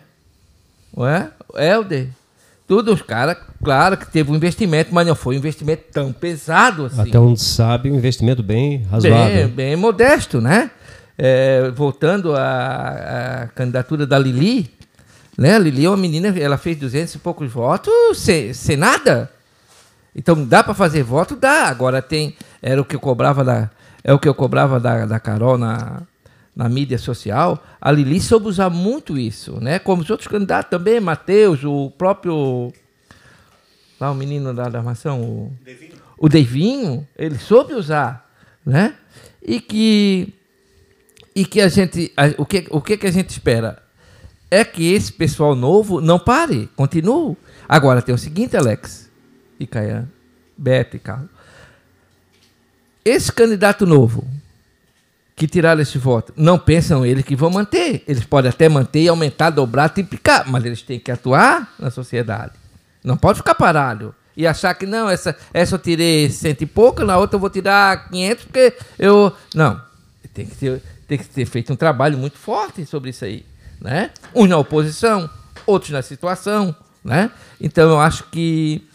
é? 0.99 1.29
Helder. 1.73 2.09
Tudo 2.67 2.95
os 2.95 3.03
caras, 3.03 3.37
claro 3.63 3.97
que 3.97 4.09
teve 4.09 4.31
um 4.31 4.37
investimento, 4.37 4.95
mas 4.95 5.05
não 5.05 5.17
foi 5.17 5.35
um 5.35 5.39
investimento 5.39 5.85
tão 5.93 6.13
pesado 6.13 6.87
assim. 6.87 7.01
Até 7.01 7.19
onde 7.19 7.41
sabe, 7.41 7.91
um 7.91 7.97
investimento 7.97 8.45
bem 8.45 8.85
razoável. 8.85 9.49
Bem, 9.49 9.49
bem 9.49 9.77
modesto, 9.77 10.41
né? 10.41 10.71
É, 11.23 11.71
voltando 11.73 12.35
à, 12.35 13.43
à, 13.43 13.47
candidatura 13.49 14.07
da 14.07 14.19
Lili, 14.19 14.73
né? 15.37 15.57
A 15.57 15.59
Lili 15.59 15.85
é 15.85 15.91
uma 15.91 15.97
menina, 15.99 16.29
ela 16.39 16.57
fez 16.57 16.79
200 16.79 17.15
e 17.15 17.19
poucos 17.19 17.53
votos 17.53 17.93
sem, 18.15 18.55
sem 18.55 18.75
nada. 18.75 19.31
Então 20.17 20.47
dá 20.47 20.65
para 20.65 20.73
fazer 20.73 21.03
voto? 21.03 21.37
Dá. 21.37 21.67
Agora 21.67 22.01
tem. 22.01 22.35
Era 22.63 22.81
o 22.81 22.85
que 22.87 22.97
eu 22.97 23.01
cobrava 23.01 23.45
da. 23.45 23.71
É 24.03 24.15
o 24.15 24.19
que 24.19 24.27
eu 24.27 24.35
cobrava 24.35 24.81
da, 24.81 25.05
da 25.05 25.21
Carol 25.21 25.59
na, 25.59 26.01
na 26.57 26.69
mídia 26.69 26.99
social, 26.99 27.63
a 27.81 27.93
Lili 27.93 28.21
soube 28.21 28.47
usar 28.47 28.71
muito 28.71 29.19
isso, 29.19 29.61
né? 29.61 29.79
Como 29.79 30.03
os 30.03 30.11
outros 30.11 30.29
candidatos 30.29 30.71
também, 30.71 31.01
Matheus, 31.01 31.65
o 31.65 31.91
próprio 31.91 32.73
lá 34.01 34.11
o 34.11 34.15
menino 34.15 34.55
da, 34.55 34.69
da 34.69 34.79
armação, 34.79 35.23
o 35.23 35.53
Devinho. 35.63 35.93
o 36.19 36.29
Devinho, 36.29 37.09
ele 37.17 37.39
soube 37.39 37.75
usar, 37.75 38.29
né? 38.65 38.95
E 39.43 39.61
que 39.61 40.35
e 41.35 41.45
que 41.45 41.61
a 41.61 41.69
gente 41.69 42.13
a, 42.17 42.27
o 42.39 42.47
que 42.47 42.67
o 42.71 42.81
que 42.81 42.97
que 42.97 43.07
a 43.07 43.13
gente 43.13 43.31
espera 43.31 43.83
é 44.51 44.65
que 44.65 44.93
esse 44.93 45.13
pessoal 45.13 45.55
novo 45.55 46.01
não 46.01 46.19
pare, 46.19 46.69
continue. 46.75 47.37
Agora 47.69 48.03
tem 48.03 48.15
o 48.15 48.19
seguinte, 48.19 48.57
Alex 48.57 49.09
e 49.59 49.67
Caian, 49.67 50.09
Beto 50.57 50.97
e 50.97 50.99
Carlos. 50.99 51.31
Esse 53.05 53.33
candidato 53.33 53.87
novo, 53.87 54.27
que 55.41 55.47
tiraram 55.47 55.81
esse 55.81 55.97
voto. 55.97 56.35
Não 56.37 56.59
pensam 56.59 57.07
eles 57.07 57.25
que 57.25 57.35
vão 57.35 57.49
manter. 57.49 58.05
Eles 58.07 58.25
podem 58.25 58.51
até 58.51 58.69
manter 58.69 59.09
aumentar, 59.09 59.49
dobrar, 59.49 59.89
triplicar, 59.89 60.51
mas 60.51 60.67
eles 60.67 60.83
têm 60.83 61.01
que 61.01 61.11
atuar 61.11 61.73
na 61.79 61.91
sociedade. 61.91 62.53
Não 63.03 63.17
pode 63.17 63.39
ficar 63.39 63.55
parado 63.55 64.15
e 64.37 64.47
achar 64.47 64.75
que 64.75 64.85
não, 64.85 65.09
essa, 65.09 65.35
essa 65.55 65.77
eu 65.77 65.79
tirei 65.79 66.29
cento 66.29 66.61
e 66.61 66.67
pouco, 66.67 67.05
na 67.05 67.17
outra 67.17 67.37
eu 67.37 67.41
vou 67.41 67.49
tirar 67.49 68.11
500 68.11 68.45
porque 68.45 68.75
eu. 68.99 69.33
Não. 69.55 69.81
Tem 70.35 70.45
que, 70.45 70.55
ter, 70.55 70.83
tem 71.11 71.19
que 71.19 71.25
ter 71.25 71.45
feito 71.45 71.73
um 71.73 71.77
trabalho 71.77 72.17
muito 72.17 72.39
forte 72.39 72.87
sobre 72.87 73.11
isso 73.11 73.25
aí. 73.25 73.45
Né? 73.81 74.13
Uns 74.33 74.49
na 74.49 74.57
oposição, 74.57 75.29
outros 75.67 75.91
na 75.91 76.03
situação. 76.03 76.75
Né? 77.05 77.33
Então 77.61 77.91
eu 77.91 77.99
acho 77.99 78.31
que 78.31 78.87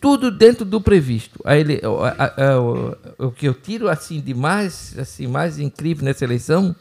tudo 0.00 0.30
dentro 0.30 0.64
do 0.64 0.80
previsto. 0.80 1.38
Aí 1.44 1.60
ele, 1.60 1.82
a, 1.84 2.24
a, 2.24 2.52
a, 2.52 2.60
o, 2.60 2.96
o, 3.18 3.30
que 3.30 3.46
eu 3.46 3.52
tiro 3.52 3.86
assim 3.86 4.18
de 4.18 4.32
mais, 4.32 4.96
assim, 4.98 5.26
mais 5.26 5.58
incrível 5.58 6.06
nessa 6.06 6.24
eleição 6.24 6.74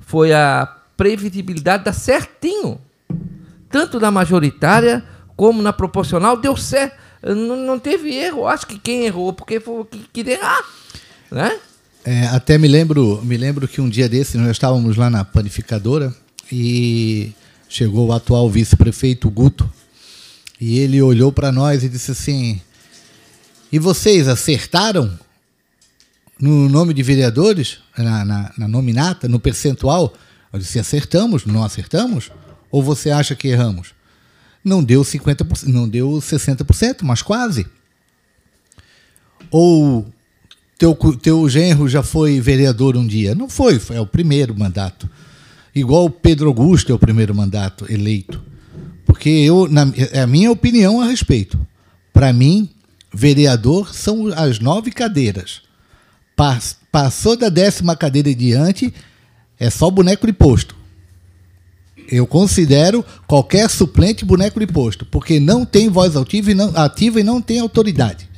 foi 0.00 0.32
a 0.32 0.66
previsibilidade 0.96 1.84
da 1.84 1.92
certinho. 1.92 2.80
Tanto 3.70 4.00
na 4.00 4.10
majoritária 4.10 5.04
como 5.36 5.62
na 5.62 5.72
proporcional 5.72 6.36
deu 6.36 6.56
certo. 6.56 6.96
Não, 7.22 7.54
não 7.54 7.78
teve 7.78 8.12
erro. 8.12 8.48
Acho 8.48 8.66
que 8.66 8.80
quem 8.80 9.04
errou 9.04 9.32
porque 9.32 9.60
foi 9.60 9.84
que 9.84 9.98
queria 10.12 10.40
errar, 10.40 10.64
né? 11.30 11.60
É, 12.04 12.26
até 12.26 12.58
me 12.58 12.68
lembro, 12.68 13.22
me 13.24 13.34
lembro 13.34 13.66
que 13.66 13.80
um 13.80 13.88
dia 13.88 14.06
desse 14.06 14.36
nós 14.36 14.50
estávamos 14.50 14.94
lá 14.94 15.08
na 15.08 15.24
panificadora 15.24 16.14
e 16.52 17.32
chegou 17.66 18.08
o 18.08 18.12
atual 18.12 18.50
vice-prefeito 18.50 19.30
Guto 19.30 19.72
e 20.60 20.78
ele 20.78 21.00
olhou 21.00 21.32
para 21.32 21.50
nós 21.50 21.82
e 21.82 21.88
disse 21.88 22.10
assim: 22.10 22.60
E 23.72 23.78
vocês 23.78 24.28
acertaram 24.28 25.18
no 26.38 26.68
nome 26.68 26.92
de 26.92 27.02
vereadores, 27.02 27.78
na, 27.96 28.22
na, 28.22 28.52
na 28.58 28.68
nominata, 28.68 29.26
no 29.26 29.40
percentual? 29.40 30.12
Eu 30.52 30.58
disse: 30.58 30.78
Acertamos, 30.78 31.46
não 31.46 31.64
acertamos? 31.64 32.30
Ou 32.70 32.82
você 32.82 33.10
acha 33.10 33.34
que 33.34 33.48
erramos? 33.48 33.94
Não 34.62 34.84
deu 34.84 35.00
50%, 35.02 35.64
não 35.68 35.88
deu 35.88 36.10
60%, 36.12 36.98
mas 37.02 37.22
quase. 37.22 37.66
Ou 39.50 40.06
teu, 40.92 41.16
teu 41.16 41.48
genro 41.48 41.88
já 41.88 42.02
foi 42.02 42.40
vereador 42.40 42.96
um 42.96 43.06
dia? 43.06 43.34
Não 43.34 43.48
foi, 43.48 43.78
foi 43.78 43.96
é 43.96 44.00
o 44.00 44.06
primeiro 44.06 44.54
mandato. 44.58 45.08
Igual 45.74 46.04
o 46.04 46.10
Pedro 46.10 46.48
Augusto 46.48 46.92
é 46.92 46.94
o 46.94 46.98
primeiro 46.98 47.34
mandato 47.34 47.90
eleito. 47.90 48.42
Porque 49.06 49.30
eu, 49.30 49.66
na, 49.68 49.90
é 50.12 50.20
a 50.20 50.26
minha 50.26 50.50
opinião 50.50 51.00
a 51.00 51.06
respeito. 51.06 51.58
Para 52.12 52.32
mim, 52.32 52.68
vereador 53.12 53.94
são 53.94 54.28
as 54.34 54.58
nove 54.58 54.90
cadeiras. 54.90 55.62
Passou 56.92 57.36
da 57.36 57.48
décima 57.48 57.96
cadeira 57.96 58.28
em 58.28 58.36
diante, 58.36 58.92
é 59.58 59.70
só 59.70 59.90
boneco 59.90 60.26
de 60.26 60.32
posto. 60.32 60.76
Eu 62.10 62.26
considero 62.26 63.02
qualquer 63.26 63.70
suplente 63.70 64.24
boneco 64.24 64.60
de 64.60 64.66
posto, 64.66 65.06
porque 65.06 65.40
não 65.40 65.64
tem 65.64 65.88
voz 65.88 66.14
ativa 66.14 66.50
e 66.50 66.54
não, 66.54 66.76
ativa 66.76 67.20
e 67.20 67.24
não 67.24 67.40
tem 67.40 67.60
autoridade. 67.60 68.33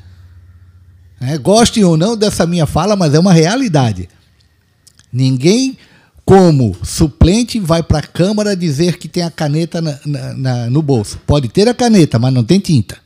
É, 1.20 1.38
gostem 1.38 1.84
ou 1.84 1.96
não 1.96 2.16
dessa 2.16 2.46
minha 2.46 2.66
fala, 2.66 2.94
mas 2.94 3.14
é 3.14 3.18
uma 3.18 3.32
realidade. 3.32 4.08
Ninguém, 5.12 5.78
como 6.24 6.76
suplente, 6.84 7.58
vai 7.58 7.82
para 7.82 8.00
a 8.00 8.06
Câmara 8.06 8.54
dizer 8.54 8.98
que 8.98 9.08
tem 9.08 9.22
a 9.22 9.30
caneta 9.30 9.80
na, 9.80 9.98
na, 10.04 10.34
na, 10.34 10.70
no 10.70 10.82
bolso. 10.82 11.18
Pode 11.26 11.48
ter 11.48 11.68
a 11.68 11.74
caneta, 11.74 12.18
mas 12.18 12.34
não 12.34 12.44
tem 12.44 12.60
tinta. 12.60 12.98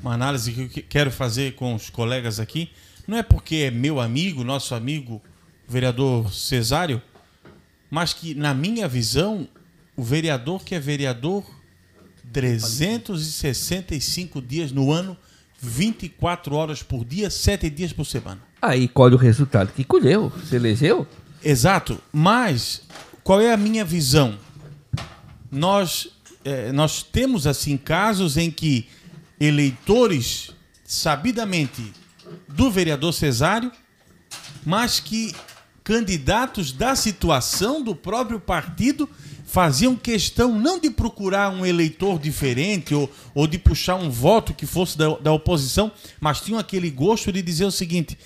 Uma 0.00 0.14
análise 0.14 0.52
que 0.52 0.80
eu 0.80 0.84
quero 0.88 1.10
fazer 1.10 1.54
com 1.54 1.74
os 1.74 1.90
colegas 1.90 2.38
aqui, 2.38 2.70
não 3.06 3.18
é 3.18 3.22
porque 3.22 3.56
é 3.56 3.70
meu 3.70 4.00
amigo, 4.00 4.44
nosso 4.44 4.74
amigo, 4.74 5.20
o 5.68 5.72
vereador 5.72 6.32
Cesário, 6.32 7.02
mas 7.90 8.14
que, 8.14 8.34
na 8.34 8.54
minha 8.54 8.88
visão, 8.88 9.46
o 9.96 10.02
vereador 10.02 10.64
que 10.64 10.74
é 10.74 10.80
vereador 10.80 11.44
365 12.32 14.40
dias 14.40 14.72
no 14.72 14.90
ano, 14.90 15.16
24 15.62 16.56
horas 16.56 16.82
por 16.82 17.04
dia, 17.04 17.30
7 17.30 17.70
dias 17.70 17.92
por 17.92 18.04
semana. 18.04 18.42
Aí 18.60 18.88
colhe 18.88 19.14
o 19.14 19.18
resultado 19.18 19.72
que 19.72 19.84
colheu, 19.84 20.32
se 20.48 20.56
elegeu. 20.56 21.06
Exato, 21.42 22.00
mas 22.12 22.82
qual 23.22 23.40
é 23.40 23.52
a 23.52 23.56
minha 23.56 23.84
visão? 23.84 24.36
Nós, 25.50 26.08
é, 26.44 26.72
nós 26.72 27.04
temos 27.04 27.46
assim 27.46 27.76
casos 27.76 28.36
em 28.36 28.50
que 28.50 28.88
eleitores 29.38 30.50
sabidamente 30.84 31.92
do 32.48 32.70
vereador 32.70 33.12
Cesário, 33.12 33.70
mas 34.64 34.98
que 34.98 35.32
candidatos 35.84 36.72
da 36.72 36.96
situação 36.96 37.82
do 37.82 37.94
próprio 37.94 38.40
partido 38.40 39.08
faziam 39.52 39.94
questão 39.94 40.58
não 40.58 40.80
de 40.80 40.90
procurar 40.90 41.50
um 41.50 41.66
eleitor 41.66 42.18
diferente 42.18 42.94
ou, 42.94 43.12
ou 43.34 43.46
de 43.46 43.58
puxar 43.58 43.96
um 43.96 44.08
voto 44.08 44.54
que 44.54 44.64
fosse 44.64 44.96
da, 44.96 45.14
da 45.18 45.30
oposição, 45.30 45.92
mas 46.18 46.40
tinham 46.40 46.58
aquele 46.58 46.88
gosto 46.88 47.30
de 47.30 47.42
dizer 47.42 47.66
o 47.66 47.70
seguinte: 47.70 48.16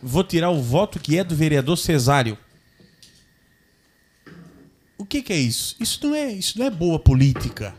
vou 0.00 0.22
tirar 0.22 0.50
o 0.50 0.62
voto 0.62 1.00
que 1.00 1.18
é 1.18 1.24
do 1.24 1.34
vereador 1.34 1.76
Cesário. 1.76 2.38
O 4.96 5.04
que, 5.04 5.22
que 5.22 5.32
é 5.32 5.36
isso? 5.36 5.74
Isso 5.80 6.06
não 6.06 6.14
é, 6.14 6.32
isso 6.32 6.56
não 6.56 6.66
é 6.66 6.70
boa 6.70 7.00
política. 7.00 7.74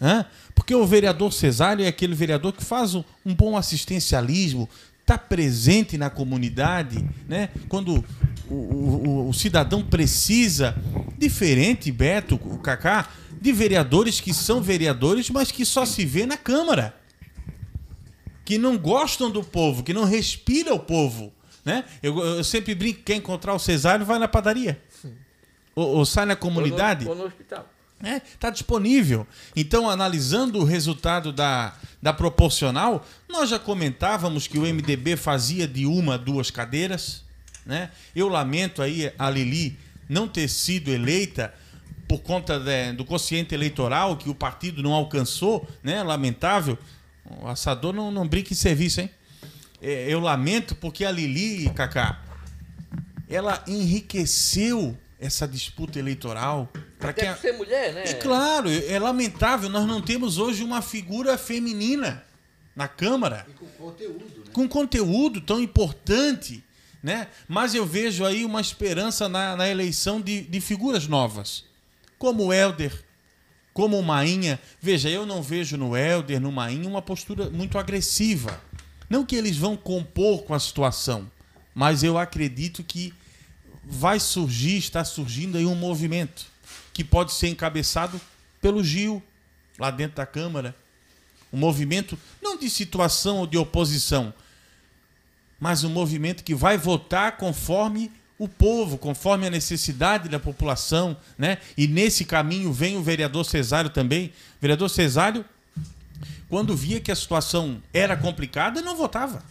Né? 0.00 0.24
Porque 0.54 0.74
o 0.74 0.86
vereador 0.86 1.30
Cesário 1.34 1.84
é 1.84 1.88
aquele 1.88 2.14
vereador 2.14 2.54
que 2.54 2.64
faz 2.64 2.94
um, 2.94 3.04
um 3.26 3.34
bom 3.34 3.58
assistencialismo, 3.58 4.66
está 5.02 5.18
presente 5.18 5.98
na 5.98 6.08
comunidade, 6.08 7.06
né? 7.28 7.50
Quando 7.68 8.04
o, 8.50 8.54
o, 8.54 9.28
o, 9.28 9.34
cidadão 9.34 9.82
precisa, 9.82 10.76
diferente, 11.16 11.92
Beto, 11.92 12.36
o 12.36 12.58
Cacá, 12.58 13.08
de 13.40 13.52
vereadores 13.52 14.20
que 14.20 14.34
são 14.34 14.60
vereadores, 14.60 15.30
mas 15.30 15.50
que 15.50 15.64
só 15.64 15.84
se 15.84 16.04
vê 16.04 16.26
na 16.26 16.36
Câmara. 16.36 16.94
Que 18.44 18.58
não 18.58 18.78
gostam 18.78 19.30
do 19.30 19.44
povo, 19.44 19.82
que 19.82 19.92
não 19.92 20.04
respira 20.04 20.74
o 20.74 20.78
povo. 20.78 21.32
Né? 21.64 21.84
Eu, 22.02 22.18
eu 22.18 22.44
sempre 22.44 22.74
brinco, 22.74 23.02
quer 23.02 23.14
encontrar 23.14 23.54
o 23.54 23.58
Cesário, 23.58 24.06
vai 24.06 24.18
na 24.18 24.26
padaria. 24.28 24.82
Ou, 25.74 25.98
ou 25.98 26.06
sai 26.06 26.24
na 26.24 26.34
comunidade. 26.34 27.06
Ou 27.06 27.14
no, 27.14 27.20
ou 27.20 27.26
no 27.26 27.32
hospital. 27.32 27.68
Está 27.98 28.08
é, 28.08 28.20
tá 28.38 28.50
disponível. 28.50 29.26
Então, 29.56 29.90
analisando 29.90 30.60
o 30.60 30.64
resultado 30.64 31.32
da, 31.32 31.74
da 32.00 32.12
proporcional, 32.12 33.04
nós 33.28 33.50
já 33.50 33.58
comentávamos 33.58 34.46
que 34.46 34.58
o 34.58 34.62
MDB 34.62 35.16
fazia 35.16 35.66
de 35.66 35.84
uma 35.84 36.14
a 36.14 36.16
duas 36.16 36.50
cadeiras. 36.50 37.24
Né? 37.68 37.90
Eu 38.16 38.28
lamento 38.28 38.80
aí 38.80 39.12
a 39.18 39.28
Lili 39.28 39.78
não 40.08 40.26
ter 40.26 40.48
sido 40.48 40.90
eleita 40.90 41.52
por 42.08 42.20
conta 42.20 42.58
de, 42.58 42.94
do 42.94 43.04
consciente 43.04 43.54
eleitoral 43.54 44.16
que 44.16 44.30
o 44.30 44.34
partido 44.34 44.82
não 44.82 44.94
alcançou, 44.94 45.68
né? 45.82 46.02
Lamentável. 46.02 46.78
O 47.42 47.46
assador 47.46 47.92
não, 47.92 48.10
não 48.10 48.26
brinca 48.26 48.54
em 48.54 48.56
serviço, 48.56 49.02
hein? 49.02 49.10
É, 49.82 50.06
eu 50.08 50.18
lamento 50.18 50.74
porque 50.74 51.04
a 51.04 51.10
Lili, 51.10 51.68
Cacá, 51.74 52.22
ela 53.28 53.62
enriqueceu 53.66 54.96
essa 55.20 55.46
disputa 55.46 55.98
eleitoral. 55.98 56.72
Para 56.98 57.12
que 57.12 57.34
ser 57.34 57.52
mulher, 57.52 57.92
né? 57.92 58.04
E 58.08 58.14
claro, 58.14 58.70
é 58.70 58.98
lamentável, 58.98 59.68
nós 59.68 59.86
não 59.86 60.00
temos 60.00 60.38
hoje 60.38 60.64
uma 60.64 60.80
figura 60.80 61.36
feminina 61.36 62.24
na 62.74 62.88
Câmara. 62.88 63.46
E 63.46 63.52
com 63.52 63.66
conteúdo, 63.66 64.24
né? 64.24 64.44
Com 64.54 64.68
conteúdo 64.68 65.40
tão 65.42 65.60
importante, 65.60 66.64
né? 67.02 67.28
Mas 67.46 67.74
eu 67.74 67.86
vejo 67.86 68.24
aí 68.24 68.44
uma 68.44 68.60
esperança 68.60 69.28
na, 69.28 69.56
na 69.56 69.68
eleição 69.68 70.20
de, 70.20 70.42
de 70.42 70.60
figuras 70.60 71.06
novas, 71.06 71.64
como 72.18 72.46
o 72.46 72.52
Helder, 72.52 73.04
como 73.72 73.98
o 73.98 74.02
Mainha. 74.02 74.60
Veja, 74.80 75.08
eu 75.08 75.24
não 75.24 75.42
vejo 75.42 75.76
no 75.76 75.96
Helder, 75.96 76.40
no 76.40 76.50
Mainha, 76.50 76.88
uma 76.88 77.02
postura 77.02 77.48
muito 77.50 77.78
agressiva. 77.78 78.60
Não 79.08 79.24
que 79.24 79.36
eles 79.36 79.56
vão 79.56 79.76
compor 79.76 80.42
com 80.42 80.52
a 80.52 80.60
situação, 80.60 81.30
mas 81.74 82.02
eu 82.02 82.18
acredito 82.18 82.82
que 82.82 83.14
vai 83.84 84.20
surgir, 84.20 84.76
está 84.76 85.04
surgindo 85.04 85.56
aí 85.56 85.64
um 85.64 85.74
movimento 85.74 86.46
que 86.92 87.02
pode 87.02 87.32
ser 87.32 87.48
encabeçado 87.48 88.20
pelo 88.60 88.82
Gil, 88.84 89.22
lá 89.78 89.90
dentro 89.90 90.16
da 90.16 90.26
Câmara. 90.26 90.74
Um 91.52 91.56
movimento 91.56 92.18
não 92.42 92.58
de 92.58 92.68
situação 92.68 93.38
ou 93.38 93.46
de 93.46 93.56
oposição, 93.56 94.34
mas 95.58 95.84
um 95.84 95.90
movimento 95.90 96.44
que 96.44 96.54
vai 96.54 96.76
votar 96.76 97.36
conforme 97.36 98.10
o 98.38 98.46
povo, 98.46 98.96
conforme 98.96 99.46
a 99.46 99.50
necessidade 99.50 100.28
da 100.28 100.38
população, 100.38 101.16
né? 101.36 101.58
E 101.76 101.88
nesse 101.88 102.24
caminho 102.24 102.72
vem 102.72 102.96
o 102.96 103.02
vereador 103.02 103.44
Cesário 103.44 103.90
também. 103.90 104.26
O 104.28 104.60
vereador 104.60 104.88
Cesário, 104.88 105.44
quando 106.48 106.76
via 106.76 107.00
que 107.00 107.10
a 107.10 107.16
situação 107.16 107.82
era 107.92 108.16
complicada, 108.16 108.80
não 108.80 108.96
votava. 108.96 109.42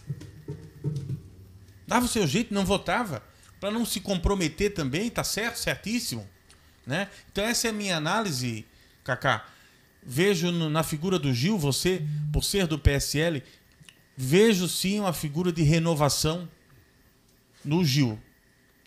Dava 1.85 2.05
o 2.05 2.09
seu 2.09 2.25
jeito, 2.25 2.53
não 2.53 2.65
votava 2.65 3.21
para 3.59 3.71
não 3.71 3.85
se 3.85 3.99
comprometer 3.99 4.73
também, 4.73 5.09
tá 5.09 5.23
certo, 5.23 5.57
certíssimo, 5.57 6.27
né? 6.85 7.09
Então 7.31 7.43
essa 7.43 7.67
é 7.67 7.69
a 7.69 7.73
minha 7.73 7.97
análise, 7.97 8.65
Kaká. 9.03 9.45
Vejo 10.03 10.51
na 10.51 10.83
figura 10.83 11.19
do 11.19 11.33
Gil, 11.33 11.57
você, 11.57 12.01
por 12.31 12.43
ser 12.43 12.67
do 12.67 12.79
PSL, 12.79 13.43
vejo 14.17 14.67
sim 14.67 14.99
uma 14.99 15.13
figura 15.13 15.51
de 15.51 15.61
renovação 15.61 16.49
no 17.63 17.85
Gil. 17.85 18.19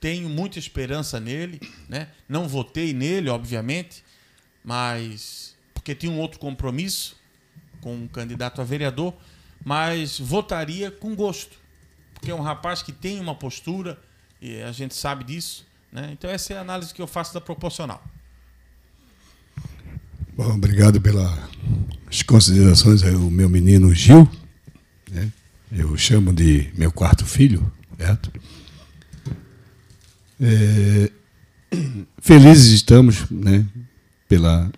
Tenho 0.00 0.28
muita 0.28 0.58
esperança 0.58 1.20
nele, 1.20 1.60
né? 1.88 2.08
Não 2.28 2.48
votei 2.48 2.92
nele, 2.92 3.28
obviamente, 3.28 4.02
mas 4.64 5.54
porque 5.72 5.94
tinha 5.94 6.10
um 6.10 6.18
outro 6.18 6.40
compromisso 6.40 7.16
com 7.80 7.94
um 7.94 8.08
candidato 8.08 8.60
a 8.60 8.64
vereador, 8.64 9.14
mas 9.64 10.18
votaria 10.18 10.90
com 10.90 11.14
gosto, 11.14 11.56
porque 12.14 12.30
é 12.30 12.34
um 12.34 12.42
rapaz 12.42 12.82
que 12.82 12.92
tem 12.92 13.20
uma 13.20 13.34
postura, 13.34 13.98
e 14.40 14.60
a 14.62 14.72
gente 14.72 14.94
sabe 14.94 15.24
disso. 15.24 15.66
Né? 15.92 16.10
Então, 16.12 16.28
essa 16.30 16.54
é 16.54 16.58
a 16.58 16.60
análise 16.60 16.92
que 16.92 17.00
eu 17.00 17.06
faço 17.06 17.32
da 17.34 17.40
proporcional. 17.40 18.02
Bom, 20.34 20.54
obrigado 20.54 21.00
pelas 21.00 22.22
considerações. 22.26 23.02
O 23.02 23.30
meu 23.30 23.48
menino 23.48 23.94
Gil? 23.94 24.28
Eu 25.72 25.96
chamo 25.96 26.32
de 26.32 26.68
meu 26.76 26.90
quarto 26.90 27.24
filho, 27.24 27.70
certo? 27.96 28.32
É, 30.40 31.10
felizes 32.20 32.72
estamos 32.72 33.30
né, 33.30 33.66
pela 34.28 34.70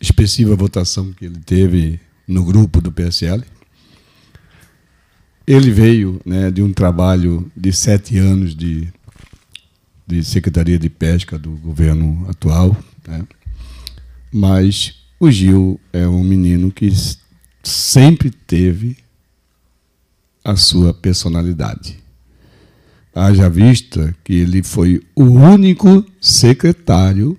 expressiva 0.00 0.54
votação 0.54 1.12
que 1.12 1.24
ele 1.24 1.38
teve 1.38 2.00
no 2.26 2.44
grupo 2.44 2.80
do 2.80 2.92
PSL. 2.92 3.42
Ele 5.46 5.70
veio 5.70 6.20
né, 6.24 6.50
de 6.50 6.62
um 6.62 6.72
trabalho 6.72 7.50
de 7.56 7.72
sete 7.72 8.16
anos 8.18 8.54
de, 8.54 8.92
de 10.06 10.22
Secretaria 10.22 10.78
de 10.78 10.88
Pesca 10.88 11.38
do 11.38 11.50
governo 11.52 12.26
atual, 12.28 12.76
né? 13.06 13.26
mas 14.32 14.94
o 15.18 15.30
Gil 15.30 15.80
é 15.92 16.06
um 16.06 16.22
menino 16.22 16.70
que 16.70 16.92
sempre 17.62 18.30
teve 18.30 18.96
a 20.44 20.56
sua 20.56 20.92
personalidade. 20.92 21.98
Haja 23.14 23.48
vista 23.48 24.14
que 24.24 24.32
ele 24.32 24.62
foi 24.62 25.02
o 25.14 25.24
único 25.24 26.04
secretário 26.20 27.36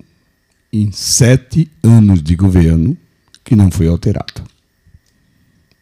em 0.72 0.90
sete 0.92 1.70
anos 1.82 2.22
de 2.22 2.36
governo 2.36 2.96
que 3.44 3.56
não 3.56 3.70
foi 3.70 3.88
alterado. 3.88 4.42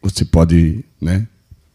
Você 0.01 0.25
pode 0.25 0.83
né, 0.99 1.27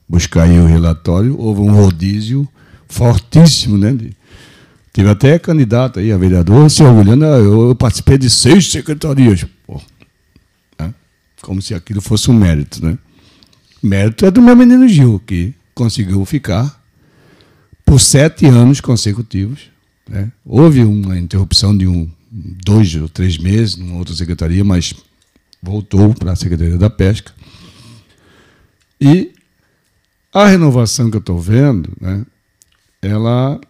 buscar 0.09 0.45
aí 0.45 0.59
o 0.59 0.67
relatório, 0.67 1.39
houve 1.39 1.61
um 1.61 1.73
rodízio 1.73 2.47
fortíssimo, 2.89 3.79
né? 3.79 3.97
Tive 4.93 5.09
até 5.11 5.39
candidato 5.39 6.01
aí 6.01 6.11
a 6.11 6.19
vereador 6.19 6.69
se 6.71 6.83
orgulhando, 6.83 7.25
ah, 7.25 7.39
eu 7.39 7.75
participei 7.75 8.19
de 8.19 8.29
seis 8.29 8.71
secretarias. 8.71 9.47
Pô, 9.67 9.81
né? 10.79 10.93
Como 11.41 11.63
se 11.63 11.75
aquilo 11.75 12.01
fosse 12.01 12.31
um 12.31 12.35
mérito, 12.35 12.85
né? 12.85 12.99
Mérito 13.83 14.27
é 14.27 14.31
do 14.31 14.43
meu 14.43 14.57
menino 14.57 14.89
Gil, 14.89 15.21
que 15.25 15.55
conseguiu 15.75 16.25
ficar 16.25 16.83
por 17.85 18.01
sete 18.01 18.47
anos 18.47 18.81
consecutivos. 18.81 19.71
Né? 20.09 20.31
Houve 20.45 20.83
uma 20.83 21.19
interrupção 21.19 21.77
de 21.77 21.87
um, 21.87 22.11
dois 22.31 22.95
ou 22.97 23.09
três 23.09 23.39
meses 23.39 23.77
numa 23.77 23.97
outra 23.97 24.15
secretaria, 24.15 24.65
mas 24.65 24.95
voltou 25.63 26.15
para 26.15 26.33
a 26.33 26.37
Secretaria 26.37 26.77
da 26.77 26.91
Pesca. 26.91 27.33
E 29.01 29.33
a 30.33 30.47
renovação 30.47 31.11
que 31.11 31.17
eu 31.17 31.21
estou 31.21 31.39
vendo, 31.39 31.93
né, 32.01 32.25
ela 33.01 33.61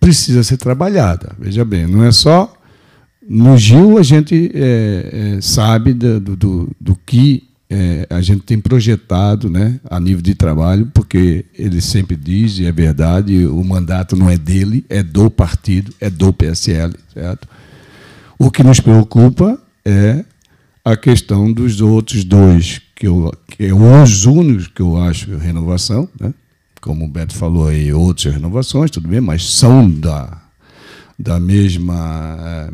precisa 0.00 0.42
ser 0.42 0.56
trabalhada. 0.56 1.34
Veja 1.38 1.64
bem, 1.64 1.86
não 1.86 2.04
é 2.04 2.12
só. 2.12 2.52
No 3.28 3.56
Gil 3.58 3.98
a 3.98 4.02
gente 4.02 4.50
é, 4.54 5.36
é, 5.36 5.40
sabe 5.40 5.92
do, 5.92 6.18
do, 6.20 6.70
do 6.80 6.96
que 6.96 7.47
é, 7.70 8.06
a 8.08 8.20
gente 8.20 8.42
tem 8.42 8.58
projetado 8.58 9.50
né, 9.50 9.78
a 9.90 10.00
nível 10.00 10.22
de 10.22 10.34
trabalho, 10.34 10.90
porque 10.94 11.44
ele 11.54 11.80
sempre 11.80 12.16
diz, 12.16 12.58
e 12.58 12.66
é 12.66 12.72
verdade, 12.72 13.46
o 13.46 13.62
mandato 13.62 14.16
não 14.16 14.30
é 14.30 14.38
dele, 14.38 14.84
é 14.88 15.02
do 15.02 15.30
partido, 15.30 15.92
é 16.00 16.08
do 16.08 16.32
PSL. 16.32 16.94
Certo? 17.12 17.48
O 18.38 18.50
que 18.50 18.62
nos 18.62 18.80
preocupa 18.80 19.60
é 19.84 20.24
a 20.84 20.96
questão 20.96 21.52
dos 21.52 21.80
outros 21.80 22.24
dois, 22.24 22.80
que, 22.96 23.06
eu, 23.06 23.32
que 23.48 23.66
é 23.66 23.74
os 23.74 24.24
únicos 24.24 24.68
que 24.68 24.80
eu 24.80 24.96
acho 24.96 25.36
renovação, 25.36 26.08
né? 26.18 26.32
como 26.80 27.04
o 27.04 27.08
Beto 27.08 27.34
falou 27.34 27.68
aí, 27.68 27.92
outras 27.92 28.32
renovações, 28.32 28.90
tudo 28.90 29.08
bem, 29.08 29.20
mas 29.20 29.50
são 29.50 29.90
da, 29.90 30.40
da 31.18 31.38
mesma, 31.40 32.36
eh, 32.40 32.70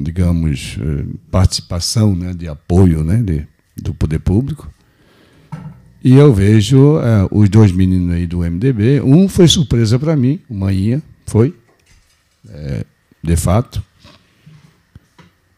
digamos, 0.00 0.76
eh, 0.80 1.04
participação, 1.30 2.16
né, 2.16 2.32
de 2.32 2.48
apoio 2.48 3.04
né, 3.04 3.22
de, 3.22 3.46
do 3.76 3.94
poder 3.94 4.18
público. 4.18 4.70
E 6.02 6.14
eu 6.14 6.34
vejo 6.34 6.98
é, 6.98 7.26
os 7.30 7.48
dois 7.48 7.72
meninos 7.72 8.14
aí 8.14 8.26
do 8.26 8.38
MDB. 8.40 9.00
Um 9.00 9.28
foi 9.28 9.48
surpresa 9.48 9.98
para 9.98 10.14
mim, 10.14 10.40
o 10.48 10.54
Maninha, 10.54 11.02
foi, 11.26 11.54
é, 12.48 12.84
de 13.22 13.36
fato. 13.36 13.82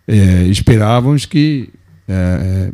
É, 0.06 0.44
esperávamos 0.44 1.26
que 1.26 1.68
é, 2.08 2.70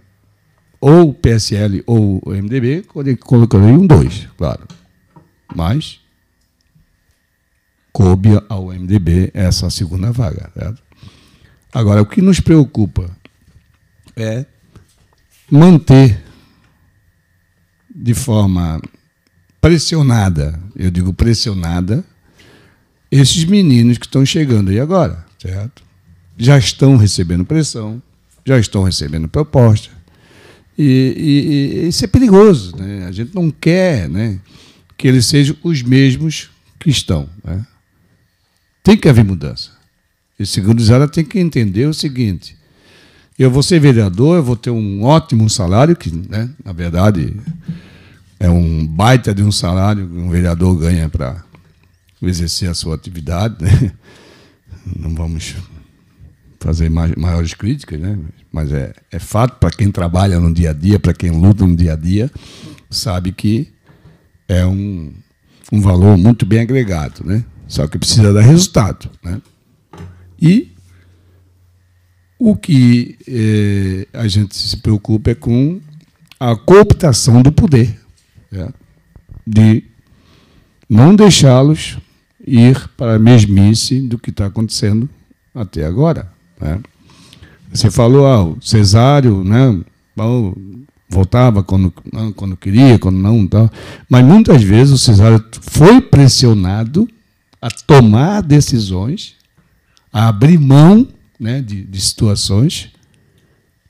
ou 0.78 1.10
o 1.10 1.14
PSL 1.14 1.82
ou 1.86 2.20
o 2.26 2.30
MDB 2.30 2.84
colocaria 3.20 3.68
um 3.68 3.86
dois, 3.86 4.28
claro. 4.36 4.66
Mas 5.54 6.00
coube 7.92 8.30
ao 8.48 8.66
MDB 8.66 9.30
essa 9.32 9.70
segunda 9.70 10.10
vaga. 10.10 10.50
Certo? 10.54 10.82
Agora, 11.72 12.02
o 12.02 12.06
que 12.06 12.20
nos 12.20 12.40
preocupa 12.40 13.08
é 14.16 14.44
manter 15.52 16.18
de 17.94 18.14
forma 18.14 18.80
pressionada, 19.60 20.58
eu 20.74 20.90
digo 20.90 21.12
pressionada, 21.12 22.02
esses 23.10 23.44
meninos 23.44 23.98
que 23.98 24.06
estão 24.06 24.24
chegando 24.24 24.70
aí 24.70 24.80
agora, 24.80 25.26
certo? 25.38 25.82
Já 26.38 26.56
estão 26.56 26.96
recebendo 26.96 27.44
pressão, 27.44 28.02
já 28.46 28.58
estão 28.58 28.82
recebendo 28.82 29.28
proposta. 29.28 29.90
E, 30.78 31.14
e, 31.18 31.84
e, 31.84 31.88
isso 31.88 32.02
é 32.02 32.08
perigoso. 32.08 32.74
Né? 32.74 33.04
A 33.06 33.12
gente 33.12 33.34
não 33.34 33.50
quer 33.50 34.08
né, 34.08 34.40
que 34.96 35.06
eles 35.06 35.26
sejam 35.26 35.54
os 35.62 35.82
mesmos 35.82 36.48
que 36.80 36.88
estão. 36.88 37.28
Né? 37.44 37.64
Tem 38.82 38.96
que 38.96 39.06
haver 39.06 39.22
mudança. 39.22 39.70
E 40.38 40.46
segundo 40.46 40.82
Zara 40.82 41.06
tem 41.06 41.26
que 41.26 41.38
entender 41.38 41.86
o 41.86 41.92
seguinte: 41.92 42.56
eu 43.42 43.50
vou 43.50 43.62
ser 43.62 43.80
vereador, 43.80 44.36
eu 44.36 44.42
vou 44.42 44.56
ter 44.56 44.70
um 44.70 45.02
ótimo 45.02 45.48
salário, 45.50 45.96
que, 45.96 46.10
né, 46.10 46.50
na 46.64 46.72
verdade, 46.72 47.36
é 48.38 48.48
um 48.48 48.86
baita 48.86 49.34
de 49.34 49.42
um 49.42 49.52
salário 49.52 50.06
que 50.06 50.16
um 50.16 50.30
vereador 50.30 50.76
ganha 50.78 51.08
para 51.08 51.42
exercer 52.22 52.68
a 52.68 52.74
sua 52.74 52.94
atividade. 52.94 53.56
Né? 53.60 53.92
Não 54.96 55.14
vamos 55.14 55.54
fazer 56.58 56.88
maiores 56.90 57.54
críticas, 57.54 58.00
né? 58.00 58.18
mas 58.52 58.72
é, 58.72 58.92
é 59.10 59.18
fato 59.18 59.58
para 59.58 59.70
quem 59.70 59.90
trabalha 59.90 60.38
no 60.40 60.52
dia 60.52 60.70
a 60.70 60.72
dia, 60.72 60.98
para 60.98 61.12
quem 61.12 61.30
luta 61.30 61.66
no 61.66 61.76
dia 61.76 61.92
a 61.92 61.96
dia, 61.96 62.30
sabe 62.90 63.32
que 63.32 63.68
é 64.48 64.64
um, 64.66 65.12
um 65.72 65.80
valor 65.80 66.16
muito 66.16 66.44
bem 66.44 66.60
agregado, 66.60 67.24
né? 67.24 67.44
só 67.66 67.86
que 67.86 67.98
precisa 67.98 68.32
dar 68.32 68.42
resultado. 68.42 69.08
Né? 69.22 69.40
E 70.40 70.71
o 72.44 72.56
que 72.56 73.16
eh, 73.28 74.08
a 74.12 74.26
gente 74.26 74.56
se 74.56 74.76
preocupa 74.78 75.30
é 75.30 75.34
com 75.34 75.80
a 76.40 76.56
cooptação 76.56 77.40
do 77.40 77.52
poder, 77.52 77.96
né? 78.50 78.68
de 79.46 79.84
não 80.90 81.14
deixá-los 81.14 81.98
ir 82.44 82.88
para 82.96 83.14
a 83.14 83.18
mesmice 83.18 84.00
do 84.00 84.18
que 84.18 84.30
está 84.30 84.46
acontecendo 84.46 85.08
até 85.54 85.84
agora. 85.84 86.32
Né? 86.60 86.80
Você 87.72 87.92
falou, 87.92 88.26
ah, 88.26 88.42
o 88.42 88.60
Cesário, 88.60 89.44
né? 89.44 89.80
voltava 91.08 91.62
quando, 91.62 91.94
quando 92.34 92.56
queria, 92.56 92.98
quando 92.98 93.18
não, 93.18 93.46
tal. 93.46 93.70
mas 94.08 94.24
muitas 94.24 94.64
vezes 94.64 94.92
o 94.92 94.98
Cesário 94.98 95.44
foi 95.60 96.00
pressionado 96.00 97.08
a 97.60 97.70
tomar 97.70 98.42
decisões, 98.42 99.36
a 100.12 100.26
abrir 100.26 100.58
mão 100.58 101.06
né, 101.42 101.60
de, 101.60 101.82
de 101.82 102.00
situações 102.00 102.92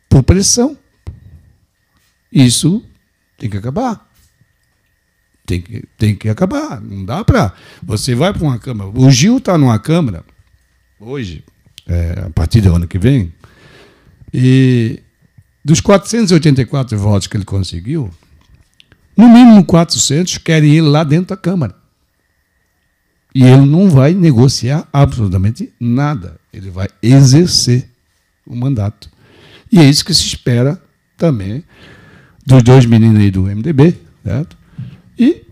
por 0.08 0.22
pressão. 0.22 0.76
Isso 2.32 2.82
tem 3.36 3.50
que 3.50 3.58
acabar. 3.58 4.10
Tem 5.44 5.60
que, 5.60 5.84
tem 5.98 6.16
que 6.16 6.30
acabar. 6.30 6.80
Não 6.80 7.04
dá 7.04 7.22
para. 7.22 7.52
Você 7.82 8.14
vai 8.14 8.32
para 8.32 8.42
uma 8.42 8.58
Câmara. 8.58 8.90
O 8.94 9.10
Gil 9.10 9.36
está 9.36 9.58
numa 9.58 9.78
Câmara, 9.78 10.24
hoje, 10.98 11.44
é, 11.86 12.22
a 12.26 12.30
partir 12.30 12.62
do 12.62 12.74
ano 12.74 12.88
que 12.88 12.98
vem, 12.98 13.30
e 14.32 15.02
dos 15.62 15.80
484 15.80 16.98
votos 16.98 17.26
que 17.26 17.36
ele 17.36 17.44
conseguiu, 17.44 18.10
no 19.14 19.28
mínimo 19.28 19.62
400 19.66 20.38
querem 20.38 20.76
ir 20.76 20.80
lá 20.80 21.04
dentro 21.04 21.26
da 21.26 21.36
Câmara. 21.36 21.81
E 23.34 23.42
ele 23.42 23.64
não 23.64 23.88
vai 23.88 24.12
negociar 24.12 24.86
absolutamente 24.92 25.72
nada. 25.80 26.38
Ele 26.52 26.70
vai 26.70 26.88
exercer 27.02 27.88
o 28.46 28.54
mandato. 28.54 29.10
E 29.70 29.78
é 29.78 29.88
isso 29.88 30.04
que 30.04 30.12
se 30.12 30.26
espera 30.26 30.80
também 31.16 31.64
dos 32.44 32.62
dois 32.62 32.84
meninos 32.84 33.20
aí 33.20 33.30
do 33.30 33.42
MDB, 33.42 33.96
certo? 34.24 34.56
E, 35.18 35.44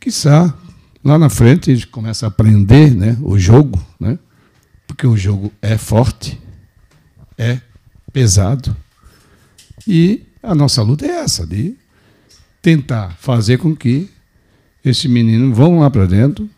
quiçá, 0.00 0.52
lá 1.02 1.18
na 1.18 1.30
frente 1.30 1.70
eles 1.70 1.84
começam 1.84 2.26
a 2.26 2.30
aprender 2.30 2.94
né, 2.94 3.16
o 3.22 3.38
jogo, 3.38 3.80
né? 3.98 4.18
porque 4.86 5.06
o 5.06 5.16
jogo 5.16 5.52
é 5.60 5.76
forte, 5.76 6.40
é 7.36 7.60
pesado. 8.12 8.76
E 9.86 10.22
a 10.42 10.54
nossa 10.54 10.82
luta 10.82 11.04
é 11.04 11.10
essa, 11.10 11.46
de 11.46 11.74
tentar 12.62 13.16
fazer 13.18 13.58
com 13.58 13.74
que 13.74 14.08
esses 14.84 15.06
meninos 15.06 15.56
vão 15.56 15.80
lá 15.80 15.90
para 15.90 16.06
dentro, 16.06 16.48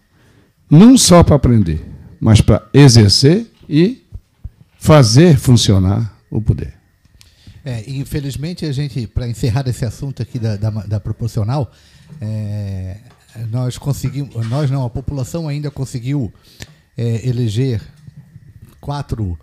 não 0.70 0.96
só 0.98 1.22
para 1.22 1.36
aprender, 1.36 1.84
mas 2.20 2.40
para 2.40 2.68
exercer 2.72 3.46
e 3.68 4.04
fazer 4.78 5.38
funcionar 5.38 6.16
o 6.30 6.40
poder. 6.40 6.74
É, 7.64 7.82
infelizmente, 7.88 8.64
a 8.64 8.72
gente, 8.72 9.06
para 9.06 9.26
encerrar 9.26 9.66
esse 9.68 9.84
assunto 9.84 10.22
aqui 10.22 10.38
da, 10.38 10.56
da, 10.56 10.70
da 10.70 11.00
proporcional, 11.00 11.70
é, 12.20 12.98
nós 13.50 13.76
conseguimos, 13.76 14.46
nós 14.48 14.70
não, 14.70 14.84
a 14.84 14.90
população 14.90 15.48
ainda 15.48 15.70
conseguiu 15.70 16.32
é, 16.96 17.28
eleger 17.28 17.82
quatro, 18.80 19.38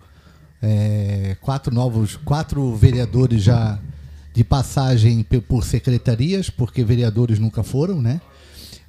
é, 0.62 1.36
quatro 1.40 1.72
novos, 1.72 2.16
quatro 2.16 2.74
vereadores 2.74 3.42
já 3.42 3.78
de 4.32 4.42
passagem 4.42 5.22
por 5.46 5.64
secretarias, 5.64 6.50
porque 6.50 6.82
vereadores 6.82 7.38
nunca 7.38 7.62
foram, 7.62 8.00
né? 8.00 8.20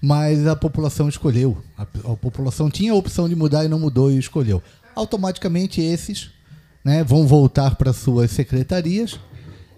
Mas 0.05 0.45
a 0.45 0.55
população 0.55 1.09
escolheu. 1.09 1.57
A, 1.75 1.81
a 1.81 2.15
população 2.15 2.69
tinha 2.69 2.91
a 2.91 2.95
opção 2.95 3.27
de 3.27 3.35
mudar 3.35 3.65
e 3.65 3.67
não 3.67 3.79
mudou 3.79 4.11
e 4.11 4.19
escolheu. 4.19 4.61
Automaticamente 4.93 5.81
esses 5.81 6.29
né, 6.83 7.03
vão 7.03 7.25
voltar 7.25 7.75
para 7.75 7.91
suas 7.91 8.29
secretarias 8.29 9.19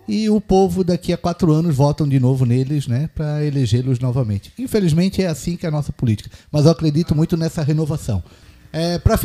e 0.05 0.30
o 0.30 0.41
povo 0.41 0.84
daqui 0.84 1.13
a 1.13 1.17
quatro 1.17 1.53
anos 1.53 1.73
votam 1.73 2.05
de 2.05 2.19
novo 2.19 2.45
neles 2.45 2.88
né, 2.88 3.09
para 3.15 3.41
elegê-los 3.45 3.99
novamente. 3.99 4.51
Infelizmente 4.59 5.23
é 5.23 5.28
assim 5.28 5.55
que 5.55 5.65
é 5.65 5.69
a 5.69 5.71
nossa 5.71 5.93
política, 5.93 6.30
mas 6.51 6.65
eu 6.65 6.71
acredito 6.71 7.15
muito 7.15 7.38
nessa 7.38 7.63
renovação. 7.63 8.21
É, 8.73 8.99
para 8.99 9.17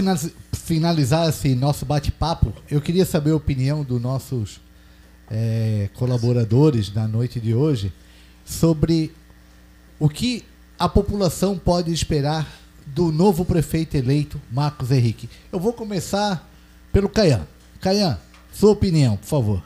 finalizar 0.53 1.29
esse 1.29 1.53
nosso 1.57 1.85
bate-papo, 1.85 2.53
eu 2.71 2.81
queria 2.81 3.05
saber 3.05 3.33
a 3.33 3.37
opinião 3.37 3.83
dos 3.83 4.01
nossos 4.01 4.61
é, 5.29 5.91
colaboradores 5.95 6.95
na 6.95 7.09
noite 7.09 7.41
de 7.41 7.53
hoje 7.53 7.93
sobre 8.45 9.13
o 9.99 10.09
que 10.09 10.45
a 10.83 10.89
população 10.89 11.57
pode 11.57 11.93
esperar 11.93 12.45
do 12.87 13.13
novo 13.13 13.45
prefeito 13.45 13.97
eleito, 13.97 14.43
Marcos 14.51 14.91
Henrique. 14.91 15.31
Eu 15.53 15.61
vou 15.61 15.73
começar 15.73 16.45
pelo 16.93 17.09
Caian. 17.09 17.47
Caian, 17.81 18.19
sua 18.53 18.73
opinião, 18.73 19.17
por 19.17 19.27
favor. 19.27 19.63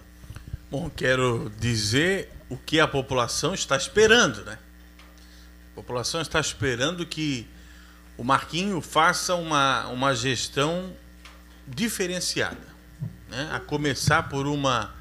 Bom, 0.71 0.91
quero 0.95 1.51
dizer 1.59 2.29
o 2.51 2.57
que 2.59 2.79
a 2.79 2.87
população 2.87 3.55
está 3.55 3.79
esperando, 3.79 4.45
né? 4.45 4.59
A 5.73 5.77
população 5.77 6.21
está 6.21 6.39
esperando 6.39 7.07
que 7.07 7.49
o 8.19 8.23
Marquinho 8.23 8.83
faça 8.83 9.35
uma, 9.37 9.87
uma 9.87 10.14
gestão 10.14 10.93
diferenciada, 11.67 12.61
né? 13.31 13.49
a 13.53 13.59
começar 13.59 14.25
por 14.25 14.47
uma 14.47 14.95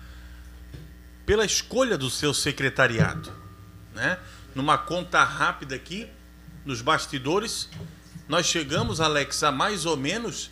pela 1.25 1.43
escolha 1.43 1.97
do 1.97 2.09
seu 2.09 2.33
secretariado, 2.33 3.33
né? 3.93 4.17
Numa 4.55 4.77
conta 4.77 5.21
rápida 5.21 5.75
aqui, 5.75 6.09
nos 6.65 6.81
bastidores, 6.81 7.69
nós 8.25 8.45
chegamos, 8.45 9.01
Alex, 9.01 9.43
a 9.43 9.51
mais 9.51 9.85
ou 9.85 9.97
menos 9.97 10.49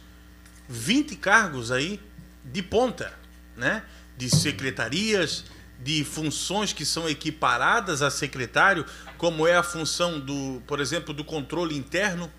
20 0.68 1.16
cargos 1.16 1.72
aí 1.72 2.02
de 2.44 2.62
ponta, 2.62 3.18
né? 3.56 3.84
De 4.18 4.30
secretarias, 4.30 5.46
de 5.80 6.04
funções 6.04 6.74
que 6.74 6.86
são 6.86 7.10
equiparadas 7.10 8.02
a 8.02 8.12
secretário, 8.12 8.86
como 9.18 9.48
é 9.48 9.56
a 9.56 9.64
função 9.64 10.20
do, 10.20 10.62
por 10.68 10.82
exemplo, 10.82 11.14
do 11.14 11.24
controle 11.24 11.76
interno, 11.76 12.30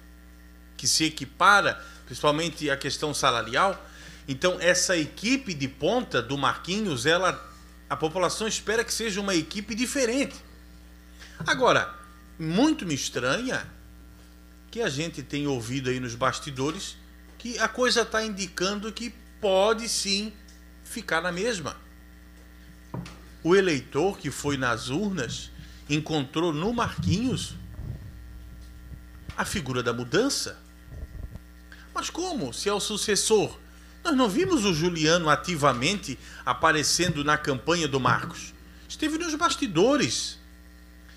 que 0.77 0.87
se 0.87 1.05
equipara, 1.05 1.83
principalmente 2.05 2.71
a 2.71 2.77
questão 2.77 3.15
salarial. 3.15 3.83
Então, 4.29 4.59
essa 4.61 4.99
equipe 4.99 5.55
de 5.55 5.67
ponta 5.67 6.21
do 6.21 6.37
Marquinhos, 6.37 7.07
ela 7.07 7.53
a 7.89 7.97
população 7.97 8.47
espera 8.47 8.85
que 8.85 8.93
seja 8.93 9.21
uma 9.21 9.35
equipe 9.35 9.75
diferente. 9.75 10.37
Agora, 11.47 11.95
muito 12.39 12.87
me 12.87 12.95
estranha 12.95 13.67
que 14.71 14.81
a 14.81 14.89
gente 14.89 15.23
tem 15.23 15.47
ouvido 15.47 15.91
aí 15.91 16.01
nos 16.01 16.15
bastidores 16.15 16.97
que 17.39 17.59
a 17.59 17.69
coisa 17.69 18.03
está 18.03 18.25
indicando 18.25 18.93
que 18.93 19.11
pode 19.41 19.89
sim 19.89 20.33
ficar 20.83 21.21
na 21.21 21.31
mesma. 21.31 21.77
O 23.43 23.55
eleitor 23.55 24.19
que 24.19 24.31
foi 24.31 24.57
nas 24.57 24.89
urnas 24.89 25.51
encontrou 25.89 26.53
no 26.53 26.73
Marquinhos 26.73 27.55
a 29.37 29.45
figura 29.45 29.83
da 29.83 29.93
mudança. 29.93 30.59
Mas 31.95 32.11
como? 32.11 32.53
Se 32.53 32.69
é 32.69 32.73
o 32.73 32.81
sucessor. 32.81 33.59
Nós 34.03 34.17
não 34.17 34.29
vimos 34.29 34.65
o 34.65 34.75
Juliano 34.75 35.29
ativamente 35.29 36.19
aparecendo 36.45 37.25
na 37.25 37.39
campanha 37.39 37.89
do 37.89 38.01
Marcos. 38.01 38.53
Esteve 38.89 39.19
nos 39.19 39.35
bastidores. 39.35 40.39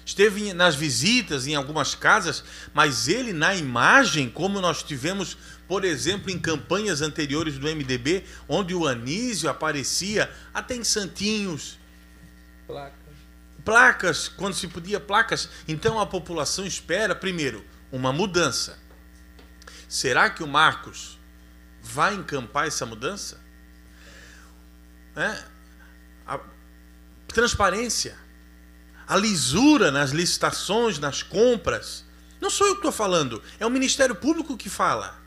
Esteve 0.08 0.54
nas 0.54 0.74
visitas 0.74 1.48
em 1.48 1.56
algumas 1.56 1.94
casas, 1.94 2.42
mas 2.74 3.10
ele 3.10 3.34
na 3.34 3.54
imagem, 3.54 4.30
como 4.30 4.62
nós 4.62 4.82
tivemos, 4.82 5.38
por 5.68 5.84
exemplo, 5.84 6.32
em 6.32 6.40
campanhas 6.40 7.02
anteriores 7.02 7.58
do 7.58 7.68
MDB, 7.68 8.24
onde 8.48 8.74
o 8.74 8.88
Anísio 8.88 9.50
aparecia 9.50 10.34
até 10.54 10.78
em 10.78 10.84
santinhos, 10.86 11.78
Placa. 12.66 12.96
placas, 13.66 14.30
quando 14.30 14.54
se 14.54 14.70
podia 14.70 14.98
placas. 14.98 15.50
Então 15.68 16.00
a 16.00 16.06
população 16.06 16.66
espera, 16.66 17.14
primeiro, 17.14 17.66
uma 17.92 18.14
mudança. 18.14 18.80
Será 19.90 20.30
que 20.30 20.42
o 20.42 20.48
Marcos 20.48 21.20
vai 21.82 22.16
encampar 22.16 22.66
essa 22.66 22.86
mudança? 22.86 23.42
É? 25.18 25.44
A 26.26 26.40
transparência, 27.28 28.18
a 29.08 29.16
lisura 29.16 29.92
nas 29.92 30.12
licitações, 30.12 31.00
nas 31.00 31.24
compras. 31.24 32.04
Não 32.42 32.50
sou 32.50 32.68
eu 32.68 32.74
que 32.74 32.80
estou 32.80 32.92
falando, 32.92 33.42
é 33.60 33.66
o 33.66 33.70
Ministério 33.70 34.16
Público 34.16 34.58
que 34.58 34.70
fala. 34.70 35.18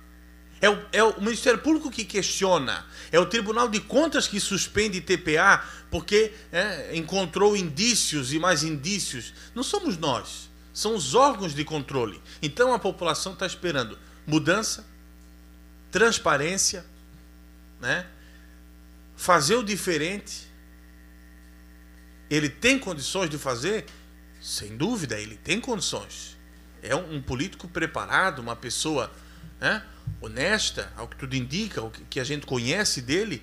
É 0.61 0.69
o, 0.69 0.79
é 0.93 1.03
o, 1.03 1.19
Ministério 1.21 1.59
Público 1.59 1.91
que 1.91 2.05
questiona. 2.05 2.85
É 3.11 3.19
o 3.19 3.25
Tribunal 3.25 3.69
de 3.69 3.81
Contas 3.81 4.29
que 4.29 4.39
suspende 4.39 5.01
TPA 5.01 5.65
porque 5.91 6.35
é, 6.53 6.95
encontrou 6.95 7.57
indícios 7.57 8.33
e 8.33 8.39
mais 8.39 8.63
indícios. 8.63 9.33
Não 9.55 9.63
somos 9.63 9.97
nós, 9.97 10.51
são 10.73 10.95
os 10.95 11.15
órgãos 11.15 11.55
de 11.55 11.65
controle. 11.65 12.21
Então 12.43 12.75
a 12.75 12.79
população 12.79 13.33
está 13.33 13.47
esperando 13.47 13.99
mudança, 14.27 14.87
transparência, 15.91 16.85
né? 17.81 18.07
fazer 19.17 19.57
o 19.57 19.63
diferente. 19.63 20.50
Ele 22.31 22.49
tem 22.49 22.79
condições 22.79 23.29
de 23.29 23.37
fazer? 23.37 23.87
Sem 24.41 24.77
dúvida, 24.77 25.19
ele 25.19 25.37
tem 25.37 25.61
condições. 25.61 26.39
É 26.83 26.95
um, 26.95 27.17
um 27.17 27.23
político 27.23 27.67
preparado, 27.69 28.39
uma 28.39 28.55
pessoa 28.55 29.11
né, 29.61 29.83
honesta, 30.21 30.93
ao 30.97 31.09
que 31.09 31.17
tudo 31.17 31.35
indica, 31.35 31.83
o 31.83 31.91
que, 31.91 32.05
que 32.05 32.21
a 32.21 32.25
gente 32.25 32.47
conhece 32.47 33.03
dele. 33.03 33.43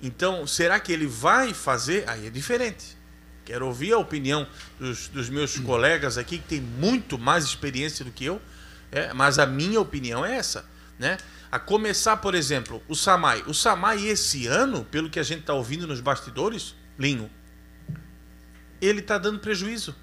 Então, 0.00 0.46
será 0.46 0.80
que 0.80 0.92
ele 0.92 1.06
vai 1.06 1.52
fazer? 1.52 2.08
Aí 2.08 2.26
é 2.26 2.30
diferente. 2.30 2.96
Quero 3.44 3.66
ouvir 3.66 3.92
a 3.92 3.98
opinião 3.98 4.46
dos, 4.78 5.08
dos 5.08 5.28
meus 5.28 5.58
colegas 5.58 6.18
aqui, 6.18 6.38
que 6.38 6.48
tem 6.48 6.60
muito 6.60 7.18
mais 7.18 7.44
experiência 7.44 8.04
do 8.04 8.10
que 8.10 8.24
eu, 8.24 8.40
é, 8.90 9.12
mas 9.12 9.38
a 9.38 9.46
minha 9.46 9.80
opinião 9.80 10.24
é 10.24 10.36
essa. 10.36 10.68
Né? 10.98 11.18
A 11.50 11.58
começar, 11.58 12.16
por 12.18 12.34
exemplo, 12.34 12.82
o 12.88 12.94
Samai. 12.94 13.42
O 13.46 13.54
Samai, 13.54 14.06
esse 14.06 14.46
ano, 14.46 14.84
pelo 14.84 15.10
que 15.10 15.18
a 15.18 15.22
gente 15.22 15.40
está 15.40 15.54
ouvindo 15.54 15.86
nos 15.86 16.00
bastidores, 16.00 16.74
Linho, 16.98 17.30
ele 18.80 19.00
está 19.00 19.18
dando 19.18 19.38
prejuízo. 19.38 19.94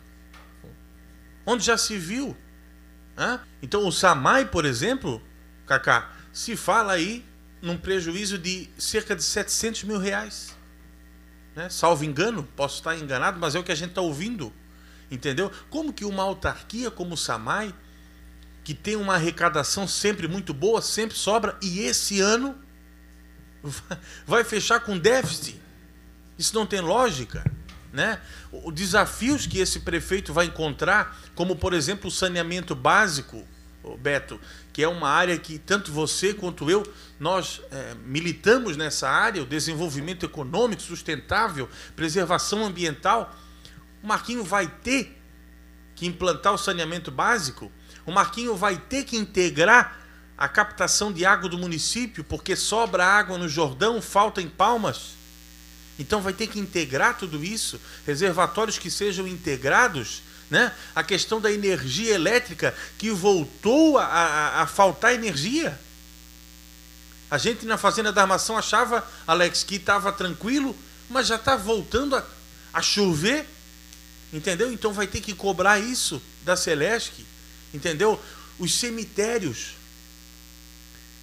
Onde 1.45 1.63
já 1.63 1.78
se 1.78 1.97
viu. 1.97 2.36
Então, 3.61 3.88
o 3.88 3.91
Samai, 3.91 4.45
por 4.45 4.65
exemplo, 4.65 5.21
Kaká, 5.65 6.11
se 6.34 6.55
fala 6.55 6.93
aí 6.93 7.26
num 7.61 7.78
prejuízo 7.78 8.38
de 8.38 8.69
cerca 8.78 9.15
de 9.15 9.23
700 9.23 9.84
mil 9.84 9.97
reais. 9.97 10.55
Né? 11.55 11.69
Salvo 11.69 12.03
engano, 12.03 12.43
posso 12.55 12.76
estar 12.76 12.97
enganado, 12.97 13.39
mas 13.39 13.55
é 13.55 13.59
o 13.59 13.63
que 13.63 13.71
a 13.71 13.76
gente 13.76 13.89
está 13.89 14.01
ouvindo. 14.01 14.51
Entendeu? 15.09 15.51
Como 15.69 15.93
que 15.93 16.03
uma 16.03 16.23
autarquia 16.23 16.91
como 16.91 17.13
o 17.13 17.17
Samai, 17.17 17.73
que 18.63 18.73
tem 18.73 18.95
uma 18.95 19.15
arrecadação 19.15 19.88
sempre 19.88 20.28
muito 20.28 20.53
boa, 20.53 20.82
sempre 20.82 21.15
sobra, 21.15 21.57
e 21.61 21.80
esse 21.82 22.19
ano 22.19 22.59
vai 24.28 24.43
fechar 24.43 24.82
com 24.82 24.97
déficit? 24.97 25.61
Isso 26.38 26.53
não 26.53 26.65
tem 26.65 26.82
lógica. 26.82 27.43
Né? 27.95 28.19
Os 28.51 28.73
desafios 28.73 29.47
que 29.47 29.59
esse 29.59 29.79
prefeito 29.79 30.33
vai 30.33 30.47
encontrar, 30.47 31.17
como 31.33 31.55
por 31.55 31.73
exemplo 31.73 32.09
o 32.09 32.11
saneamento 32.11 32.75
básico, 32.75 33.47
Beto, 33.99 34.41
que 34.73 34.83
é 34.83 34.87
uma 34.87 35.07
área 35.07 35.37
que 35.37 35.57
tanto 35.57 35.93
você 35.93 36.33
quanto 36.33 36.69
eu, 36.69 36.83
nós 37.19 37.61
é, 37.71 37.95
militamos 38.05 38.75
nessa 38.75 39.07
área, 39.07 39.41
o 39.41 39.45
desenvolvimento 39.45 40.25
econômico 40.25 40.81
sustentável, 40.81 41.69
preservação 41.95 42.65
ambiental. 42.65 43.33
O 44.03 44.07
Marquinho 44.07 44.43
vai 44.43 44.67
ter 44.67 45.17
que 45.95 46.05
implantar 46.05 46.53
o 46.53 46.57
saneamento 46.57 47.09
básico, 47.11 47.71
o 48.05 48.11
Marquinho 48.11 48.55
vai 48.55 48.75
ter 48.75 49.05
que 49.05 49.15
integrar 49.15 50.01
a 50.37 50.49
captação 50.49 51.13
de 51.13 51.25
água 51.25 51.47
do 51.47 51.57
município, 51.57 52.25
porque 52.25 52.57
sobra 52.57 53.05
água 53.05 53.37
no 53.37 53.47
Jordão, 53.47 54.01
falta 54.01 54.41
em 54.41 54.49
Palmas. 54.49 55.15
Então 55.97 56.21
vai 56.21 56.33
ter 56.33 56.47
que 56.47 56.59
integrar 56.59 57.17
tudo 57.17 57.43
isso, 57.43 57.79
reservatórios 58.05 58.77
que 58.77 58.91
sejam 58.91 59.27
integrados, 59.27 60.21
né? 60.49 60.73
A 60.93 61.03
questão 61.03 61.39
da 61.39 61.51
energia 61.51 62.13
elétrica 62.13 62.75
que 62.97 63.09
voltou 63.11 63.97
a, 63.97 64.05
a, 64.05 64.61
a 64.63 64.67
faltar 64.67 65.13
energia. 65.13 65.79
A 67.31 67.37
gente 67.37 67.65
na 67.65 67.77
fazenda 67.77 68.11
da 68.11 68.21
armação 68.21 68.57
achava, 68.57 69.07
Alex, 69.25 69.63
que 69.63 69.75
estava 69.75 70.11
tranquilo, 70.11 70.75
mas 71.09 71.27
já 71.27 71.35
está 71.35 71.55
voltando 71.55 72.15
a, 72.15 72.25
a 72.73 72.81
chover, 72.81 73.47
entendeu? 74.31 74.71
Então 74.71 74.93
vai 74.93 75.07
ter 75.07 75.21
que 75.21 75.33
cobrar 75.33 75.79
isso 75.79 76.21
da 76.43 76.55
Celesc, 76.55 77.25
entendeu? 77.73 78.21
Os 78.59 78.75
cemitérios. 78.75 79.75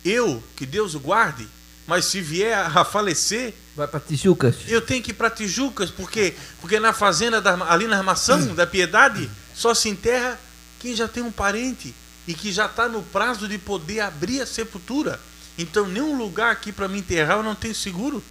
Eu, 0.04 0.42
que 0.56 0.66
Deus 0.66 0.94
o 0.94 1.00
guarde, 1.00 1.48
mas 1.86 2.06
se 2.06 2.20
vier 2.20 2.58
a 2.58 2.84
falecer, 2.84 3.54
Vai 3.74 3.88
para 3.88 4.00
Tijucas. 4.00 4.56
eu 4.68 4.82
tenho 4.82 5.02
que 5.02 5.12
ir 5.12 5.14
para 5.14 5.30
Tijucas, 5.30 5.90
porque 5.90 6.34
porque 6.60 6.78
na 6.78 6.92
fazenda 6.92 7.40
da, 7.40 7.54
ali 7.72 7.86
na 7.86 7.96
armação 7.96 8.54
da 8.54 8.66
Piedade 8.66 9.30
só 9.54 9.74
se 9.74 9.88
enterra 9.88 10.38
quem 10.78 10.94
já 10.94 11.08
tem 11.08 11.22
um 11.22 11.32
parente 11.32 11.94
e 12.26 12.34
que 12.34 12.52
já 12.52 12.66
está 12.66 12.88
no 12.88 13.02
prazo 13.02 13.48
de 13.48 13.56
poder 13.58 14.00
abrir 14.00 14.42
a 14.42 14.46
sepultura. 14.46 15.18
Então 15.56 15.88
nenhum 15.88 16.18
lugar 16.18 16.52
aqui 16.52 16.70
para 16.70 16.86
me 16.86 16.98
enterrar 16.98 17.38
eu 17.38 17.42
não 17.42 17.54
tenho 17.54 17.74
seguro. 17.74 18.22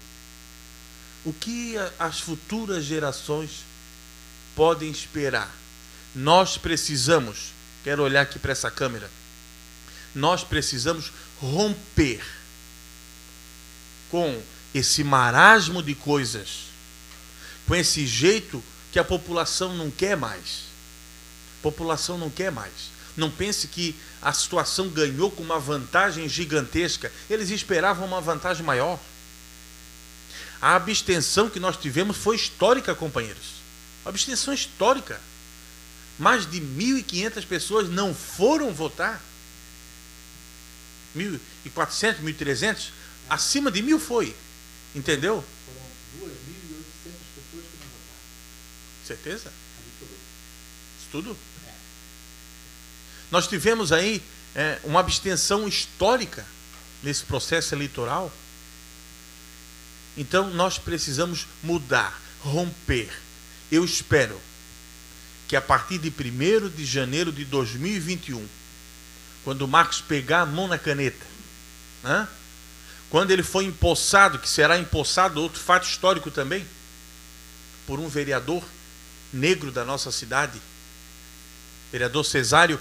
O 1.26 1.34
que 1.34 1.76
as 2.00 2.20
futuras 2.20 2.84
gerações 2.84 3.64
podem 4.56 4.90
esperar? 4.90 5.52
Nós 6.14 6.58
precisamos, 6.58 7.54
quero 7.84 8.04
olhar 8.04 8.22
aqui 8.22 8.38
para 8.38 8.52
essa 8.52 8.70
câmera. 8.70 9.10
Nós 10.14 10.44
precisamos 10.44 11.12
romper 11.40 12.22
com 14.10 14.42
esse 14.74 15.04
marasmo 15.04 15.84
de 15.84 15.94
coisas, 15.94 16.68
com 17.68 17.76
esse 17.76 18.06
jeito 18.08 18.64
que 18.92 19.00
a 19.00 19.04
população 19.04 19.76
não 19.76 19.90
quer 19.90 20.18
mais. 20.18 20.64
A 21.60 21.64
população 21.64 22.18
não 22.18 22.30
quer 22.30 22.52
mais. 22.52 22.92
Não 23.16 23.30
pense 23.30 23.68
que 23.68 23.96
a 24.22 24.32
situação 24.34 24.90
ganhou 24.90 25.32
com 25.32 25.44
uma 25.44 25.60
vantagem 25.60 26.28
gigantesca. 26.28 27.12
Eles 27.30 27.50
esperavam 27.50 28.06
uma 28.06 28.22
vantagem 28.22 28.66
maior. 28.66 29.00
A 30.62 30.76
abstenção 30.76 31.50
que 31.50 31.60
nós 31.60 31.76
tivemos 31.76 32.18
foi 32.18 32.36
histórica, 32.36 32.96
companheiros. 32.96 33.62
Abstenção 34.06 34.54
histórica. 34.54 35.20
Mais 36.18 36.50
de 36.50 36.62
1.500 36.62 37.46
pessoas 37.46 37.90
não 37.90 38.14
foram 38.14 38.74
votar. 38.74 39.22
1.400, 41.16 42.22
1.300. 42.22 42.90
Acima 43.30 43.72
de 43.72 43.82
mil 43.82 44.00
foi. 44.00 44.36
Entendeu? 44.94 45.44
Foram 45.66 46.30
2.800 46.30 46.36
pessoas 47.36 47.66
que 47.66 47.78
não 47.80 47.88
votaram. 47.88 49.06
Certeza? 49.06 49.54
Isso 51.00 51.08
tudo? 51.12 51.38
É. 51.68 51.74
Nós 53.32 53.48
tivemos 53.48 53.92
aí 53.92 54.22
é, 54.54 54.80
uma 54.84 55.00
abstenção 55.00 55.68
histórica 55.68 56.46
nesse 57.02 57.24
processo 57.24 57.74
eleitoral. 57.74 58.32
Então 60.18 60.50
nós 60.50 60.78
precisamos 60.78 61.48
mudar, 61.64 62.22
romper. 62.42 63.10
Eu 63.72 63.86
espero 63.86 64.40
que 65.48 65.56
a 65.56 65.62
partir 65.62 65.98
de 65.98 66.10
1 66.10 66.70
de 66.70 66.86
janeiro 66.86 67.32
de 67.32 67.46
2021, 67.46 68.46
quando 69.44 69.64
o 69.64 69.68
Marcos 69.68 70.02
pegar 70.02 70.42
a 70.42 70.46
mão 70.46 70.68
na 70.68 70.78
caneta, 70.78 71.26
né? 72.04 72.28
Quando 73.12 73.32
ele 73.32 73.44
for 73.44 73.62
empossado, 73.62 74.40
que 74.40 74.48
será 74.48 74.80
empossado, 74.80 75.42
outro 75.42 75.60
fato 75.60 75.86
histórico 75.86 76.32
também, 76.32 76.66
por 77.86 78.00
um 78.00 78.08
vereador 78.08 78.64
negro 79.34 79.70
da 79.70 79.84
nossa 79.84 80.12
cidade, 80.14 80.60
vereador 81.92 82.24
Cesário, 82.24 82.80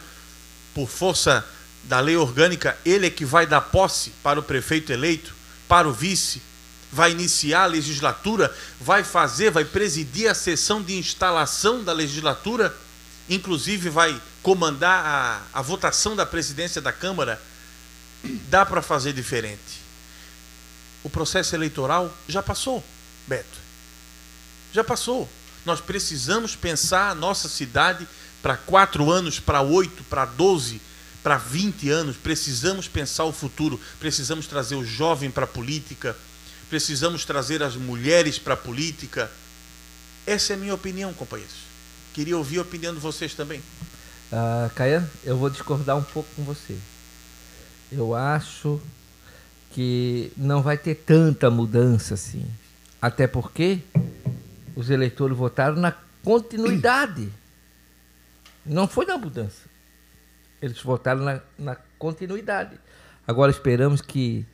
por 0.72 0.88
força 0.88 1.44
da 1.82 1.98
lei 1.98 2.16
orgânica, 2.16 2.78
ele 2.86 3.08
é 3.08 3.10
que 3.10 3.24
vai 3.24 3.44
dar 3.44 3.60
posse 3.60 4.10
para 4.22 4.38
o 4.38 4.42
prefeito 4.42 4.92
eleito, 4.92 5.34
para 5.66 5.88
o 5.88 5.92
vice, 5.92 6.40
vai 6.92 7.10
iniciar 7.10 7.64
a 7.64 7.66
legislatura, 7.66 8.54
vai 8.80 9.02
fazer, 9.02 9.50
vai 9.50 9.64
presidir 9.64 10.30
a 10.30 10.34
sessão 10.34 10.80
de 10.80 10.96
instalação 10.96 11.82
da 11.82 11.92
legislatura, 11.92 12.72
inclusive 13.28 13.90
vai 13.90 14.20
comandar 14.44 15.04
a, 15.04 15.42
a 15.58 15.60
votação 15.60 16.14
da 16.14 16.24
presidência 16.24 16.80
da 16.80 16.92
Câmara. 16.92 17.42
Dá 18.48 18.64
para 18.64 18.80
fazer 18.80 19.12
diferente. 19.12 19.79
O 21.02 21.10
processo 21.10 21.54
eleitoral 21.54 22.14
já 22.28 22.42
passou, 22.42 22.84
Beto. 23.26 23.58
Já 24.72 24.84
passou. 24.84 25.28
Nós 25.64 25.80
precisamos 25.80 26.56
pensar 26.56 27.10
a 27.10 27.14
nossa 27.14 27.48
cidade 27.48 28.06
para 28.42 28.56
quatro 28.56 29.10
anos, 29.10 29.38
para 29.38 29.60
oito, 29.60 30.02
para 30.04 30.24
doze 30.24 30.80
para 31.22 31.36
20 31.36 31.90
anos, 31.90 32.16
precisamos 32.16 32.88
pensar 32.88 33.24
o 33.24 33.32
futuro, 33.32 33.78
precisamos 33.98 34.46
trazer 34.46 34.74
o 34.74 34.84
jovem 34.84 35.30
para 35.30 35.44
a 35.44 35.48
política, 35.48 36.16
precisamos 36.68 37.24
trazer 37.24 37.62
as 37.62 37.76
mulheres 37.76 38.38
para 38.38 38.54
a 38.54 38.56
política. 38.56 39.30
Essa 40.26 40.54
é 40.54 40.56
a 40.56 40.58
minha 40.58 40.74
opinião, 40.74 41.12
companheiros. 41.12 41.56
Queria 42.14 42.36
ouvir 42.36 42.58
a 42.58 42.62
opinião 42.62 42.94
de 42.94 43.00
vocês 43.00 43.34
também. 43.34 43.60
Uh, 44.32 45.08
eu 45.24 45.36
vou 45.36 45.50
discordar 45.50 45.96
um 45.96 46.02
pouco 46.02 46.28
com 46.36 46.44
você. 46.44 46.76
Eu 47.90 48.14
acho 48.14 48.80
que 49.70 50.32
não 50.36 50.62
vai 50.62 50.76
ter 50.76 50.94
tanta 50.94 51.50
mudança 51.50 52.14
assim. 52.14 52.46
Até 53.00 53.26
porque 53.26 53.80
os 54.76 54.90
eleitores 54.90 55.36
votaram 55.36 55.76
na 55.76 55.94
continuidade. 56.22 57.28
Não 58.64 58.86
foi 58.86 59.06
na 59.06 59.16
mudança. 59.16 59.68
Eles 60.60 60.80
votaram 60.82 61.22
na, 61.22 61.40
na 61.58 61.76
continuidade. 61.98 62.78
Agora 63.26 63.50
esperamos 63.50 64.00
que, 64.00 64.44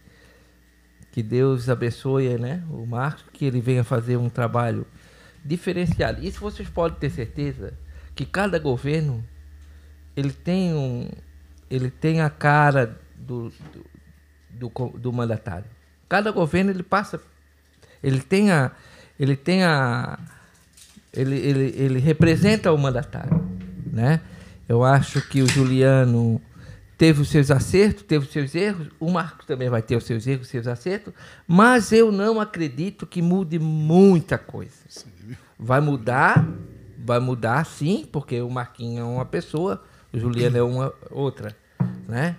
que 1.11 1.23
Deus 1.23 1.69
abençoe 1.69 2.39
né, 2.39 2.63
o 2.71 2.87
Marcos, 2.87 3.25
que 3.33 3.45
ele 3.45 3.61
venha 3.61 3.83
fazer 3.83 4.17
um 4.17 4.29
trabalho 4.29 4.87
diferenciado. 5.45 6.25
Isso 6.25 6.41
vocês 6.41 6.69
podem 6.69 6.99
ter 6.99 7.11
certeza 7.11 7.73
que 8.15 8.25
cada 8.25 8.59
governo 8.59 9.25
ele 10.17 10.33
tem 10.33 10.75
um 10.75 11.09
ele 11.69 11.91
tem 11.91 12.21
a 12.21 12.31
cara 12.31 12.99
do, 13.17 13.51
do, 13.73 13.85
do, 14.59 14.71
do 14.97 15.13
mandatário. 15.13 15.67
Cada 16.09 16.31
governo 16.31 16.71
ele 16.71 16.83
passa 16.83 17.21
ele 18.03 18.21
tem 18.21 18.51
a 18.51 18.71
ele 19.19 19.37
tem 19.37 19.65
a 19.65 20.19
ele, 21.13 21.37
ele, 21.37 21.75
ele 21.77 21.99
representa 21.99 22.73
o 22.73 22.79
mandatário, 22.79 23.43
né? 23.91 24.21
Eu 24.69 24.85
acho 24.85 25.27
que 25.29 25.41
o 25.41 25.49
Juliano 25.49 26.41
teve 26.99 27.23
os 27.23 27.29
seus 27.29 27.51
acertos, 27.51 28.03
teve 28.03 28.27
os 28.27 28.33
seus 28.33 28.55
erros, 28.55 28.89
o 29.01 29.11
Marcos 29.11 29.47
também 29.47 29.71
vai 29.71 29.81
ter 29.81 29.97
os 29.97 30.05
seus 30.05 30.27
erros, 30.27 30.43
os 30.43 30.49
seus 30.49 30.67
acertos, 30.67 31.15
mas 31.47 31.93
eu 31.93 32.13
não 32.13 32.41
acredito 32.41 33.07
que 33.07 33.23
mude 33.23 33.59
muita 33.59 34.37
coisa. 34.37 34.75
Vai 35.59 35.81
mudar, 35.81 36.47
vai 36.99 37.19
mudar 37.19 37.65
sim, 37.65 38.07
porque 38.11 38.41
o 38.43 38.51
Marquinhos 38.51 39.01
é 39.01 39.05
uma 39.05 39.25
pessoa, 39.25 39.83
o 40.13 40.19
Juliano 40.19 40.59
é 40.59 40.63
uma 40.63 40.93
outra, 41.11 41.57
né? 42.07 42.37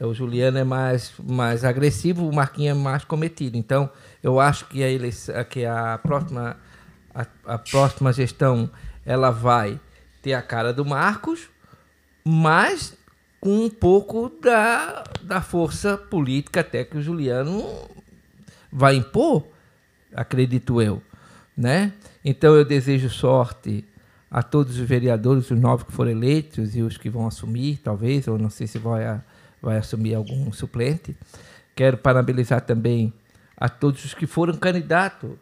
O 0.00 0.14
Juliano 0.14 0.58
é 0.58 0.64
mais, 0.64 1.12
mais 1.18 1.64
agressivo, 1.64 2.28
o 2.28 2.34
Marquinhos 2.34 2.78
é 2.78 2.80
mais 2.80 3.04
cometido. 3.04 3.56
Então, 3.56 3.90
eu 4.22 4.38
acho 4.38 4.66
que 4.66 4.82
a, 4.82 4.90
eleição, 4.90 5.34
que 5.44 5.64
a 5.64 5.98
próxima 5.98 6.56
a, 7.14 7.54
a 7.54 7.58
próxima 7.58 8.12
gestão 8.12 8.70
ela 9.04 9.30
vai 9.30 9.80
ter 10.22 10.34
a 10.34 10.42
cara 10.42 10.72
do 10.72 10.84
Marcos, 10.84 11.48
mas 12.24 12.96
com 13.40 13.64
um 13.64 13.70
pouco 13.70 14.28
da, 14.40 15.04
da 15.22 15.40
força 15.40 15.96
política 15.96 16.60
até 16.60 16.84
que 16.84 16.98
o 16.98 17.02
Juliano 17.02 17.64
vai 18.70 18.96
impor, 18.96 19.44
acredito 20.14 20.82
eu, 20.82 21.02
né? 21.56 21.92
Então 22.24 22.54
eu 22.54 22.64
desejo 22.64 23.08
sorte 23.08 23.84
a 24.30 24.42
todos 24.42 24.78
os 24.78 24.86
vereadores, 24.86 25.50
os 25.50 25.58
nove 25.58 25.86
que 25.86 25.92
foram 25.92 26.10
eleitos 26.10 26.76
e 26.76 26.82
os 26.82 26.98
que 26.98 27.08
vão 27.08 27.26
assumir, 27.26 27.78
talvez, 27.78 28.28
ou 28.28 28.38
não 28.38 28.50
sei 28.50 28.66
se 28.66 28.78
vai, 28.78 29.20
vai 29.60 29.78
assumir 29.78 30.14
algum 30.14 30.52
suplente. 30.52 31.16
Quero 31.74 31.98
parabenizar 31.98 32.60
também 32.60 33.12
a 33.56 33.68
todos 33.68 34.04
os 34.04 34.14
que 34.14 34.26
foram 34.26 34.54
candidatos 34.54 35.32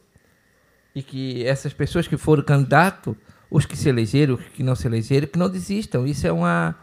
e 0.95 1.03
que 1.03 1.45
essas 1.47 1.73
pessoas 1.73 2.09
que 2.09 2.17
foram 2.17 2.43
candidatos 2.43 3.15
os 3.51 3.65
que 3.65 3.77
se 3.77 3.89
elegeram, 3.89 4.35
os 4.35 4.45
que 4.47 4.63
não 4.63 4.75
se 4.75 4.87
elegeram, 4.87 5.27
que 5.29 5.39
não 5.39 5.49
desistam. 5.49 6.07
Isso 6.07 6.27
é 6.27 6.33
uma 6.33 6.75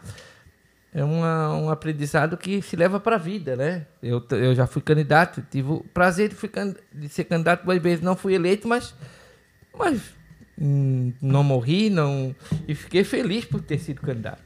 é 0.94 1.02
uma, 1.02 1.52
um 1.56 1.70
aprendizado 1.70 2.36
que 2.36 2.62
se 2.62 2.76
leva 2.76 3.00
para 3.00 3.16
a 3.16 3.18
vida, 3.18 3.56
né? 3.56 3.84
Eu, 4.00 4.24
eu 4.30 4.54
já 4.54 4.64
fui 4.64 4.80
candidato, 4.80 5.44
tive 5.50 5.72
o 5.72 5.80
prazer 5.92 6.28
de, 6.28 6.36
de 6.92 7.08
ser 7.08 7.24
candidato 7.24 7.64
duas 7.64 7.82
vezes, 7.82 8.00
não 8.00 8.14
fui 8.14 8.32
eleito, 8.32 8.68
mas, 8.68 8.94
mas 9.76 10.00
hum, 10.56 11.12
não 11.20 11.42
morri, 11.42 11.90
não 11.90 12.32
e 12.68 12.76
fiquei 12.76 13.02
feliz 13.02 13.44
por 13.44 13.60
ter 13.60 13.78
sido 13.78 14.00
candidato. 14.02 14.44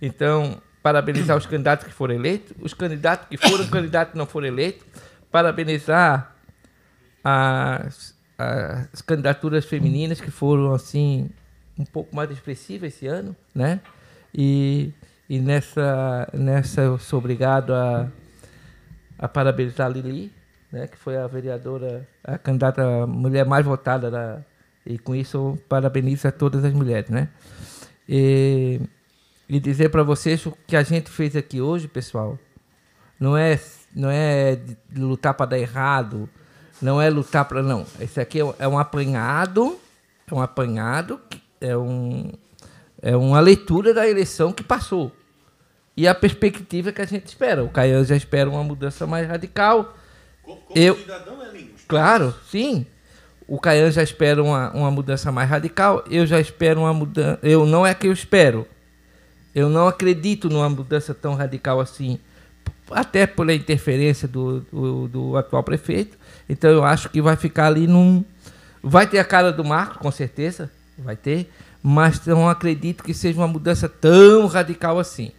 Então, 0.00 0.62
parabenizar 0.82 1.36
os 1.36 1.46
candidatos 1.46 1.86
que 1.86 1.92
foram 1.92 2.14
eleitos, 2.14 2.56
os 2.60 2.74
candidatos 2.74 3.28
que 3.28 3.36
foram 3.36 3.66
candidatos 3.68 4.14
e 4.14 4.18
não 4.18 4.26
foram 4.26 4.46
eleitos, 4.46 4.86
parabenizar 5.30 6.34
as, 7.22 8.14
as 8.38 9.02
candidaturas 9.02 9.64
femininas 9.64 10.20
que 10.20 10.30
foram 10.30 10.72
assim 10.72 11.28
um 11.78 11.84
pouco 11.84 12.14
mais 12.14 12.30
expressiva 12.30 12.86
esse 12.86 13.06
ano, 13.06 13.34
né? 13.54 13.80
E, 14.34 14.92
e 15.28 15.38
nessa, 15.38 16.28
nessa 16.32 16.82
eu 16.82 16.98
sou 16.98 17.18
obrigado 17.18 17.74
a, 17.74 18.08
a 19.18 19.28
parabenizar 19.28 19.86
a 19.86 19.90
Lili, 19.90 20.32
né? 20.72 20.86
Que 20.86 20.96
foi 20.96 21.16
a 21.16 21.26
vereadora, 21.26 22.06
a 22.24 22.38
candidata 22.38 23.06
mulher 23.06 23.44
mais 23.44 23.64
votada 23.64 24.10
da, 24.10 24.42
e 24.84 24.98
com 24.98 25.14
isso 25.14 25.58
parabenizo 25.68 26.28
a 26.28 26.32
todas 26.32 26.64
as 26.64 26.72
mulheres, 26.72 27.10
né? 27.10 27.28
E, 28.08 28.80
e 29.50 29.58
dizer 29.58 29.88
para 29.88 30.04
vocês 30.04 30.46
o 30.46 30.56
que 30.64 30.76
a 30.76 30.82
gente 30.84 31.10
fez 31.10 31.34
aqui 31.34 31.60
hoje, 31.60 31.88
pessoal, 31.88 32.38
não 33.18 33.36
é 33.36 33.58
não 33.92 34.08
é 34.08 34.56
lutar 34.96 35.34
para 35.34 35.46
dar 35.46 35.58
errado, 35.58 36.30
não 36.80 37.02
é 37.02 37.10
lutar 37.10 37.44
para 37.44 37.60
não. 37.60 37.84
Esse 37.98 38.20
aqui 38.20 38.38
é 38.38 38.68
um 38.68 38.78
apanhado, 38.78 39.76
é 40.30 40.32
um 40.32 40.40
apanhado 40.40 41.20
é, 41.60 41.76
um, 41.76 42.30
é 43.02 43.16
uma 43.16 43.40
leitura 43.40 43.92
da 43.92 44.08
eleição 44.08 44.52
que 44.52 44.62
passou. 44.62 45.10
E 45.96 46.06
a 46.06 46.14
perspectiva 46.14 46.92
que 46.92 47.02
a 47.02 47.04
gente 47.04 47.26
espera. 47.26 47.64
O 47.64 47.68
Caian 47.68 48.04
já 48.04 48.14
espera 48.14 48.48
uma 48.48 48.62
mudança 48.62 49.04
mais 49.04 49.26
radical. 49.26 49.96
Como, 50.44 50.60
como 50.60 50.78
eu, 50.78 50.96
cidadão 50.96 51.42
é 51.42 51.50
lindo. 51.50 51.72
Claro, 51.88 52.32
sim. 52.48 52.86
O 53.48 53.58
Caian 53.58 53.90
já 53.90 54.02
espera 54.04 54.40
uma, 54.40 54.70
uma 54.70 54.90
mudança 54.92 55.32
mais 55.32 55.50
radical. 55.50 56.04
Eu 56.08 56.24
já 56.24 56.40
espero 56.40 56.82
uma 56.82 56.94
mudança. 56.94 57.40
Eu 57.42 57.66
não 57.66 57.84
é 57.84 57.92
que 57.92 58.06
eu 58.06 58.12
espero. 58.12 58.64
Eu 59.54 59.68
não 59.68 59.88
acredito 59.88 60.48
numa 60.48 60.68
mudança 60.68 61.14
tão 61.14 61.34
radical 61.34 61.80
assim. 61.80 62.18
Até 62.90 63.26
pela 63.26 63.54
interferência 63.54 64.26
do, 64.26 64.60
do, 64.72 65.08
do 65.08 65.36
atual 65.36 65.62
prefeito. 65.62 66.18
Então 66.48 66.70
eu 66.70 66.84
acho 66.84 67.08
que 67.08 67.22
vai 67.22 67.36
ficar 67.36 67.66
ali 67.66 67.86
num. 67.86 68.24
Vai 68.82 69.06
ter 69.06 69.18
a 69.18 69.24
cara 69.24 69.52
do 69.52 69.64
Marco, 69.64 69.98
com 69.98 70.10
certeza 70.10 70.70
vai 71.02 71.16
ter, 71.16 71.50
mas 71.82 72.24
não 72.26 72.48
acredito 72.48 73.02
que 73.02 73.14
seja 73.14 73.38
uma 73.38 73.48
mudança 73.48 73.88
tão 73.88 74.46
radical 74.46 74.98
assim. 74.98 75.32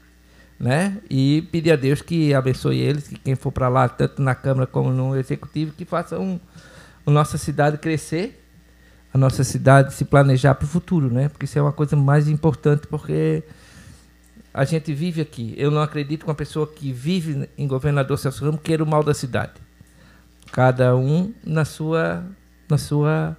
Né? 0.60 0.98
E 1.10 1.42
pedir 1.52 1.72
a 1.72 1.76
Deus 1.76 2.02
que 2.04 2.34
abençoe 2.34 2.78
eles, 2.78 3.08
que 3.08 3.18
quem 3.18 3.36
for 3.36 3.52
para 3.52 3.68
lá, 3.68 3.90
tanto 3.90 4.22
na 4.22 4.36
Câmara 4.36 4.68
como 4.68 4.92
no 4.92 5.16
Executivo, 5.18 5.74
que 5.74 5.86
faça 5.86 6.18
a 6.18 7.12
nossa 7.12 7.38
cidade 7.38 7.78
crescer. 7.78 8.38
a 9.14 9.18
nossa 9.18 9.44
cidade 9.44 9.94
se 9.94 10.06
planejar 10.06 10.54
para 10.56 10.66
o 10.66 10.68
futuro, 10.68 11.12
né? 11.12 11.30
Porque 11.30 11.46
isso 11.46 11.58
é 11.58 11.62
uma 11.62 11.74
coisa 11.74 11.96
mais 11.96 12.28
importante, 12.28 12.88
porque 12.88 13.44
a 14.54 14.66
gente 14.66 14.94
vive 14.94 15.22
aqui. 15.22 15.54
Eu 15.58 15.72
não 15.72 15.82
acredito 15.82 16.22
que 16.22 16.30
uma 16.30 16.36
pessoa 16.36 16.68
que 16.68 16.92
vive 16.92 17.50
em 17.58 17.68
governador 17.68 18.18
Celso 18.18 18.44
Ramos 18.44 18.62
queira 18.62 18.84
o 18.84 18.88
mal 18.88 19.04
da 19.04 19.14
cidade. 19.14 19.54
Cada 20.52 20.96
um 20.96 21.34
na 21.44 21.64
sua, 21.64 22.24
na 22.70 22.78
sua, 22.78 23.38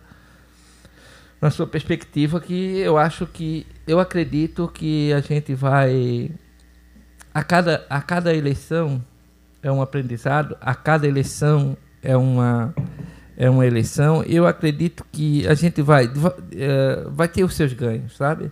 na 1.40 1.50
sua 1.50 1.66
perspectiva. 1.66 2.40
Que 2.40 2.78
eu 2.78 2.96
acho 2.96 3.26
que, 3.26 3.66
eu 3.86 4.00
acredito 4.00 4.68
que 4.68 5.12
a 5.12 5.20
gente 5.20 5.54
vai 5.54 6.30
a 7.34 7.42
cada, 7.42 7.86
a 7.88 8.00
cada 8.00 8.34
eleição 8.34 9.02
é 9.62 9.70
um 9.70 9.80
aprendizado, 9.80 10.56
a 10.60 10.74
cada 10.74 11.06
eleição 11.06 11.76
é 12.02 12.16
uma 12.16 12.74
é 13.36 13.48
uma 13.48 13.66
eleição. 13.66 14.22
Eu 14.24 14.46
acredito 14.46 15.04
que 15.10 15.46
a 15.46 15.54
gente 15.54 15.80
vai 15.82 16.08
vai, 16.08 16.32
é, 16.52 17.04
vai 17.08 17.28
ter 17.28 17.44
os 17.44 17.54
seus 17.54 17.72
ganhos, 17.72 18.16
sabe? 18.16 18.50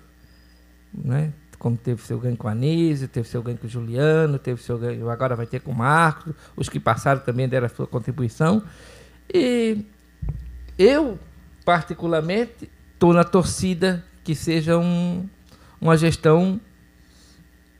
Né? 0.92 1.32
Como 1.60 1.76
teve 1.76 2.02
seu 2.02 2.18
ganho 2.18 2.38
com 2.38 2.48
a 2.48 2.52
Anísio, 2.52 3.06
teve 3.06 3.28
seu 3.28 3.42
ganho 3.42 3.58
com 3.58 3.66
o 3.66 3.70
Juliano, 3.70 4.38
teve 4.38 4.62
seu 4.62 4.78
ganho, 4.78 5.10
agora 5.10 5.36
vai 5.36 5.46
ter 5.46 5.60
com 5.60 5.72
o 5.72 5.74
Marcos, 5.74 6.34
os 6.56 6.70
que 6.70 6.80
passaram 6.80 7.20
também 7.20 7.46
deram 7.46 7.66
a 7.66 7.68
sua 7.68 7.86
contribuição. 7.86 8.62
E 9.32 9.84
eu, 10.78 11.18
particularmente, 11.62 12.70
estou 12.94 13.12
na 13.12 13.24
torcida 13.24 14.02
que 14.24 14.34
seja 14.34 14.78
um, 14.78 15.28
uma 15.78 15.98
gestão 15.98 16.58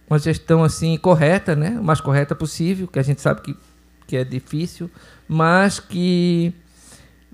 uma 0.09 0.19
gestão 0.19 0.63
assim 0.63 0.99
correta, 0.99 1.55
né? 1.55 1.79
O 1.81 1.85
mais 1.85 2.01
correta 2.01 2.35
possível, 2.35 2.89
que 2.89 2.99
a 2.99 3.03
gente 3.03 3.21
sabe 3.21 3.41
que, 3.43 3.57
que 4.09 4.17
é 4.17 4.25
difícil, 4.25 4.91
mas 5.27 5.79
que 5.79 6.53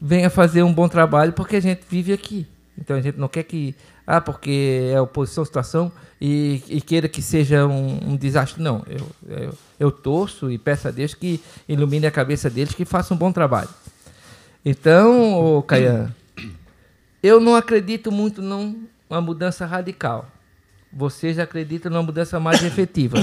venha 0.01 0.29
fazer 0.31 0.63
um 0.63 0.73
bom 0.73 0.87
trabalho 0.87 1.33
porque 1.33 1.57
a 1.57 1.61
gente 1.61 1.83
vive 1.89 2.13
aqui. 2.13 2.47
Então 2.79 2.97
a 2.97 3.01
gente 3.01 3.19
não 3.19 3.29
quer 3.29 3.43
que 3.43 3.75
ah, 4.07 4.21
porque 4.21 4.91
é 4.93 5.01
oposição 5.01 5.45
situação 5.45 5.91
e, 6.21 6.63
e 6.69 6.81
queira 6.81 7.09
que 7.09 7.21
seja 7.21 7.67
um, 7.67 8.13
um 8.13 8.17
desastre. 8.17 8.63
Não, 8.63 8.85
eu, 8.87 9.07
eu, 9.29 9.55
eu, 9.81 9.91
torço 9.91 10.51
e 10.51 10.57
peço 10.57 10.87
a 10.87 10.91
Deus 10.91 11.13
que 11.13 11.43
ilumine 11.69 12.07
a 12.07 12.11
cabeça 12.11 12.49
deles, 12.49 12.75
que 12.75 12.85
faça 12.85 13.13
um 13.13 13.17
bom 13.17 13.33
trabalho. 13.33 13.69
Então, 14.65 15.63
Caian, 15.67 16.15
eu 17.23 17.41
não 17.41 17.57
acredito 17.57 18.13
muito 18.13 18.41
numa 18.41 19.21
mudança 19.21 19.67
radical. 19.67 20.31
Vocês 20.93 21.39
acreditam 21.39 21.91
numa 21.91 22.03
mudança 22.03 22.41
mais 22.41 22.63
efetiva. 22.63 23.19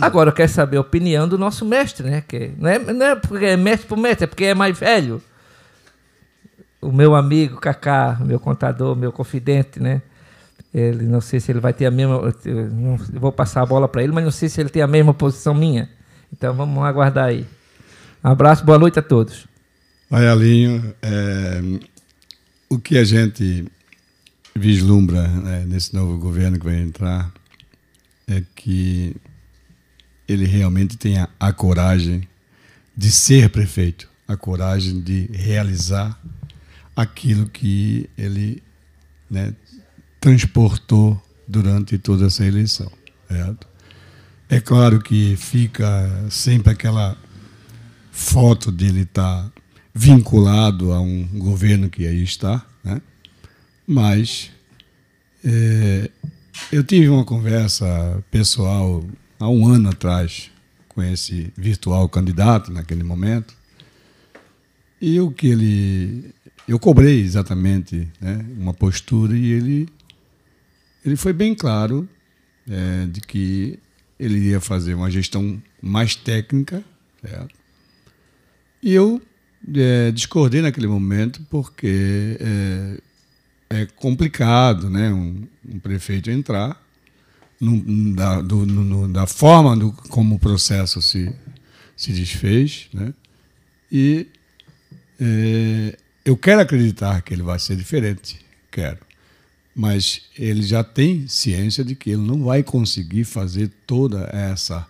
Agora, 0.00 0.30
eu 0.30 0.34
quero 0.34 0.50
saber 0.50 0.78
a 0.78 0.80
opinião 0.80 1.28
do 1.28 1.38
nosso 1.38 1.64
mestre, 1.64 2.08
né? 2.08 2.22
Que 2.26 2.52
não, 2.58 2.70
é, 2.70 2.78
não 2.78 3.06
é 3.06 3.16
porque 3.16 3.44
é 3.44 3.56
mestre 3.56 3.86
por 3.86 3.98
mestre, 3.98 4.24
é 4.24 4.26
porque 4.26 4.44
é 4.46 4.54
mais 4.54 4.76
velho. 4.76 5.22
O 6.80 6.90
meu 6.90 7.14
amigo 7.14 7.60
Kaká, 7.60 8.18
meu 8.20 8.40
contador, 8.40 8.96
meu 8.96 9.12
confidente, 9.12 9.78
né? 9.78 10.02
Ele 10.74 11.04
não 11.04 11.20
sei 11.20 11.38
se 11.38 11.52
ele 11.52 11.60
vai 11.60 11.72
ter 11.72 11.86
a 11.86 11.90
mesma. 11.90 12.32
Não, 12.72 12.96
vou 12.96 13.32
passar 13.32 13.62
a 13.62 13.66
bola 13.66 13.86
para 13.86 14.02
ele, 14.02 14.12
mas 14.12 14.24
não 14.24 14.30
sei 14.30 14.48
se 14.48 14.60
ele 14.60 14.70
tem 14.70 14.82
a 14.82 14.86
mesma 14.86 15.12
posição 15.12 15.52
minha. 15.52 15.88
Então 16.32 16.54
vamos 16.54 16.82
aguardar 16.82 17.26
aí. 17.26 17.46
Um 18.24 18.30
abraço, 18.30 18.64
boa 18.64 18.78
noite 18.78 18.98
a 18.98 19.02
todos. 19.02 19.46
Vai, 20.08 20.26
Alinho. 20.26 20.94
É, 21.02 21.60
o 22.70 22.78
que 22.78 22.96
a 22.96 23.04
gente 23.04 23.66
vislumbra 24.54 25.28
né, 25.28 25.64
nesse 25.66 25.94
novo 25.94 26.18
governo 26.18 26.58
que 26.58 26.64
vai 26.64 26.76
entrar 26.76 27.32
é 28.26 28.42
que 28.54 29.14
ele 30.26 30.46
realmente 30.46 30.96
tenha 30.96 31.28
a 31.38 31.52
coragem 31.52 32.26
de 32.96 33.10
ser 33.10 33.50
prefeito, 33.50 34.08
a 34.26 34.36
coragem 34.36 35.00
de 35.00 35.26
realizar 35.32 36.18
aquilo 36.94 37.48
que 37.48 38.08
ele 38.16 38.62
né, 39.30 39.54
transportou 40.22 41.20
durante 41.48 41.98
toda 41.98 42.26
essa 42.28 42.46
eleição. 42.46 42.90
Certo? 43.28 43.66
É 44.48 44.60
claro 44.60 45.00
que 45.00 45.34
fica 45.36 46.26
sempre 46.30 46.72
aquela 46.72 47.18
foto 48.12 48.70
dele 48.70 49.00
estar 49.00 49.42
tá 49.42 49.52
vinculado 49.92 50.92
a 50.92 51.00
um 51.00 51.26
governo 51.26 51.90
que 51.90 52.06
aí 52.06 52.22
está, 52.22 52.64
né? 52.84 53.02
mas 53.86 54.50
é, 55.44 56.08
eu 56.70 56.84
tive 56.84 57.08
uma 57.08 57.24
conversa 57.24 58.22
pessoal 58.30 59.04
há 59.40 59.48
um 59.48 59.66
ano 59.66 59.88
atrás 59.88 60.50
com 60.88 61.02
esse 61.02 61.52
virtual 61.56 62.08
candidato 62.08 62.70
naquele 62.70 63.02
momento 63.02 63.54
e 65.00 65.18
o 65.18 65.30
que 65.30 65.48
ele 65.48 66.32
eu 66.68 66.78
cobrei 66.78 67.20
exatamente 67.20 68.08
né, 68.20 68.44
uma 68.56 68.72
postura 68.72 69.36
e 69.36 69.50
ele 69.50 69.88
ele 71.04 71.16
foi 71.16 71.32
bem 71.32 71.54
claro 71.54 72.08
é, 72.68 73.06
de 73.06 73.20
que 73.20 73.78
ele 74.18 74.50
ia 74.50 74.60
fazer 74.60 74.94
uma 74.94 75.10
gestão 75.10 75.60
mais 75.80 76.14
técnica, 76.14 76.82
certo? 77.20 77.54
E 78.82 78.92
eu 78.92 79.20
é, 79.74 80.10
discordei 80.10 80.60
naquele 80.60 80.86
momento 80.86 81.44
porque 81.50 82.36
é, 82.40 83.00
é 83.82 83.86
complicado, 83.96 84.88
né, 84.90 85.12
um, 85.12 85.46
um, 85.68 85.78
prefeito 85.78 86.30
entrar 86.30 86.80
no, 87.60 88.14
da, 88.14 88.40
do, 88.40 88.66
no, 88.66 89.08
da 89.08 89.26
forma 89.26 89.76
do, 89.76 89.92
como 89.92 90.36
o 90.36 90.38
processo 90.38 91.00
se 91.00 91.32
se 91.96 92.12
desfez, 92.12 92.88
né? 92.92 93.14
E 93.90 94.26
é, 95.20 95.96
eu 96.24 96.36
quero 96.36 96.60
acreditar 96.60 97.22
que 97.22 97.32
ele 97.32 97.42
vai 97.42 97.58
ser 97.58 97.76
diferente, 97.76 98.40
quero 98.70 98.98
mas 99.74 100.22
ele 100.38 100.62
já 100.62 100.84
tem 100.84 101.26
ciência 101.26 101.84
de 101.84 101.94
que 101.94 102.10
ele 102.10 102.22
não 102.22 102.44
vai 102.44 102.62
conseguir 102.62 103.24
fazer 103.24 103.70
toda 103.86 104.28
essa 104.32 104.86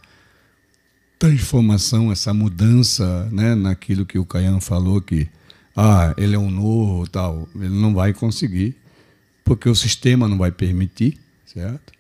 transformação, 1.19 2.11
essa 2.11 2.35
mudança 2.35 3.29
né, 3.31 3.55
naquilo 3.55 4.05
que 4.05 4.19
o 4.19 4.25
Caian 4.25 4.61
falou 4.61 5.01
que 5.01 5.29
ah, 5.77 6.13
ele 6.19 6.35
é 6.35 6.39
um 6.39 6.51
novo 6.51 7.09
tal, 7.09 7.49
ele 7.55 7.69
não 7.69 7.95
vai 7.95 8.13
conseguir, 8.13 8.77
porque 9.45 9.69
o 9.69 9.75
sistema 9.75 10.27
não 10.29 10.37
vai 10.37 10.51
permitir, 10.51 11.19
certo? 11.47 11.93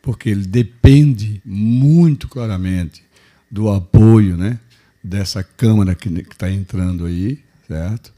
Porque 0.00 0.30
ele 0.30 0.46
depende 0.46 1.42
muito 1.44 2.28
claramente 2.28 3.02
do 3.50 3.68
apoio, 3.68 4.36
né, 4.36 4.58
dessa 5.02 5.42
câmara 5.42 5.94
que 5.94 6.08
está 6.08 6.50
entrando 6.50 7.04
aí, 7.04 7.40
certo? 7.66 8.14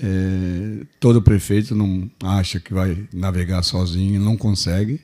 É, 0.00 0.86
todo 1.00 1.20
prefeito 1.20 1.74
não 1.74 2.08
acha 2.22 2.60
que 2.60 2.72
vai 2.72 3.06
navegar 3.12 3.62
sozinho, 3.62 4.20
não 4.20 4.36
consegue. 4.36 5.00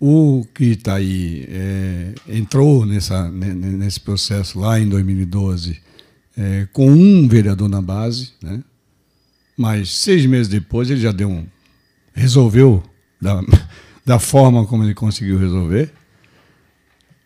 O 0.00 0.46
que 0.54 0.64
está 0.64 0.94
aí 0.94 1.46
é, 1.48 2.14
entrou 2.28 2.86
nessa, 2.86 3.28
nesse 3.30 3.98
processo 3.98 4.58
lá 4.58 4.78
em 4.78 4.88
2012 4.88 5.80
é, 6.36 6.68
com 6.72 6.88
um 6.88 7.26
vereador 7.26 7.68
na 7.68 7.82
base, 7.82 8.32
né? 8.40 8.62
mas 9.56 9.90
seis 9.90 10.24
meses 10.24 10.46
depois 10.46 10.88
ele 10.88 11.00
já 11.00 11.10
deu 11.10 11.28
um. 11.28 11.44
resolveu 12.14 12.82
da, 13.20 13.42
da 14.06 14.18
forma 14.20 14.64
como 14.64 14.84
ele 14.84 14.94
conseguiu 14.94 15.36
resolver. 15.36 15.92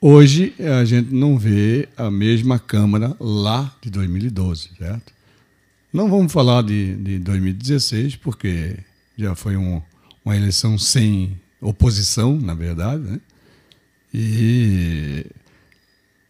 Hoje 0.00 0.54
a 0.58 0.84
gente 0.84 1.14
não 1.14 1.38
vê 1.38 1.88
a 1.96 2.10
mesma 2.10 2.58
Câmara 2.58 3.14
lá 3.20 3.72
de 3.82 3.90
2012, 3.90 4.70
certo? 4.78 5.12
Não 5.92 6.08
vamos 6.08 6.32
falar 6.32 6.62
de, 6.62 6.96
de 6.96 7.18
2016, 7.18 8.16
porque 8.16 8.78
já 9.16 9.34
foi 9.34 9.56
um, 9.58 9.82
uma 10.24 10.34
eleição 10.34 10.78
sem 10.78 11.38
oposição, 11.60 12.34
na 12.40 12.54
verdade. 12.54 13.02
Né? 13.02 13.20
E 14.14 15.26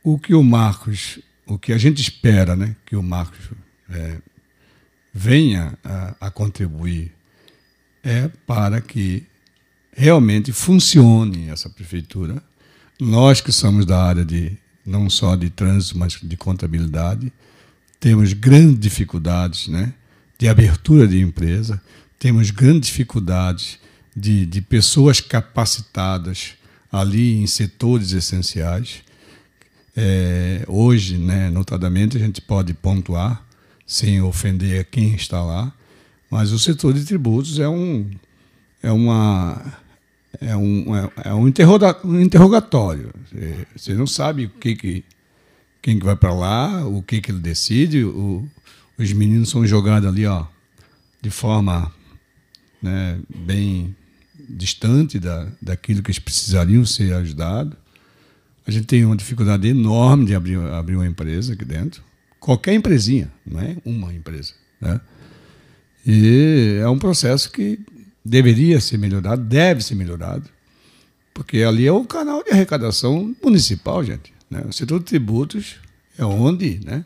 o 0.02 0.18
que 0.18 0.34
o 0.34 0.42
Marcos, 0.42 1.20
o 1.46 1.56
que 1.58 1.72
a 1.72 1.78
gente 1.78 2.02
espera 2.02 2.56
né, 2.56 2.74
que 2.84 2.96
o 2.96 3.02
Marcos 3.02 3.50
é, 3.88 4.18
venha 5.14 5.78
a, 5.84 6.16
a 6.20 6.30
contribuir 6.30 7.12
é 8.02 8.28
para 8.44 8.80
que 8.80 9.24
realmente 9.92 10.52
funcione 10.52 11.50
essa 11.50 11.70
prefeitura. 11.70 12.42
Nós 13.00 13.40
que 13.40 13.52
somos 13.52 13.86
da 13.86 14.02
área 14.02 14.24
de 14.24 14.58
não 14.84 15.08
só 15.08 15.36
de 15.36 15.50
trânsito, 15.50 15.98
mas 15.98 16.18
de 16.20 16.36
contabilidade, 16.36 17.32
temos 18.02 18.32
grandes 18.32 18.80
dificuldades 18.80 19.68
né, 19.68 19.94
de 20.36 20.48
abertura 20.48 21.06
de 21.06 21.20
empresa, 21.20 21.80
temos 22.18 22.50
grandes 22.50 22.88
dificuldades 22.88 23.78
de, 24.14 24.44
de 24.44 24.60
pessoas 24.60 25.20
capacitadas 25.20 26.54
ali 26.90 27.34
em 27.34 27.46
setores 27.46 28.10
essenciais. 28.10 29.04
É, 29.96 30.64
hoje, 30.66 31.16
né, 31.16 31.48
notadamente, 31.48 32.16
a 32.16 32.20
gente 32.20 32.40
pode 32.40 32.74
pontuar, 32.74 33.46
sem 33.86 34.20
ofender 34.20 34.84
quem 34.86 35.14
está 35.14 35.40
lá, 35.40 35.72
mas 36.28 36.50
o 36.50 36.58
setor 36.58 36.94
de 36.94 37.04
tributos 37.04 37.60
é 37.60 37.68
um, 37.68 38.10
é 38.82 38.90
uma, 38.90 39.62
é 40.40 40.56
um, 40.56 40.96
é, 40.96 41.10
é 41.26 41.34
um, 41.34 41.46
interrogatório. 41.46 43.14
Você 43.76 43.94
não 43.94 44.08
sabe 44.08 44.46
o 44.46 44.50
que, 44.50 44.74
que 44.74 45.04
quem 45.82 45.98
que 45.98 46.06
vai 46.06 46.14
para 46.16 46.32
lá, 46.32 46.86
o 46.86 47.02
que, 47.02 47.20
que 47.20 47.32
ele 47.32 47.40
decide. 47.40 48.04
O, 48.04 48.48
os 48.96 49.12
meninos 49.12 49.50
são 49.50 49.66
jogados 49.66 50.08
ali, 50.08 50.24
ó, 50.24 50.46
de 51.20 51.28
forma 51.28 51.92
né, 52.80 53.18
bem 53.28 53.94
distante 54.48 55.18
da, 55.18 55.48
daquilo 55.60 56.02
que 56.02 56.10
eles 56.10 56.20
precisariam 56.20 56.86
ser 56.86 57.12
ajudados. 57.14 57.76
A 58.64 58.70
gente 58.70 58.86
tem 58.86 59.04
uma 59.04 59.16
dificuldade 59.16 59.66
enorme 59.66 60.24
de 60.26 60.34
abrir, 60.34 60.56
abrir 60.72 60.94
uma 60.94 61.06
empresa 61.06 61.54
aqui 61.54 61.64
dentro. 61.64 62.02
Qualquer 62.38 62.74
empresinha, 62.74 63.30
não 63.44 63.60
é 63.60 63.76
uma 63.84 64.12
empresa. 64.12 64.54
Né? 64.80 65.00
E 66.06 66.78
é 66.80 66.88
um 66.88 66.98
processo 66.98 67.50
que 67.50 67.80
deveria 68.24 68.80
ser 68.80 68.98
melhorado, 68.98 69.42
deve 69.42 69.82
ser 69.82 69.96
melhorado, 69.96 70.48
porque 71.34 71.62
ali 71.62 71.86
é 71.86 71.92
o 71.92 72.04
canal 72.04 72.42
de 72.44 72.50
arrecadação 72.50 73.34
municipal, 73.42 74.04
gente. 74.04 74.31
Né? 74.52 74.62
O 74.68 74.72
setor 74.72 74.98
de 74.98 75.06
tributos 75.06 75.76
é 76.18 76.24
onde 76.24 76.78
né, 76.84 77.04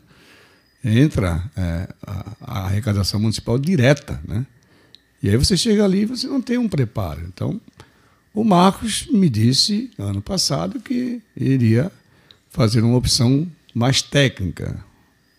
entra 0.85 1.49
é, 1.57 1.89
a, 2.05 2.37
a, 2.41 2.65
arrecadação 2.65 3.21
municipal 3.21 3.57
direta. 3.57 4.21
Né? 4.27 4.45
E 5.23 5.31
aí 5.31 5.37
você 5.37 5.57
chega 5.57 5.85
ali 5.85 6.01
e 6.01 6.07
você 6.07 6.27
não 6.27 6.43
tem 6.43 6.59
um 6.59 6.69
preparo. 6.69 7.25
Então, 7.27 7.61
o 8.35 8.43
Marcos 8.43 9.07
me 9.07 9.31
disse 9.31 9.91
ano 9.97 10.21
passado 10.21 10.81
que 10.81 11.23
iria 11.37 11.91
fazer 12.51 12.83
uma 12.83 12.97
opção 12.97 13.47
mais 13.73 14.03
técnica, 14.03 14.83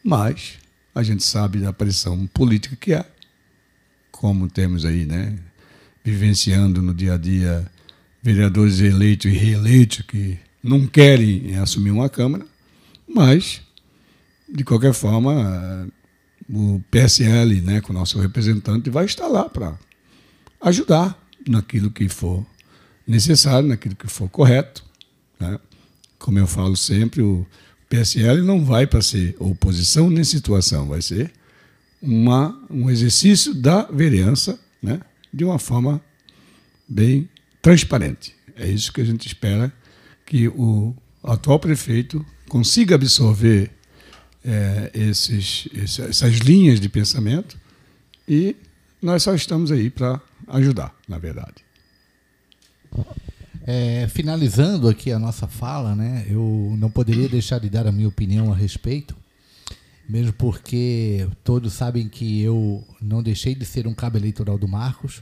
mas 0.03 0.53
a 0.95 1.03
gente 1.03 1.23
sabe 1.23 1.59
da 1.59 1.73
pressão 1.73 2.25
política 2.27 2.75
que 2.75 2.93
é, 2.93 3.05
como 4.11 4.47
temos 4.47 4.85
aí, 4.85 5.05
né, 5.05 5.37
vivenciando 6.03 6.81
no 6.81 6.93
dia 6.93 7.15
a 7.15 7.17
dia 7.17 7.69
vereadores 8.23 8.79
eleitos 8.79 9.31
e 9.31 9.35
reeleitos 9.35 10.01
que 10.01 10.39
não 10.63 10.85
querem 10.85 11.55
assumir 11.57 11.91
uma 11.91 12.09
Câmara, 12.09 12.45
mas, 13.07 13.61
de 14.47 14.63
qualquer 14.63 14.93
forma, 14.93 15.87
o 16.49 16.81
PSL, 16.91 17.61
né, 17.61 17.81
com 17.81 17.91
o 17.91 17.95
nosso 17.95 18.19
representante, 18.19 18.89
vai 18.89 19.05
estar 19.05 19.27
lá 19.27 19.47
para 19.47 19.77
ajudar 20.61 21.17
naquilo 21.47 21.91
que 21.91 22.09
for 22.09 22.45
necessário, 23.05 23.69
naquilo 23.69 23.95
que 23.95 24.07
for 24.07 24.29
correto. 24.29 24.83
Né? 25.39 25.59
Como 26.19 26.39
eu 26.39 26.47
falo 26.47 26.75
sempre, 26.75 27.21
o 27.21 27.45
PSL 27.89 28.41
não 28.41 28.65
vai 28.65 28.85
para 28.85 29.01
ser 29.01 29.35
oposição 29.39 30.09
nem 30.09 30.23
situação, 30.23 30.87
vai 30.87 31.01
ser 31.01 31.31
uma, 32.01 32.59
um 32.69 32.89
exercício 32.89 33.53
da 33.53 33.83
vereança 33.83 34.59
né? 34.81 34.99
de 35.33 35.45
uma 35.45 35.57
forma 35.57 36.01
bem 36.87 37.29
transparente. 37.61 38.35
É 38.55 38.67
isso 38.67 38.91
que 38.91 39.01
a 39.01 39.05
gente 39.05 39.27
espera 39.27 39.71
que 40.27 40.49
o 40.49 40.93
atual 41.23 41.57
prefeito 41.57 42.23
consiga 42.47 42.95
absorver 42.95 43.71
é, 44.45 44.91
esses, 44.93 45.67
essas 45.73 46.35
linhas 46.35 46.79
de 46.79 46.87
pensamento 46.87 47.57
e 48.27 48.55
nós 49.01 49.23
só 49.23 49.33
estamos 49.33 49.71
aí 49.71 49.89
para 49.89 50.21
ajudar, 50.49 50.93
na 51.07 51.17
verdade. 51.17 51.65
É, 53.65 54.07
finalizando 54.09 54.87
aqui 54.87 55.11
a 55.11 55.19
nossa 55.19 55.47
fala, 55.47 55.95
né, 55.95 56.25
eu 56.29 56.75
não 56.77 56.89
poderia 56.89 57.27
deixar 57.27 57.59
de 57.59 57.69
dar 57.69 57.87
a 57.87 57.91
minha 57.91 58.07
opinião 58.07 58.51
a 58.51 58.55
respeito, 58.55 59.15
mesmo 60.07 60.33
porque 60.33 61.27
todos 61.43 61.73
sabem 61.73 62.07
que 62.09 62.41
eu 62.41 62.85
não 63.01 63.23
deixei 63.23 63.55
de 63.55 63.65
ser 63.65 63.87
um 63.87 63.93
cabo 63.93 64.17
eleitoral 64.17 64.57
do 64.57 64.67
Marcos 64.67 65.21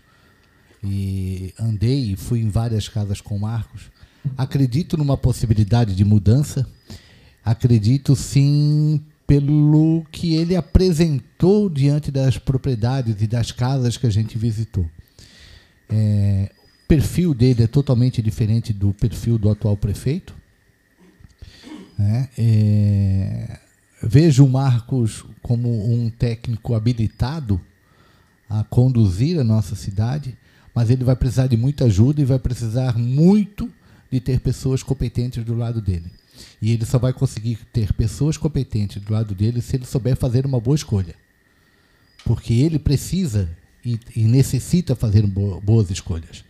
e 0.84 1.54
andei 1.60 2.12
e 2.12 2.16
fui 2.16 2.40
em 2.40 2.50
várias 2.50 2.88
casas 2.88 3.22
com 3.22 3.36
o 3.36 3.40
Marcos. 3.40 3.95
Acredito 4.38 4.98
numa 4.98 5.18
possibilidade 5.18 5.96
de 5.96 6.04
mudança, 6.04 6.68
acredito 7.44 8.16
sim 8.16 9.02
pelo 9.28 10.06
que 10.12 10.36
ele 10.36 10.56
apresentou 10.56 11.70
diante 11.70 12.12
das 12.12 12.38
propriedades 12.38 13.22
e 13.22 13.28
das 13.28 13.52
casas 13.52 13.98
que 13.98 14.06
a 14.06 14.10
gente 14.10 14.38
visitou. 14.38 14.86
É, 15.90 16.52
perfil 16.88 17.34
dele 17.34 17.64
é 17.64 17.68
totalmente 17.68 18.22
diferente 18.22 18.72
do 18.72 18.94
perfil 18.94 19.38
do 19.38 19.50
atual 19.50 19.76
prefeito. 19.76 20.36
Né? 21.98 22.30
É, 22.38 23.60
vejo 24.04 24.46
o 24.46 24.50
Marcos 24.50 25.26
como 25.42 25.70
um 25.92 26.10
técnico 26.10 26.76
habilitado 26.76 27.60
a 28.50 28.64
conduzir 28.64 29.40
a 29.40 29.44
nossa 29.44 29.76
cidade, 29.76 30.38
mas 30.74 30.90
ele 30.90 31.04
vai 31.04 31.16
precisar 31.16 31.48
de 31.48 31.58
muita 31.58 31.86
ajuda 31.86 32.22
e 32.22 32.26
vai 32.26 32.38
precisar 32.38 32.98
muito 32.98 33.72
de 34.16 34.22
ter 34.22 34.40
pessoas 34.40 34.82
competentes 34.82 35.44
do 35.44 35.56
lado 35.56 35.82
dele. 35.82 36.10
E 36.62 36.72
ele 36.72 36.86
só 36.86 36.98
vai 36.98 37.14
conseguir 37.14 37.60
ter 37.72 37.94
pessoas 37.94 38.38
competentes 38.38 39.02
do 39.02 39.12
lado 39.12 39.36
dele 39.36 39.62
se 39.62 39.76
ele 39.76 39.86
souber 39.86 40.16
fazer 40.16 40.46
uma 40.46 40.60
boa 40.60 40.76
escolha. 40.76 41.16
Porque 42.24 42.54
ele 42.54 42.80
precisa 42.80 43.50
e, 43.84 44.00
e 44.16 44.24
necessita 44.24 44.96
fazer 44.96 45.26
boas 45.28 45.92
escolhas. 45.92 46.44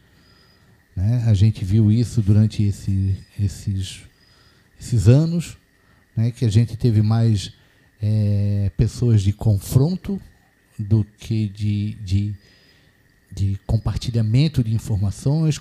Né? 0.95 1.23
A 1.27 1.33
gente 1.33 1.65
viu 1.65 1.91
isso 1.91 2.21
durante 2.21 2.63
esse, 2.63 3.17
esses, 3.39 4.01
esses 4.79 5.07
anos, 5.07 5.57
né? 6.15 6.31
que 6.31 6.45
a 6.45 6.49
gente 6.49 6.77
teve 6.77 7.01
mais 7.01 7.51
é, 8.01 8.71
pessoas 8.77 9.21
de 9.21 9.33
confronto 9.33 10.21
do 10.77 11.05
que 11.17 11.49
de, 11.49 11.95
de, 11.95 12.35
de 13.35 13.59
compartilhamento 13.67 14.63
de 14.63 14.73
informações, 14.73 15.59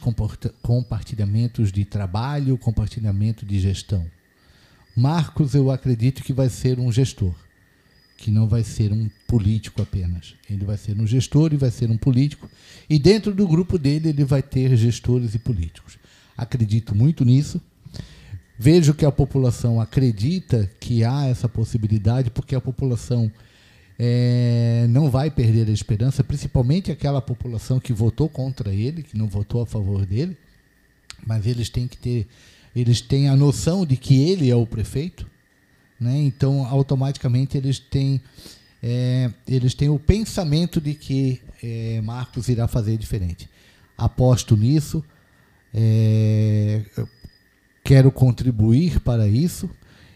compartilhamentos 0.62 1.72
de 1.72 1.84
trabalho, 1.84 2.56
compartilhamento 2.56 3.44
de 3.44 3.59
gestão. 3.59 4.06
Marcos, 4.96 5.55
eu 5.55 5.72
acredito 5.72 6.22
que 6.22 6.32
vai 6.32 6.48
ser 6.48 6.78
um 6.78 6.92
gestor 6.92 7.34
que 8.16 8.30
não 8.30 8.46
vai 8.46 8.62
ser 8.62 8.92
um 8.92 9.10
político 9.26 9.82
apenas. 9.82 10.34
Ele 10.48 10.64
vai 10.64 10.78
ser 10.78 10.98
um 10.98 11.06
gestor 11.06 11.52
e 11.52 11.56
vai 11.56 11.70
ser 11.70 11.90
um 11.90 11.96
político. 11.98 12.48
E 12.88 12.98
dentro 12.98 13.34
do 13.34 13.46
grupo 13.46 13.76
dele, 13.76 14.10
ele 14.10 14.24
vai 14.24 14.42
ter 14.42 14.74
gestores 14.76 15.34
e 15.34 15.38
políticos. 15.38 15.98
Acredito 16.36 16.94
muito 16.94 17.24
nisso. 17.24 17.60
Vejo 18.59 18.94
que 18.94 19.05
a 19.05 19.10
população 19.10 19.80
acredita 19.80 20.70
que 20.78 21.05
há 21.05 21.26
essa 21.26 21.48
possibilidade, 21.48 22.30
porque 22.30 22.55
a 22.55 22.60
população 22.60 23.30
é, 23.99 24.87
não 24.89 25.11
vai 25.11 25.31
perder 25.31 25.69
a 25.69 25.73
esperança, 25.73 26.25
principalmente 26.25 26.91
aquela 26.91 27.23
população 27.23 27.79
que 27.79 27.93
votou 27.93 28.29
contra 28.29 28.73
ele, 28.73 29.03
que 29.03 29.16
não 29.16 29.29
votou 29.29 29.62
a 29.62 29.66
favor 29.66 30.05
dele. 30.05 30.37
Mas 31.27 31.47
eles 31.47 31.69
têm 31.69 31.87
que 31.87 31.97
ter, 31.97 32.27
eles 32.75 33.01
têm 33.01 33.29
a 33.29 33.37
noção 33.37 33.87
de 33.87 33.97
que 33.97 34.29
ele 34.29 34.51
é 34.51 34.57
o 34.57 34.66
prefeito 34.66 35.27
né? 36.05 36.19
Então, 36.19 36.66
automaticamente, 36.66 37.57
eles 37.57 37.79
têm, 37.79 38.21
é, 38.83 39.31
eles 39.47 39.75
têm 39.75 39.89
o 39.89 39.99
pensamento 39.99 40.81
de 40.81 40.95
que 40.95 41.41
é, 41.62 42.01
Marcos 42.03 42.49
irá 42.49 42.66
fazer 42.69 42.97
diferente. 42.97 43.49
Aposto 43.97 44.57
nisso, 44.57 45.05
é, 45.73 46.83
quero 47.83 48.11
contribuir 48.11 49.01
para 49.01 49.27
isso 49.29 49.71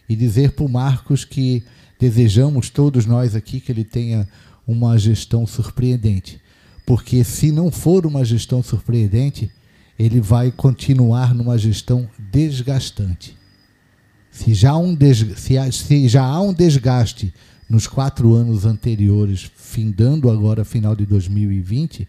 e 0.07 0.15
dizer 0.15 0.51
para 0.51 0.65
o 0.65 0.69
Marcos 0.69 1.23
que 1.23 1.63
desejamos 1.99 2.69
todos 2.69 3.05
nós 3.05 3.35
aqui 3.35 3.59
que 3.59 3.71
ele 3.71 3.83
tenha 3.83 4.27
uma 4.65 4.97
gestão 4.97 5.45
surpreendente. 5.45 6.41
Porque 6.85 7.23
se 7.23 7.51
não 7.51 7.69
for 7.69 8.05
uma 8.05 8.23
gestão 8.23 8.63
surpreendente, 8.63 9.51
ele 9.97 10.21
vai 10.21 10.51
continuar 10.51 11.35
numa 11.35 11.57
gestão 11.57 12.09
desgastante. 12.31 13.37
Se 14.31 14.53
já, 14.53 14.75
um 14.77 14.97
se, 15.35 15.71
se 15.71 16.07
já 16.07 16.23
há 16.23 16.41
um 16.41 16.53
desgaste 16.53 17.33
nos 17.69 17.85
quatro 17.85 18.33
anos 18.33 18.65
anteriores, 18.65 19.51
findando 19.55 20.29
agora 20.29 20.63
final 20.63 20.95
de 20.95 21.05
2020, 21.05 22.07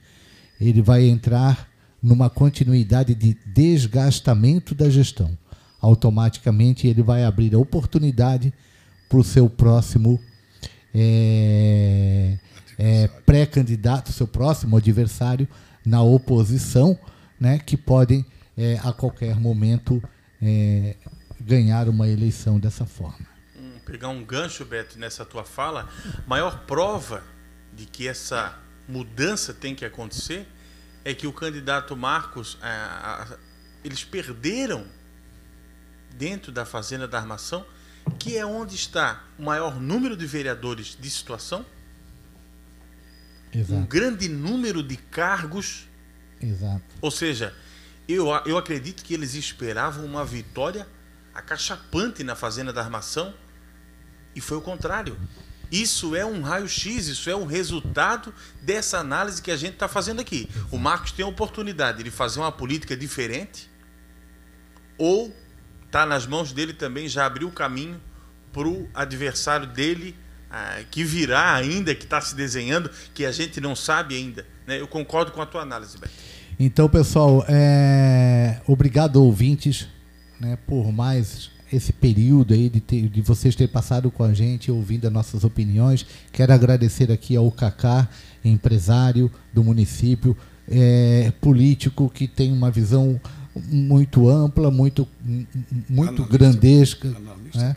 ele 0.60 0.80
vai 0.80 1.04
entrar 1.06 1.68
numa 2.02 2.30
continuidade 2.30 3.14
de 3.14 3.36
desgastamento 3.46 4.74
da 4.74 4.88
gestão. 4.88 5.36
Automaticamente 5.80 6.86
ele 6.86 7.02
vai 7.02 7.24
abrir 7.24 7.54
a 7.54 7.58
oportunidade 7.58 8.52
para 9.10 9.18
o 9.18 9.24
seu 9.24 9.50
próximo 9.50 10.22
é, 10.94 12.38
é, 12.78 13.08
pré-candidato, 13.26 14.12
seu 14.12 14.28
próximo 14.28 14.76
adversário 14.76 15.48
na 15.84 16.00
oposição, 16.00 16.96
né, 17.38 17.58
que 17.58 17.76
podem 17.76 18.24
é, 18.56 18.78
a 18.84 18.92
qualquer 18.92 19.34
momento 19.34 20.00
é, 20.40 20.94
ganhar 21.40 21.88
uma 21.88 22.08
eleição 22.08 22.60
dessa 22.60 22.86
forma. 22.86 23.26
Hum, 23.56 23.80
pegar 23.84 24.10
um 24.10 24.24
gancho, 24.24 24.64
Beto, 24.64 24.96
nessa 24.96 25.24
tua 25.24 25.44
fala, 25.44 25.88
maior 26.24 26.60
prova 26.60 27.24
de 27.74 27.86
que 27.86 28.06
essa 28.06 28.56
mudança 28.88 29.52
tem 29.52 29.74
que 29.74 29.84
acontecer 29.84 30.46
é 31.04 31.12
que 31.14 31.26
o 31.26 31.32
candidato 31.32 31.96
Marcos, 31.96 32.58
a, 32.62 33.24
a, 33.24 33.36
eles 33.82 34.04
perderam 34.04 34.86
dentro 36.16 36.52
da 36.52 36.64
Fazenda 36.64 37.08
da 37.08 37.18
Armação, 37.18 37.66
que 38.10 38.36
é 38.36 38.44
onde 38.44 38.74
está 38.74 39.24
o 39.38 39.42
maior 39.42 39.80
número 39.80 40.16
de 40.16 40.26
vereadores 40.26 40.96
de 40.98 41.10
situação, 41.10 41.64
Exato. 43.52 43.74
um 43.74 43.84
grande 43.84 44.28
número 44.28 44.82
de 44.82 44.96
cargos. 44.96 45.88
Exato. 46.40 46.84
Ou 47.00 47.10
seja, 47.10 47.54
eu, 48.08 48.28
eu 48.46 48.56
acredito 48.56 49.02
que 49.02 49.14
eles 49.14 49.34
esperavam 49.34 50.04
uma 50.04 50.24
vitória 50.24 50.86
acachapante 51.34 52.24
na 52.24 52.34
Fazenda 52.34 52.72
da 52.72 52.80
Armação 52.80 53.34
e 54.34 54.40
foi 54.40 54.56
o 54.56 54.60
contrário. 54.60 55.18
Isso 55.70 56.16
é 56.16 56.26
um 56.26 56.42
raio-x, 56.42 57.06
isso 57.06 57.30
é 57.30 57.36
um 57.36 57.46
resultado 57.46 58.34
dessa 58.60 58.98
análise 58.98 59.40
que 59.40 59.52
a 59.52 59.56
gente 59.56 59.74
está 59.74 59.86
fazendo 59.86 60.20
aqui. 60.20 60.48
O 60.70 60.78
Marcos 60.78 61.12
tem 61.12 61.24
a 61.24 61.28
oportunidade 61.28 62.02
de 62.02 62.10
fazer 62.10 62.40
uma 62.40 62.50
política 62.50 62.96
diferente, 62.96 63.70
ou 64.98 65.34
está 65.90 66.06
nas 66.06 66.24
mãos 66.24 66.52
dele 66.52 66.72
também 66.72 67.08
já 67.08 67.26
abrir 67.26 67.44
o 67.44 67.50
caminho 67.50 68.00
para 68.52 68.68
o 68.68 68.88
adversário 68.94 69.66
dele 69.66 70.14
ah, 70.48 70.78
que 70.88 71.02
virá 71.02 71.54
ainda, 71.54 71.94
que 71.94 72.04
está 72.04 72.20
se 72.20 72.34
desenhando, 72.34 72.88
que 73.12 73.26
a 73.26 73.32
gente 73.32 73.60
não 73.60 73.74
sabe 73.74 74.14
ainda. 74.14 74.46
Né? 74.66 74.80
Eu 74.80 74.86
concordo 74.86 75.32
com 75.32 75.42
a 75.42 75.46
tua 75.46 75.62
análise, 75.62 75.98
Beto. 75.98 76.12
Então, 76.58 76.88
pessoal, 76.88 77.44
é... 77.48 78.60
obrigado, 78.66 79.16
ouvintes, 79.16 79.88
né, 80.38 80.58
por 80.66 80.92
mais 80.92 81.50
esse 81.72 81.92
período 81.92 82.52
aí 82.52 82.68
de, 82.68 82.80
ter, 82.80 83.08
de 83.08 83.20
vocês 83.22 83.56
terem 83.56 83.72
passado 83.72 84.10
com 84.10 84.22
a 84.22 84.32
gente, 84.32 84.70
ouvindo 84.70 85.06
as 85.06 85.12
nossas 85.12 85.42
opiniões. 85.42 86.06
Quero 86.32 86.52
agradecer 86.52 87.10
aqui 87.10 87.34
ao 87.34 87.50
Cacá, 87.50 88.08
empresário 88.44 89.30
do 89.52 89.64
município, 89.64 90.36
é, 90.68 91.32
político 91.40 92.08
que 92.10 92.28
tem 92.28 92.52
uma 92.52 92.70
visão 92.70 93.20
muito 93.54 94.28
ampla, 94.28 94.70
muito, 94.70 95.06
muito 95.88 96.22
analista, 96.22 96.38
grandesca. 96.38 97.08
Analista 97.08 97.58
né? 97.58 97.76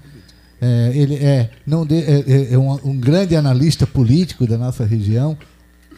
é, 0.61 0.91
ele 0.95 1.15
é, 1.15 1.49
não 1.65 1.85
de, 1.85 1.95
é, 1.95 2.23
é, 2.27 2.53
é 2.53 2.57
um, 2.57 2.71
um, 2.85 2.97
grande 2.97 3.35
analista 3.35 3.85
político 3.85 4.47
da 4.47 4.57
nossa 4.57 4.85
região. 4.85 5.37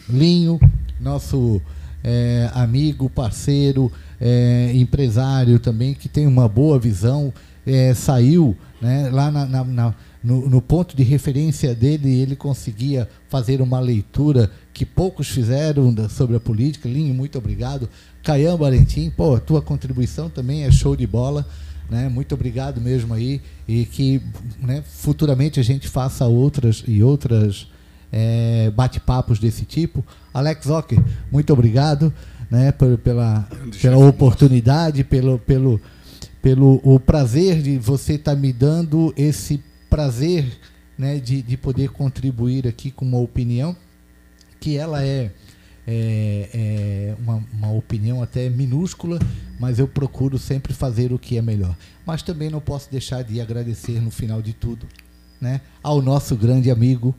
Linho, 0.10 0.60
nosso 1.00 1.62
é, 2.04 2.50
amigo, 2.54 3.10
parceiro, 3.10 3.92
é, 4.20 4.72
empresário 4.74 5.60
também, 5.60 5.94
que 5.94 6.08
tem 6.08 6.26
uma 6.26 6.48
boa 6.48 6.80
visão, 6.80 7.34
é, 7.66 7.94
saiu 7.94 8.56
né, 8.82 9.10
lá 9.12 9.30
na, 9.32 9.46
na, 9.46 9.64
na, 9.64 9.96
no, 10.24 10.50
no, 10.50 10.62
ponto 10.62 10.96
de 10.96 11.04
referência 11.04 11.76
dele, 11.76 12.20
ele 12.20 12.36
conseguia 12.36 13.08
fazer 13.30 13.62
uma 13.62 13.80
leitura 13.80 14.50
que 14.74 14.86
poucos 14.86 15.30
fizeram 15.30 15.94
sobre 16.10 16.36
a 16.36 16.40
política. 16.40 16.90
Linho, 16.90 17.14
muito 17.14 17.38
obrigado. 17.38 17.90
Caian 18.26 18.58
Valentim, 18.58 19.12
pô, 19.12 19.40
tua 19.40 19.62
contribuição 19.62 20.32
também 20.32 20.64
é 20.64 20.72
show 20.72 20.96
de 20.96 21.06
bola. 21.06 21.46
Né? 21.88 22.10
Muito 22.10 22.34
obrigado 22.34 22.82
mesmo 22.82 23.14
aí 23.14 23.40
e 23.68 23.86
que 23.86 24.20
né, 24.60 24.84
futuramente 24.84 25.60
a 25.60 25.64
gente 25.64 25.88
faça 25.88 26.26
outras 26.26 26.84
e 26.88 27.04
outras 27.04 27.68
é, 28.12 28.72
bate-papos 28.72 29.38
desse 29.38 29.64
tipo. 29.64 30.04
Alex 30.34 30.66
Ocker, 30.68 31.00
muito 31.32 31.54
obrigado 31.54 32.12
né, 32.50 32.72
pela, 32.72 33.48
pela 33.80 33.98
oportunidade, 33.98 35.04
pelo, 35.04 35.38
pelo, 35.38 35.80
pelo 36.42 36.82
o 36.84 37.00
prazer 37.00 37.62
de 37.62 37.78
você 37.78 38.14
estar 38.14 38.34
tá 38.34 38.42
me 38.42 38.52
dando 38.52 39.14
esse 39.16 39.64
prazer 39.88 40.48
né, 40.98 41.20
de, 41.20 41.44
de 41.44 41.56
poder 41.56 41.90
contribuir 41.90 42.68
aqui 42.68 42.90
com 42.90 43.06
uma 43.06 43.20
opinião 43.20 43.76
que 44.60 44.76
ela 44.78 45.04
é 45.04 45.32
é, 45.88 46.50
é 46.54 47.16
uma, 47.20 47.44
uma, 47.54 47.72
opinião 47.72 48.22
até 48.22 48.50
minúscula, 48.50 49.20
mas 49.60 49.78
eu 49.78 49.88
procuro 49.88 50.38
sempre 50.38 50.74
fazer 50.74 51.14
o 51.14 51.20
que 51.20 51.38
é 51.38 51.42
melhor. 51.42 51.76
Mas 52.06 52.24
também 52.24 52.50
não 52.50 52.60
posso 52.60 52.90
deixar 52.90 53.24
de 53.24 53.40
agradecer 53.40 54.02
no 54.02 54.10
final 54.10 54.42
de 54.42 54.54
tudo 54.54 54.88
né, 55.40 55.62
ao 55.84 56.02
nosso 56.02 56.36
grande 56.36 56.72
amigo, 56.72 57.14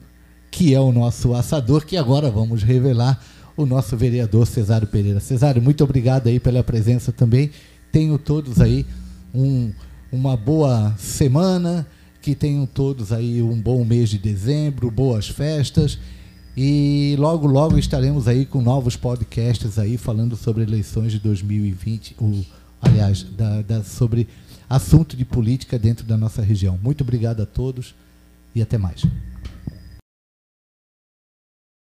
que 0.51 0.73
é 0.73 0.79
o 0.79 0.91
nosso 0.91 1.33
assador, 1.33 1.85
que 1.85 1.95
agora 1.95 2.29
vamos 2.29 2.63
revelar, 2.63 3.23
o 3.55 3.65
nosso 3.65 3.97
vereador 3.97 4.45
Cesário 4.45 4.87
Pereira. 4.87 5.19
Cesário, 5.19 5.61
muito 5.61 5.83
obrigado 5.83 6.27
aí 6.27 6.39
pela 6.39 6.63
presença 6.63 7.11
também. 7.11 7.49
Tenho 7.91 8.17
todos 8.19 8.61
aí 8.61 8.85
um, 9.33 9.71
uma 10.11 10.37
boa 10.37 10.93
semana, 10.97 11.87
que 12.21 12.35
tenham 12.35 12.65
todos 12.65 13.11
aí 13.11 13.41
um 13.41 13.59
bom 13.59 13.83
mês 13.83 14.09
de 14.09 14.17
dezembro, 14.17 14.91
boas 14.91 15.27
festas 15.27 15.97
e 16.59 17.15
logo, 17.19 17.45
logo 17.45 17.77
estaremos 17.77 18.27
aí 18.27 18.43
com 18.43 18.63
novos 18.63 18.95
podcasts 18.95 19.77
aí 19.77 19.95
falando 19.95 20.35
sobre 20.35 20.63
eleições 20.63 21.11
de 21.11 21.19
2020, 21.19 22.15
o, 22.19 22.43
aliás, 22.81 23.21
da, 23.21 23.61
da, 23.61 23.83
sobre 23.83 24.27
assunto 24.67 25.15
de 25.15 25.23
política 25.23 25.77
dentro 25.77 26.03
da 26.03 26.17
nossa 26.17 26.41
região. 26.41 26.75
Muito 26.81 27.01
obrigado 27.01 27.43
a 27.43 27.45
todos 27.45 27.93
e 28.55 28.61
até 28.63 28.75
mais. 28.75 29.03